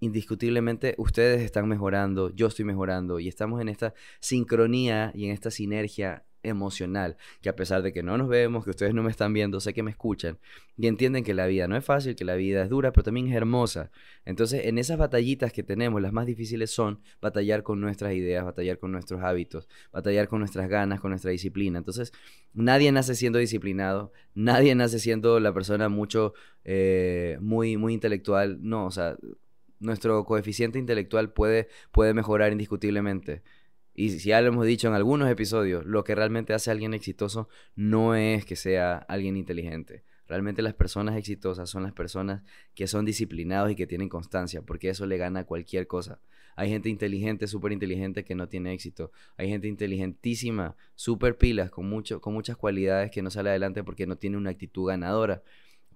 indiscutiblemente 0.00 0.94
ustedes 0.98 1.42
están 1.42 1.68
mejorando, 1.68 2.30
yo 2.30 2.46
estoy 2.46 2.64
mejorando 2.64 3.18
y 3.20 3.28
estamos 3.28 3.60
en 3.60 3.68
esta 3.68 3.94
sincronía 4.20 5.12
y 5.14 5.26
en 5.26 5.32
esta 5.32 5.50
sinergia 5.50 6.24
emocional, 6.42 7.16
que 7.40 7.48
a 7.48 7.56
pesar 7.56 7.82
de 7.82 7.92
que 7.92 8.02
no 8.02 8.16
nos 8.16 8.28
vemos, 8.28 8.64
que 8.64 8.70
ustedes 8.70 8.94
no 8.94 9.02
me 9.02 9.10
están 9.10 9.32
viendo, 9.32 9.60
sé 9.60 9.74
que 9.74 9.82
me 9.82 9.90
escuchan 9.90 10.38
y 10.76 10.86
entienden 10.86 11.24
que 11.24 11.34
la 11.34 11.46
vida 11.46 11.66
no 11.68 11.76
es 11.76 11.84
fácil, 11.84 12.14
que 12.14 12.24
la 12.24 12.36
vida 12.36 12.62
es 12.62 12.68
dura, 12.68 12.92
pero 12.92 13.04
también 13.04 13.28
es 13.28 13.34
hermosa. 13.34 13.90
Entonces, 14.24 14.66
en 14.66 14.78
esas 14.78 14.98
batallitas 14.98 15.52
que 15.52 15.62
tenemos, 15.62 16.00
las 16.00 16.12
más 16.12 16.26
difíciles 16.26 16.70
son 16.70 17.00
batallar 17.20 17.62
con 17.62 17.80
nuestras 17.80 18.14
ideas, 18.14 18.44
batallar 18.44 18.78
con 18.78 18.92
nuestros 18.92 19.22
hábitos, 19.22 19.68
batallar 19.92 20.28
con 20.28 20.38
nuestras 20.38 20.68
ganas, 20.68 21.00
con 21.00 21.10
nuestra 21.10 21.30
disciplina. 21.30 21.78
Entonces, 21.78 22.12
nadie 22.54 22.92
nace 22.92 23.14
siendo 23.14 23.38
disciplinado, 23.38 24.12
nadie 24.34 24.74
nace 24.74 24.98
siendo 25.00 25.40
la 25.40 25.52
persona 25.52 25.88
mucho, 25.88 26.34
eh, 26.64 27.38
muy, 27.40 27.76
muy 27.76 27.94
intelectual. 27.94 28.58
No, 28.62 28.86
o 28.86 28.90
sea, 28.90 29.16
nuestro 29.80 30.24
coeficiente 30.24 30.78
intelectual 30.78 31.32
puede, 31.32 31.68
puede 31.92 32.14
mejorar 32.14 32.52
indiscutiblemente. 32.52 33.42
Y 33.94 34.10
si 34.10 34.28
ya 34.28 34.40
lo 34.40 34.48
hemos 34.48 34.64
dicho 34.64 34.86
en 34.86 34.94
algunos 34.94 35.28
episodios, 35.28 35.84
lo 35.84 36.04
que 36.04 36.14
realmente 36.14 36.54
hace 36.54 36.70
a 36.70 36.72
alguien 36.72 36.94
exitoso 36.94 37.48
no 37.74 38.14
es 38.14 38.44
que 38.44 38.54
sea 38.54 38.96
alguien 38.96 39.36
inteligente. 39.36 40.04
Realmente 40.28 40.62
las 40.62 40.74
personas 40.74 41.16
exitosas 41.16 41.70
son 41.70 41.82
las 41.82 41.94
personas 41.94 42.42
que 42.74 42.86
son 42.86 43.04
disciplinados 43.04 43.70
y 43.70 43.74
que 43.74 43.86
tienen 43.86 44.08
constancia, 44.08 44.62
porque 44.62 44.90
eso 44.90 45.06
le 45.06 45.16
gana 45.16 45.40
a 45.40 45.44
cualquier 45.46 45.86
cosa. 45.86 46.20
Hay 46.54 46.68
gente 46.68 46.88
inteligente, 46.88 47.46
súper 47.46 47.72
inteligente 47.72 48.24
que 48.24 48.34
no 48.34 48.48
tiene 48.48 48.72
éxito. 48.72 49.10
Hay 49.36 49.48
gente 49.48 49.68
inteligentísima, 49.68 50.76
súper 50.94 51.38
pilas, 51.38 51.70
con, 51.70 51.88
mucho, 51.88 52.20
con 52.20 52.34
muchas 52.34 52.56
cualidades 52.56 53.10
que 53.10 53.22
no 53.22 53.30
sale 53.30 53.50
adelante 53.50 53.82
porque 53.82 54.06
no 54.06 54.16
tiene 54.16 54.36
una 54.36 54.50
actitud 54.50 54.88
ganadora, 54.88 55.42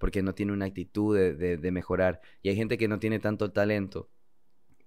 porque 0.03 0.21
no 0.21 0.35
tiene 0.35 0.53
una 0.53 0.65
actitud 0.65 1.17
de, 1.17 1.57
de 1.57 1.71
mejorar. 1.71 2.21
Y 2.43 2.49
hay 2.49 2.57
gente 2.57 2.77
que 2.77 2.89
no 2.89 2.99
tiene 2.99 3.21
tanto 3.21 3.53
talento 3.53 4.11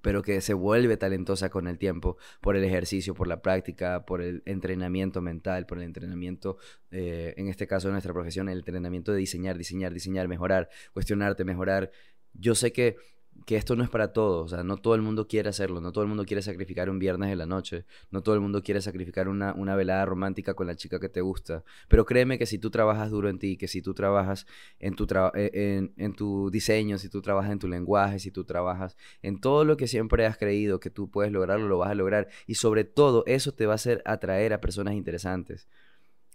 pero 0.02 0.22
que 0.22 0.42
se 0.42 0.54
vuelve 0.54 0.98
talentosa 0.98 1.50
con 1.50 1.68
el 1.68 1.78
tiempo 1.80 2.18
por 2.42 2.58
el 2.58 2.66
ejercicio, 2.66 3.16
por 3.16 3.28
la 3.28 3.42
práctica, 3.42 4.06
por 4.06 4.22
el 4.22 4.44
entrenamiento 4.46 5.22
mental, 5.22 5.66
por 5.66 5.78
el 5.78 5.86
entrenamiento, 5.86 6.58
eh, 6.92 7.34
en 7.38 7.48
este 7.48 7.66
caso 7.66 7.88
de 7.88 7.94
nuestra 7.94 8.12
profesión, 8.14 8.50
el 8.50 8.60
entrenamiento 8.60 9.14
de 9.14 9.20
diseñar, 9.20 9.58
diseñar, 9.58 9.94
diseñar, 9.94 10.28
mejorar, 10.28 10.70
cuestionarte, 10.94 11.46
mejorar. 11.46 11.92
Yo 12.34 12.54
sé 12.54 12.74
que 12.74 12.98
que 13.46 13.58
esto 13.58 13.76
no 13.76 13.84
es 13.84 13.90
para 13.90 14.14
todos, 14.14 14.46
o 14.46 14.56
sea, 14.56 14.64
no 14.64 14.78
todo 14.78 14.96
el 14.96 15.02
mundo 15.02 15.28
quiere 15.28 15.50
hacerlo, 15.50 15.82
no 15.82 15.92
todo 15.92 16.04
el 16.04 16.08
mundo 16.08 16.26
quiere 16.26 16.42
sacrificar 16.42 16.90
un 16.90 16.98
viernes 17.00 17.30
de 17.30 17.36
la 17.36 17.46
noche, 17.46 17.86
no 18.10 18.24
todo 18.24 18.34
el 18.34 18.42
mundo 18.42 18.64
quiere 18.64 18.82
sacrificar 18.82 19.28
una, 19.28 19.54
una 19.54 19.76
velada 19.76 20.06
romántica 20.06 20.54
con 20.54 20.68
la 20.68 20.76
chica 20.76 21.00
que 21.00 21.10
te 21.10 21.22
gusta, 21.22 21.64
pero 21.88 22.06
créeme 22.06 22.40
que 22.40 22.46
si 22.46 22.58
tú 22.58 22.72
trabajas 22.72 23.12
duro 23.12 23.30
en 23.30 23.38
ti, 23.38 23.58
que 23.58 23.68
si 23.68 23.82
tú 23.82 23.94
trabajas 23.94 24.48
en 24.80 24.96
tu, 24.96 25.06
eh, 25.36 25.52
en, 25.54 25.94
en 25.98 26.16
tu 26.16 26.50
diseño, 26.50 26.98
si 26.98 27.10
tú 27.10 27.22
trabajas 27.22 27.52
en 27.52 27.60
tu 27.60 27.68
lenguaje, 27.68 28.20
si 28.20 28.32
tú 28.32 28.46
trabajas 28.46 28.98
en 29.22 29.40
todo 29.40 29.64
lo 29.64 29.78
que 29.78 29.88
siempre 29.88 30.26
has 30.26 30.38
creído 30.38 30.80
que 30.80 30.90
tú 30.90 31.12
puedes 31.12 31.32
lograrlo, 31.32 31.68
lo 31.68 31.78
vas 31.78 31.92
a 31.92 31.96
lograr, 31.96 32.30
y 32.48 32.56
sobre 32.56 32.84
todo 32.84 33.24
eso 33.28 33.54
te 33.54 33.66
va 33.66 33.74
a 33.74 33.76
hacer 33.76 34.02
atraer 34.06 34.54
a 34.54 34.62
personas 34.62 34.96
interesantes. 34.96 35.68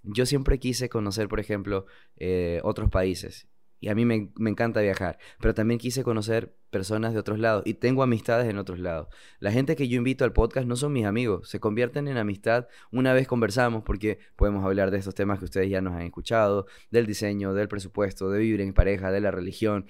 Yo 0.02 0.26
siempre 0.26 0.58
quise 0.58 0.88
conocer, 0.88 1.28
por 1.28 1.40
ejemplo, 1.40 1.86
eh, 2.16 2.60
otros 2.62 2.88
países 2.88 3.48
y 3.80 3.88
a 3.88 3.94
mí 3.94 4.04
me, 4.04 4.30
encanta 4.50 4.80
viajar, 4.80 5.18
pero 5.40 5.54
también 5.54 5.78
quise 5.78 6.04
conocer 6.04 6.54
personas 6.70 7.14
de 7.14 7.18
otros 7.18 7.38
lados 7.38 7.62
y 7.64 7.74
tengo 7.74 8.02
amistades 8.02 8.48
en 8.48 8.58
otros 8.58 8.78
lados. 8.78 9.08
La 9.40 9.50
gente 9.50 9.74
que 9.74 9.88
yo 9.88 9.96
invito 9.96 10.24
al 10.24 10.32
podcast 10.32 10.66
no 10.66 10.76
son 10.76 10.92
mis 10.92 11.06
amigos, 11.06 11.48
se 11.48 11.60
convierten 11.60 12.06
en 12.06 12.18
amistad 12.18 12.68
una 12.92 13.14
vez 13.14 13.26
conversamos 13.26 13.82
porque 13.82 14.18
podemos 14.36 14.64
hablar 14.64 14.90
de 14.90 14.98
estos 14.98 15.14
temas 15.14 15.38
que 15.38 15.46
ustedes 15.46 15.70
ya 15.70 15.80
nos 15.80 15.94
han 15.94 16.02
escuchado, 16.02 16.66
del 16.90 17.06
diseño, 17.06 17.54
del 17.54 17.68
presupuesto, 17.68 18.30
de 18.30 18.38
vivir 18.38 18.60
en 18.60 18.74
pareja, 18.74 19.10
de 19.10 19.20
la 19.20 19.30
religión, 19.30 19.86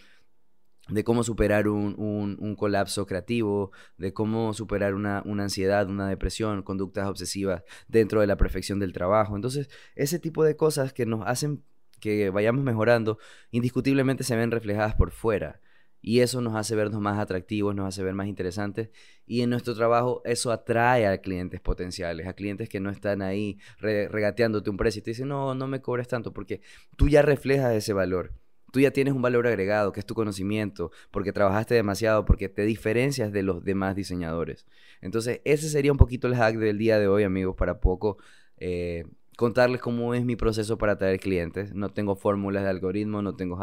de 0.88 1.04
cómo 1.04 1.22
superar 1.24 1.68
un, 1.68 2.56
colapso 2.56 3.06
creativo, 3.06 3.72
de 3.96 4.12
cómo 4.12 4.54
superar 4.54 4.94
una, 4.94 5.22
una, 5.24 5.44
ansiedad, 5.44 5.88
una 5.88 6.08
depresión, 6.08 6.62
conductas 6.62 7.08
obsesivas 7.08 7.62
dentro 7.88 8.20
de 8.20 8.26
la 8.26 8.36
perfección 8.36 8.78
del 8.78 8.92
trabajo. 8.92 9.36
Entonces, 9.36 9.68
ese 9.94 10.18
tipo 10.18 10.44
de 10.44 10.56
cosas 10.56 10.92
que 10.92 11.06
nos 11.06 11.26
hacen 11.26 11.62
que 12.00 12.30
vayamos 12.30 12.64
mejorando, 12.64 13.18
indiscutiblemente 13.50 14.24
se 14.24 14.36
ven 14.36 14.50
reflejadas 14.50 14.94
por 14.94 15.10
fuera. 15.10 15.60
Y 16.02 16.20
eso 16.20 16.40
nos 16.40 16.56
hace 16.56 16.74
vernos 16.74 17.00
más 17.00 17.18
atractivos, 17.18 17.74
nos 17.74 17.86
hace 17.86 18.02
ver 18.02 18.14
más 18.14 18.26
interesantes. 18.26 18.90
Y 19.26 19.42
en 19.42 19.50
nuestro 19.50 19.74
trabajo 19.74 20.22
eso 20.24 20.50
atrae 20.50 21.06
a 21.06 21.18
clientes 21.18 21.60
potenciales, 21.60 22.26
a 22.26 22.32
clientes 22.32 22.68
que 22.68 22.80
no 22.80 22.90
están 22.90 23.22
ahí 23.22 23.58
regateándote 23.78 24.70
un 24.70 24.76
precio 24.76 25.00
y 25.00 25.02
te 25.02 25.10
dicen, 25.10 25.28
no, 25.28 25.54
no 25.54 25.66
me 25.66 25.82
cobres 25.82 26.08
tanto, 26.08 26.32
porque 26.32 26.62
tú 26.96 27.08
ya 27.08 27.22
reflejas 27.22 27.74
ese 27.74 27.92
valor. 27.92 28.32
Tú 28.72 28.80
ya 28.80 28.92
tienes 28.92 29.14
un 29.14 29.22
valor 29.22 29.46
agregado, 29.48 29.92
que 29.92 30.00
es 30.00 30.06
tu 30.06 30.14
conocimiento, 30.14 30.92
porque 31.10 31.32
trabajaste 31.32 31.74
demasiado, 31.74 32.24
porque 32.24 32.48
te 32.48 32.62
diferencias 32.62 33.32
de 33.32 33.42
los 33.42 33.64
demás 33.64 33.96
diseñadores. 33.96 34.64
Entonces, 35.00 35.40
ese 35.44 35.68
sería 35.68 35.90
un 35.92 35.98
poquito 35.98 36.28
el 36.28 36.36
hack 36.36 36.56
del 36.56 36.78
día 36.78 36.98
de 37.00 37.08
hoy, 37.08 37.24
amigos, 37.24 37.56
para 37.56 37.80
poco 37.80 38.18
eh, 38.58 39.04
contarles 39.40 39.80
cómo 39.80 40.12
es 40.12 40.22
mi 40.22 40.36
proceso 40.36 40.76
para 40.76 40.92
atraer 40.92 41.18
clientes. 41.18 41.74
No 41.74 41.88
tengo 41.88 42.14
fórmulas 42.14 42.62
de 42.62 42.68
algoritmo, 42.68 43.22
no 43.22 43.36
tengo 43.36 43.58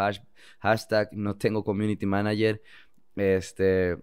hashtag, 0.60 1.10
no 1.12 1.36
tengo 1.36 1.64
community 1.64 2.08
manager. 2.08 2.64
Este, 3.16 3.96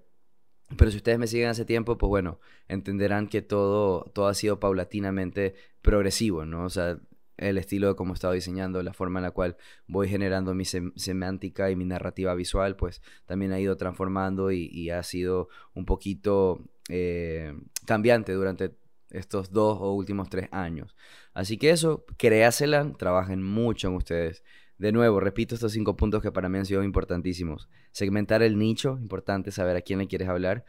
pero 0.79 0.93
si 0.93 0.99
ustedes 0.99 1.19
me 1.19 1.27
siguen 1.27 1.49
hace 1.49 1.65
tiempo, 1.65 1.99
pues 1.99 2.09
bueno, 2.09 2.39
entenderán 2.69 3.27
que 3.27 3.43
todo, 3.43 4.05
todo 4.15 4.29
ha 4.29 4.35
sido 4.35 4.61
paulatinamente 4.61 5.57
progresivo, 5.83 6.47
¿no? 6.47 6.65
O 6.65 6.71
sea, 6.71 7.01
el 7.39 7.59
estilo 7.59 7.89
de 7.89 7.97
cómo 7.97 8.13
he 8.13 8.15
estado 8.15 8.35
diseñando, 8.35 8.81
la 8.85 8.93
forma 8.93 9.19
en 9.19 9.25
la 9.25 9.33
cual 9.33 9.57
voy 9.89 10.09
generando 10.09 10.55
mi 10.55 10.65
semántica 10.65 11.73
y 11.73 11.77
mi 11.77 11.87
narrativa 11.87 12.37
visual, 12.37 12.77
pues 12.77 13.03
también 13.27 13.51
ha 13.51 13.59
ido 13.59 13.77
transformando 13.77 14.53
y, 14.53 14.91
ha 14.91 15.03
sido 15.03 15.49
un 15.75 15.87
poquito 15.87 16.61
eh, 16.89 17.53
cambiante 17.85 18.33
durante 18.33 18.77
estos 19.15 19.51
dos 19.51 19.79
o 19.81 19.93
últimos 19.93 20.29
tres 20.29 20.49
años. 20.53 20.95
Así 21.33 21.57
que 21.57 21.71
eso, 21.71 22.05
créasela, 22.17 22.93
trabajen 22.99 23.43
mucho 23.43 23.89
en 23.89 23.95
ustedes. 23.95 24.43
De 24.79 24.93
nuevo, 24.93 25.21
repito 25.21 25.55
estos 25.55 25.73
cinco 25.73 25.97
puntos 25.97 26.23
que 26.23 26.33
para 26.33 26.49
mí 26.49 26.59
han 26.59 26.67
sido 26.67 26.83
importantísimos. 26.83 27.69
Segmentar 27.93 28.43
el 28.43 28.59
nicho, 28.59 28.99
importante 29.01 29.51
saber 29.51 29.77
a 29.77 29.83
quién 29.83 30.01
le 30.01 30.09
quieres 30.09 30.29
hablar. 30.29 30.65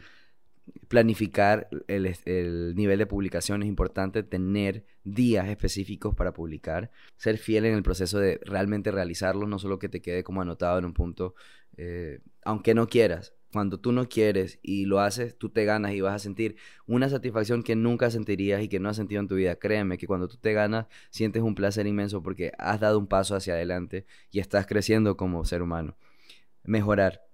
Planificar 0.88 1.68
el, 1.88 2.16
el 2.26 2.76
nivel 2.76 3.00
de 3.00 3.06
publicación 3.06 3.64
es 3.64 3.68
importante, 3.68 4.24
tener 4.24 4.86
días 5.04 5.48
específicos 5.48 6.16
para 6.16 6.34
publicar, 6.34 6.92
ser 7.18 7.38
fiel 7.38 7.66
en 7.66 7.76
el 7.76 7.84
proceso 7.84 8.20
de 8.20 8.40
realmente 8.44 8.92
realizarlo, 8.92 9.48
no 9.48 9.60
solo 9.60 9.80
que 9.80 9.90
te 9.90 10.02
quede 10.02 10.24
como 10.24 10.42
anotado 10.42 10.80
en 10.80 10.86
un 10.86 10.94
punto, 10.94 11.36
eh, 11.78 12.20
aunque 12.44 12.74
no 12.74 12.88
quieras, 12.88 13.34
cuando 13.56 13.80
tú 13.80 13.94
no 13.94 14.10
quieres 14.10 14.60
y 14.62 14.84
lo 14.84 15.00
haces, 15.00 15.38
tú 15.38 15.48
te 15.48 15.64
ganas 15.64 15.94
y 15.94 16.02
vas 16.02 16.14
a 16.14 16.20
sentir 16.20 16.58
una 16.88 17.08
satisfacción 17.08 17.64
que 17.64 17.78
nunca 17.78 18.12
sentirías 18.12 18.62
y 18.62 18.68
que 18.68 18.82
no 18.82 18.90
has 18.90 18.98
sentido 18.98 19.22
en 19.22 19.30
tu 19.30 19.36
vida. 19.36 19.56
Créeme 19.56 19.98
que 19.98 20.08
cuando 20.08 20.28
tú 20.28 20.36
te 20.36 20.52
ganas, 20.52 20.88
sientes 21.10 21.42
un 21.42 21.56
placer 21.56 21.88
inmenso 21.88 22.22
porque 22.22 22.52
has 22.58 22.82
dado 22.82 23.00
un 23.00 23.08
paso 23.08 23.34
hacia 23.34 23.54
adelante 23.54 24.06
y 24.30 24.40
estás 24.40 24.66
creciendo 24.66 25.16
como 25.16 25.46
ser 25.46 25.62
humano. 25.62 25.96
Mejorar. 26.66 27.30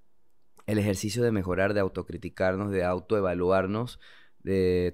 El 0.67 0.77
ejercicio 0.77 1.23
de 1.23 1.31
mejorar, 1.31 1.73
de 1.73 1.79
autocriticarnos, 1.79 2.69
de 2.69 2.83
autoevaluarnos, 2.83 3.99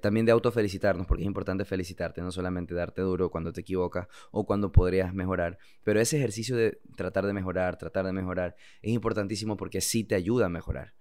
también 0.00 0.24
de 0.24 0.32
autofelicitarnos, 0.32 1.06
porque 1.06 1.24
es 1.24 1.26
importante 1.26 1.66
felicitarte, 1.66 2.22
no 2.22 2.32
solamente 2.32 2.72
darte 2.72 3.02
duro 3.02 3.30
cuando 3.30 3.52
te 3.52 3.60
equivocas 3.60 4.08
o 4.30 4.46
cuando 4.46 4.72
podrías 4.72 5.12
mejorar, 5.12 5.58
pero 5.84 6.00
ese 6.00 6.16
ejercicio 6.16 6.56
de 6.56 6.80
tratar 6.96 7.26
de 7.26 7.34
mejorar, 7.34 7.76
tratar 7.76 8.06
de 8.06 8.12
mejorar, 8.12 8.56
es 8.80 8.94
importantísimo 8.94 9.58
porque 9.58 9.82
sí 9.82 10.04
te 10.04 10.14
ayuda 10.14 10.46
a 10.46 10.48
mejorar. 10.48 10.94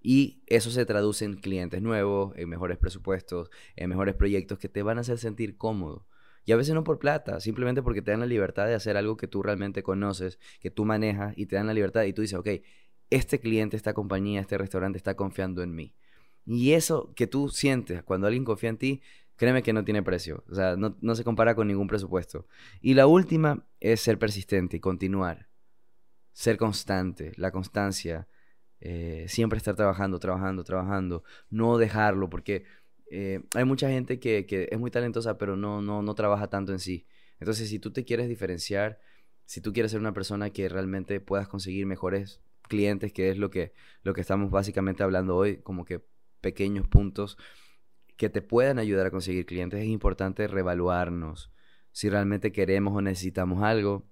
Y 0.00 0.42
eso 0.46 0.70
se 0.70 0.86
traduce 0.86 1.24
en 1.24 1.34
clientes 1.34 1.82
nuevos, 1.82 2.32
en 2.36 2.48
mejores 2.48 2.78
presupuestos, 2.78 3.50
en 3.76 3.90
mejores 3.90 4.14
proyectos 4.14 4.58
que 4.58 4.68
te 4.68 4.82
van 4.82 4.98
a 4.98 5.00
hacer 5.00 5.18
sentir 5.18 5.56
cómodo. 5.56 6.06
Y 6.44 6.52
a 6.52 6.56
veces 6.56 6.74
no 6.74 6.84
por 6.84 6.98
plata, 6.98 7.40
simplemente 7.40 7.82
porque 7.82 8.00
te 8.00 8.10
dan 8.10 8.20
la 8.20 8.26
libertad 8.26 8.66
de 8.66 8.74
hacer 8.74 8.96
algo 8.96 9.16
que 9.16 9.26
tú 9.26 9.42
realmente 9.42 9.82
conoces, 9.82 10.38
que 10.60 10.70
tú 10.70 10.84
manejas 10.84 11.36
y 11.36 11.46
te 11.46 11.56
dan 11.56 11.66
la 11.66 11.74
libertad 11.74 12.04
y 12.04 12.12
tú 12.12 12.22
dices, 12.22 12.38
ok, 12.38 12.48
este 13.10 13.40
cliente, 13.40 13.76
esta 13.76 13.92
compañía, 13.94 14.40
este 14.40 14.56
restaurante 14.56 14.96
está 14.96 15.14
confiando 15.14 15.62
en 15.62 15.74
mí. 15.74 15.94
Y 16.46 16.72
eso 16.72 17.12
que 17.14 17.26
tú 17.26 17.50
sientes 17.50 18.02
cuando 18.02 18.26
alguien 18.26 18.44
confía 18.44 18.70
en 18.70 18.78
ti, 18.78 19.02
créeme 19.36 19.62
que 19.62 19.72
no 19.72 19.84
tiene 19.84 20.02
precio. 20.02 20.44
O 20.50 20.54
sea, 20.54 20.76
no, 20.76 21.14
se 21.14 21.24
compara 21.24 21.54
con 21.54 21.68
ningún 21.68 21.86
presupuesto. 21.86 22.46
Y 22.80 22.94
la 22.94 23.06
última 23.06 23.66
es 23.80 24.00
ser 24.00 24.18
persistente 24.18 24.78
y 24.78 24.80
continuar. 24.80 25.48
Ser 26.32 26.56
constante, 26.56 27.32
la 27.36 27.50
constancia. 27.50 28.28
Eh, 28.80 29.26
siempre 29.28 29.56
estar 29.56 29.74
trabajando, 29.74 30.18
trabajando, 30.18 30.64
trabajando. 30.64 31.24
No 31.50 31.78
dejarlo, 31.78 32.30
porque 32.30 32.64
eh, 33.10 33.40
hay 33.54 33.64
mucha 33.64 33.88
gente 33.88 34.20
que, 34.20 34.46
que, 34.46 34.68
es 34.70 34.78
muy 34.78 34.90
talentosa, 34.90 35.38
pero 35.38 35.56
no, 35.56 35.82
no, 35.82 36.02
no 36.02 36.14
trabaja 36.14 36.48
tanto 36.48 36.72
en 36.72 36.78
sí. 36.78 37.06
Entonces, 37.40 37.68
si 37.68 37.78
tú 37.78 37.92
te 37.92 38.04
quieres 38.04 38.28
diferenciar, 38.28 39.00
si 39.44 39.60
tú 39.60 39.72
quieres 39.72 39.92
ser 39.92 40.00
una 40.00 40.12
persona 40.12 40.50
que 40.50 40.68
realmente 40.68 41.20
puedas 41.20 41.48
conseguir 41.48 41.86
mejores 41.86 42.40
clientes, 42.68 43.12
que 43.12 43.30
es 43.30 43.38
lo 43.38 43.50
que, 43.50 43.72
lo 44.02 44.14
que 44.14 44.20
estamos 44.20 44.50
básicamente 44.50 45.02
hablando 45.02 45.36
hoy, 45.36 45.58
como 45.58 45.84
que 45.84 46.04
pequeños 46.40 46.86
puntos 46.86 47.38
que 48.16 48.28
te 48.28 48.42
puedan 48.42 48.78
ayudar 48.78 49.06
a 49.06 49.10
conseguir 49.10 49.46
clientes, 49.46 49.80
es 49.80 49.86
importante 49.86 50.46
revaluarnos. 50.48 51.52
Si 51.92 52.10
realmente 52.10 52.52
queremos 52.52 52.94
o 52.94 53.00
necesitamos 53.00 53.62
algo, 53.62 54.06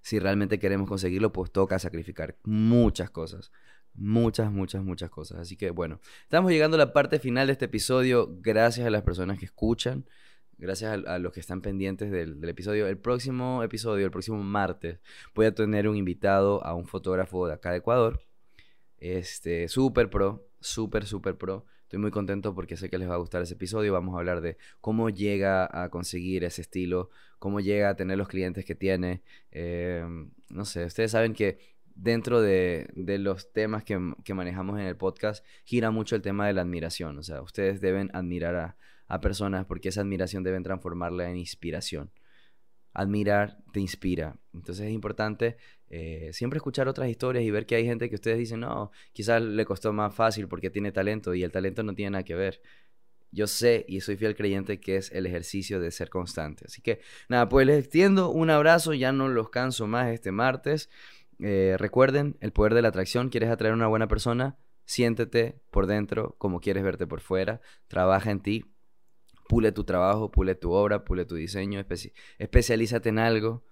si 0.00 0.18
realmente 0.18 0.58
queremos 0.58 0.88
conseguirlo, 0.88 1.32
pues 1.32 1.52
toca 1.52 1.78
sacrificar 1.78 2.36
muchas 2.42 3.10
cosas. 3.10 3.52
Muchas, 3.94 4.50
muchas, 4.50 4.82
muchas 4.82 5.10
cosas. 5.10 5.38
Así 5.38 5.56
que 5.56 5.70
bueno, 5.70 6.00
estamos 6.22 6.50
llegando 6.50 6.76
a 6.76 6.78
la 6.78 6.92
parte 6.92 7.18
final 7.18 7.46
de 7.46 7.52
este 7.52 7.66
episodio. 7.66 8.28
Gracias 8.40 8.86
a 8.86 8.90
las 8.90 9.02
personas 9.02 9.38
que 9.38 9.44
escuchan. 9.44 10.06
Gracias 10.58 11.04
a, 11.06 11.18
los 11.18 11.32
que 11.32 11.40
están 11.40 11.60
pendientes 11.60 12.10
del, 12.10 12.38
episodio. 12.48 12.86
El 12.86 12.96
próximo 12.96 13.62
episodio, 13.64 14.04
el 14.04 14.12
próximo 14.12 14.40
martes, 14.42 15.00
voy 15.34 15.46
a 15.46 15.54
tener 15.54 15.88
un 15.88 15.96
invitado 15.96 16.64
a 16.64 16.74
un 16.74 16.86
fotógrafo 16.86 17.48
de 17.48 17.54
acá 17.54 17.72
de 17.72 17.78
Ecuador. 17.78 18.22
Este, 18.98 19.66
super 19.66 20.08
pro, 20.08 20.46
súper, 20.60 21.04
súper 21.04 21.36
pro. 21.36 21.66
Estoy 21.82 21.98
muy 21.98 22.12
contento 22.12 22.54
porque 22.54 22.76
sé 22.76 22.88
que 22.88 22.96
les 22.96 23.10
va 23.10 23.14
a 23.14 23.18
gustar 23.18 23.42
ese 23.42 23.54
episodio. 23.54 23.92
Vamos 23.92 24.14
a 24.14 24.18
hablar 24.18 24.40
de 24.40 24.56
cómo 24.80 25.10
llega 25.10 25.68
a 25.82 25.90
conseguir 25.90 26.44
ese 26.44 26.62
estilo, 26.62 27.10
cómo 27.40 27.60
llega 27.60 27.90
a 27.90 27.96
tener 27.96 28.16
los 28.16 28.28
clientes 28.28 28.64
que 28.64 28.76
tiene. 28.76 29.22
Eh, 29.50 30.06
no 30.48 30.64
sé, 30.64 30.84
ustedes 30.84 31.10
saben 31.10 31.34
que 31.34 31.71
dentro 31.94 32.40
de, 32.40 32.88
los 32.94 33.52
temas 33.52 33.84
que, 33.84 33.98
que, 34.24 34.34
manejamos 34.34 34.78
en 34.78 34.86
el 34.86 34.96
podcast 34.96 35.44
gira 35.64 35.90
mucho 35.90 36.16
el 36.16 36.22
tema 36.22 36.46
de 36.46 36.52
la 36.52 36.62
admiración. 36.62 37.18
O 37.18 37.22
sea, 37.22 37.42
ustedes 37.42 37.80
deben 37.80 38.10
admirar 38.14 38.56
a, 38.56 38.76
a 39.08 39.20
personas 39.20 39.66
porque 39.66 39.90
esa 39.90 40.00
admiración 40.00 40.42
deben 40.42 40.62
transformarla 40.62 41.30
en 41.30 41.36
inspiración 41.36 42.10
admirar 42.94 43.58
te 43.72 43.80
inspira. 43.80 44.36
Entonces 44.52 44.86
es 44.86 44.92
importante 44.92 45.56
eh, 45.88 46.30
siempre 46.32 46.58
escuchar 46.58 46.88
otras 46.88 47.08
historias 47.08 47.44
y 47.44 47.50
ver 47.50 47.66
que 47.66 47.74
hay 47.74 47.84
gente 47.84 48.08
que 48.08 48.14
ustedes 48.14 48.38
dicen, 48.38 48.60
no, 48.60 48.90
quizás 49.12 49.42
le 49.42 49.64
costó 49.64 49.92
más 49.92 50.14
fácil 50.14 50.48
porque 50.48 50.70
tiene 50.70 50.92
talento 50.92 51.34
y 51.34 51.42
el 51.42 51.52
talento 51.52 51.82
no 51.82 51.94
tiene 51.94 52.10
nada 52.10 52.24
que 52.24 52.34
ver. 52.34 52.60
Yo 53.30 53.46
sé 53.46 53.86
y 53.88 54.00
soy 54.02 54.16
fiel 54.16 54.36
creyente 54.36 54.78
que 54.78 54.96
es 54.96 55.10
el 55.10 55.24
ejercicio 55.24 55.80
de 55.80 55.90
ser 55.90 56.10
constante. 56.10 56.66
Así 56.66 56.82
que 56.82 57.00
nada, 57.28 57.48
pues 57.48 57.66
les 57.66 57.78
extiendo 57.78 58.28
un 58.30 58.50
abrazo, 58.50 58.92
ya 58.92 59.12
no 59.12 59.28
los 59.28 59.48
canso 59.48 59.86
más 59.86 60.08
este 60.08 60.32
martes. 60.32 60.90
Eh, 61.42 61.76
recuerden, 61.78 62.36
el 62.40 62.52
poder 62.52 62.74
de 62.74 62.82
la 62.82 62.88
atracción, 62.88 63.28
¿quieres 63.28 63.50
atraer 63.50 63.72
a 63.72 63.76
una 63.76 63.88
buena 63.88 64.06
persona? 64.06 64.58
Siéntete 64.84 65.60
por 65.70 65.86
dentro 65.86 66.36
como 66.38 66.60
quieres 66.60 66.84
verte 66.84 67.06
por 67.06 67.20
fuera, 67.20 67.60
trabaja 67.88 68.30
en 68.30 68.40
ti, 68.40 68.64
pule 69.48 69.72
tu 69.72 69.84
trabajo, 69.84 70.30
pule 70.30 70.54
tu 70.54 70.72
obra, 70.72 71.04
pule 71.04 71.24
tu 71.24 71.34
diseño, 71.34 71.84
especialízate 72.38 73.08
en 73.08 73.18
algo, 73.18 73.64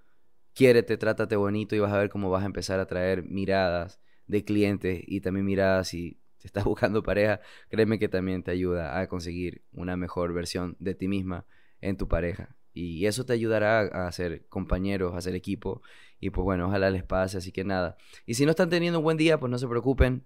quiérete, 0.54 0.96
trátate 0.96 1.36
bonito 1.36 1.76
y 1.76 1.78
vas 1.80 1.92
a 1.92 1.98
ver 1.98 2.10
cómo 2.10 2.30
vas 2.30 2.42
a 2.42 2.46
empezar 2.46 2.80
a 2.80 2.86
traer 2.86 3.22
miradas 3.24 4.00
de 4.26 4.44
clientes 4.44 5.02
y 5.06 5.20
también 5.20 5.46
miradas 5.46 5.88
si 5.88 6.20
estás 6.42 6.64
buscando 6.64 7.02
pareja, 7.02 7.40
créeme 7.68 7.98
que 7.98 8.08
también 8.08 8.42
te 8.42 8.50
ayuda 8.50 8.98
a 9.00 9.08
conseguir 9.08 9.62
una 9.72 9.96
mejor 9.96 10.32
versión 10.32 10.76
de 10.80 10.94
ti 10.94 11.08
misma 11.08 11.46
en 11.80 11.96
tu 11.96 12.08
pareja. 12.08 12.56
Y 12.72 13.06
eso 13.06 13.24
te 13.24 13.32
ayudará 13.32 13.80
a 13.80 14.12
ser 14.12 14.46
compañeros, 14.48 15.14
a 15.14 15.20
ser 15.20 15.34
equipo. 15.34 15.82
Y 16.20 16.30
pues 16.30 16.44
bueno, 16.44 16.66
ojalá 16.68 16.90
les 16.90 17.04
pase, 17.04 17.38
así 17.38 17.52
que 17.52 17.64
nada. 17.64 17.96
Y 18.26 18.34
si 18.34 18.44
no 18.44 18.50
están 18.50 18.70
teniendo 18.70 18.98
un 18.98 19.04
buen 19.04 19.16
día, 19.16 19.38
pues 19.38 19.50
no 19.50 19.58
se 19.58 19.66
preocupen. 19.68 20.24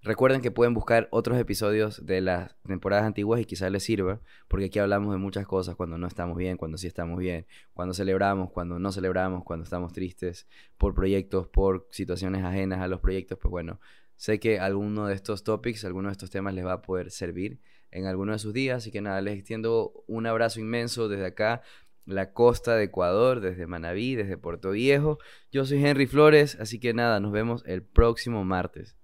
Recuerden 0.00 0.40
que 0.40 0.52
pueden 0.52 0.74
buscar 0.74 1.08
otros 1.10 1.38
episodios 1.38 2.06
de 2.06 2.20
las 2.20 2.54
temporadas 2.64 3.04
antiguas 3.04 3.40
y 3.40 3.44
quizás 3.44 3.72
les 3.72 3.82
sirva, 3.82 4.20
porque 4.46 4.66
aquí 4.66 4.78
hablamos 4.78 5.12
de 5.12 5.18
muchas 5.18 5.44
cosas 5.44 5.74
cuando 5.74 5.98
no 5.98 6.06
estamos 6.06 6.36
bien, 6.36 6.56
cuando 6.56 6.78
sí 6.78 6.86
estamos 6.86 7.18
bien, 7.18 7.46
cuando 7.74 7.94
celebramos, 7.94 8.52
cuando 8.52 8.78
no 8.78 8.92
celebramos, 8.92 9.42
cuando 9.42 9.64
estamos 9.64 9.92
tristes 9.92 10.46
por 10.76 10.94
proyectos, 10.94 11.48
por 11.48 11.88
situaciones 11.90 12.44
ajenas 12.44 12.80
a 12.80 12.86
los 12.86 13.00
proyectos, 13.00 13.38
pues 13.42 13.50
bueno, 13.50 13.80
sé 14.14 14.38
que 14.38 14.60
alguno 14.60 15.08
de 15.08 15.14
estos 15.14 15.42
topics, 15.42 15.84
alguno 15.84 16.10
de 16.10 16.12
estos 16.12 16.30
temas 16.30 16.54
les 16.54 16.64
va 16.64 16.74
a 16.74 16.82
poder 16.82 17.10
servir 17.10 17.58
en 17.90 18.06
alguno 18.06 18.32
de 18.32 18.38
sus 18.38 18.52
días, 18.52 18.78
así 18.78 18.90
que 18.90 19.00
nada, 19.00 19.20
les 19.20 19.34
extiendo 19.34 20.04
un 20.06 20.26
abrazo 20.26 20.60
inmenso 20.60 21.08
desde 21.08 21.26
acá, 21.26 21.62
la 22.04 22.32
costa 22.32 22.74
de 22.76 22.84
Ecuador, 22.84 23.40
desde 23.40 23.66
Manabí, 23.66 24.14
desde 24.14 24.38
Puerto 24.38 24.70
Viejo. 24.70 25.18
Yo 25.52 25.64
soy 25.66 25.84
Henry 25.84 26.06
Flores, 26.06 26.56
así 26.60 26.80
que 26.80 26.94
nada, 26.94 27.20
nos 27.20 27.32
vemos 27.32 27.62
el 27.66 27.82
próximo 27.82 28.44
martes. 28.44 28.96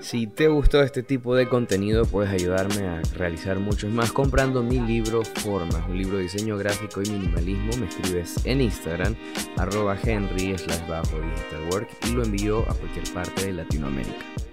Si 0.00 0.26
te 0.26 0.48
gustó 0.48 0.82
este 0.82 1.04
tipo 1.04 1.36
de 1.36 1.48
contenido, 1.48 2.04
puedes 2.04 2.32
ayudarme 2.32 2.88
a 2.88 3.02
realizar 3.14 3.60
muchos 3.60 3.90
más 3.92 4.10
comprando 4.10 4.62
mi 4.62 4.80
libro 4.80 5.24
Formas, 5.24 5.88
un 5.88 5.96
libro 5.96 6.16
de 6.16 6.24
diseño 6.24 6.56
gráfico 6.56 7.02
y 7.02 7.08
minimalismo. 7.08 7.76
Me 7.78 7.86
escribes 7.86 8.44
en 8.44 8.60
Instagram, 8.60 9.14
arroba 9.56 9.96
Henry 10.02 10.58
slash 10.58 10.86
bajo 10.88 11.18
y 12.08 12.12
lo 12.12 12.24
envío 12.24 12.62
a 12.68 12.74
cualquier 12.74 13.12
parte 13.14 13.46
de 13.46 13.52
Latinoamérica. 13.52 14.51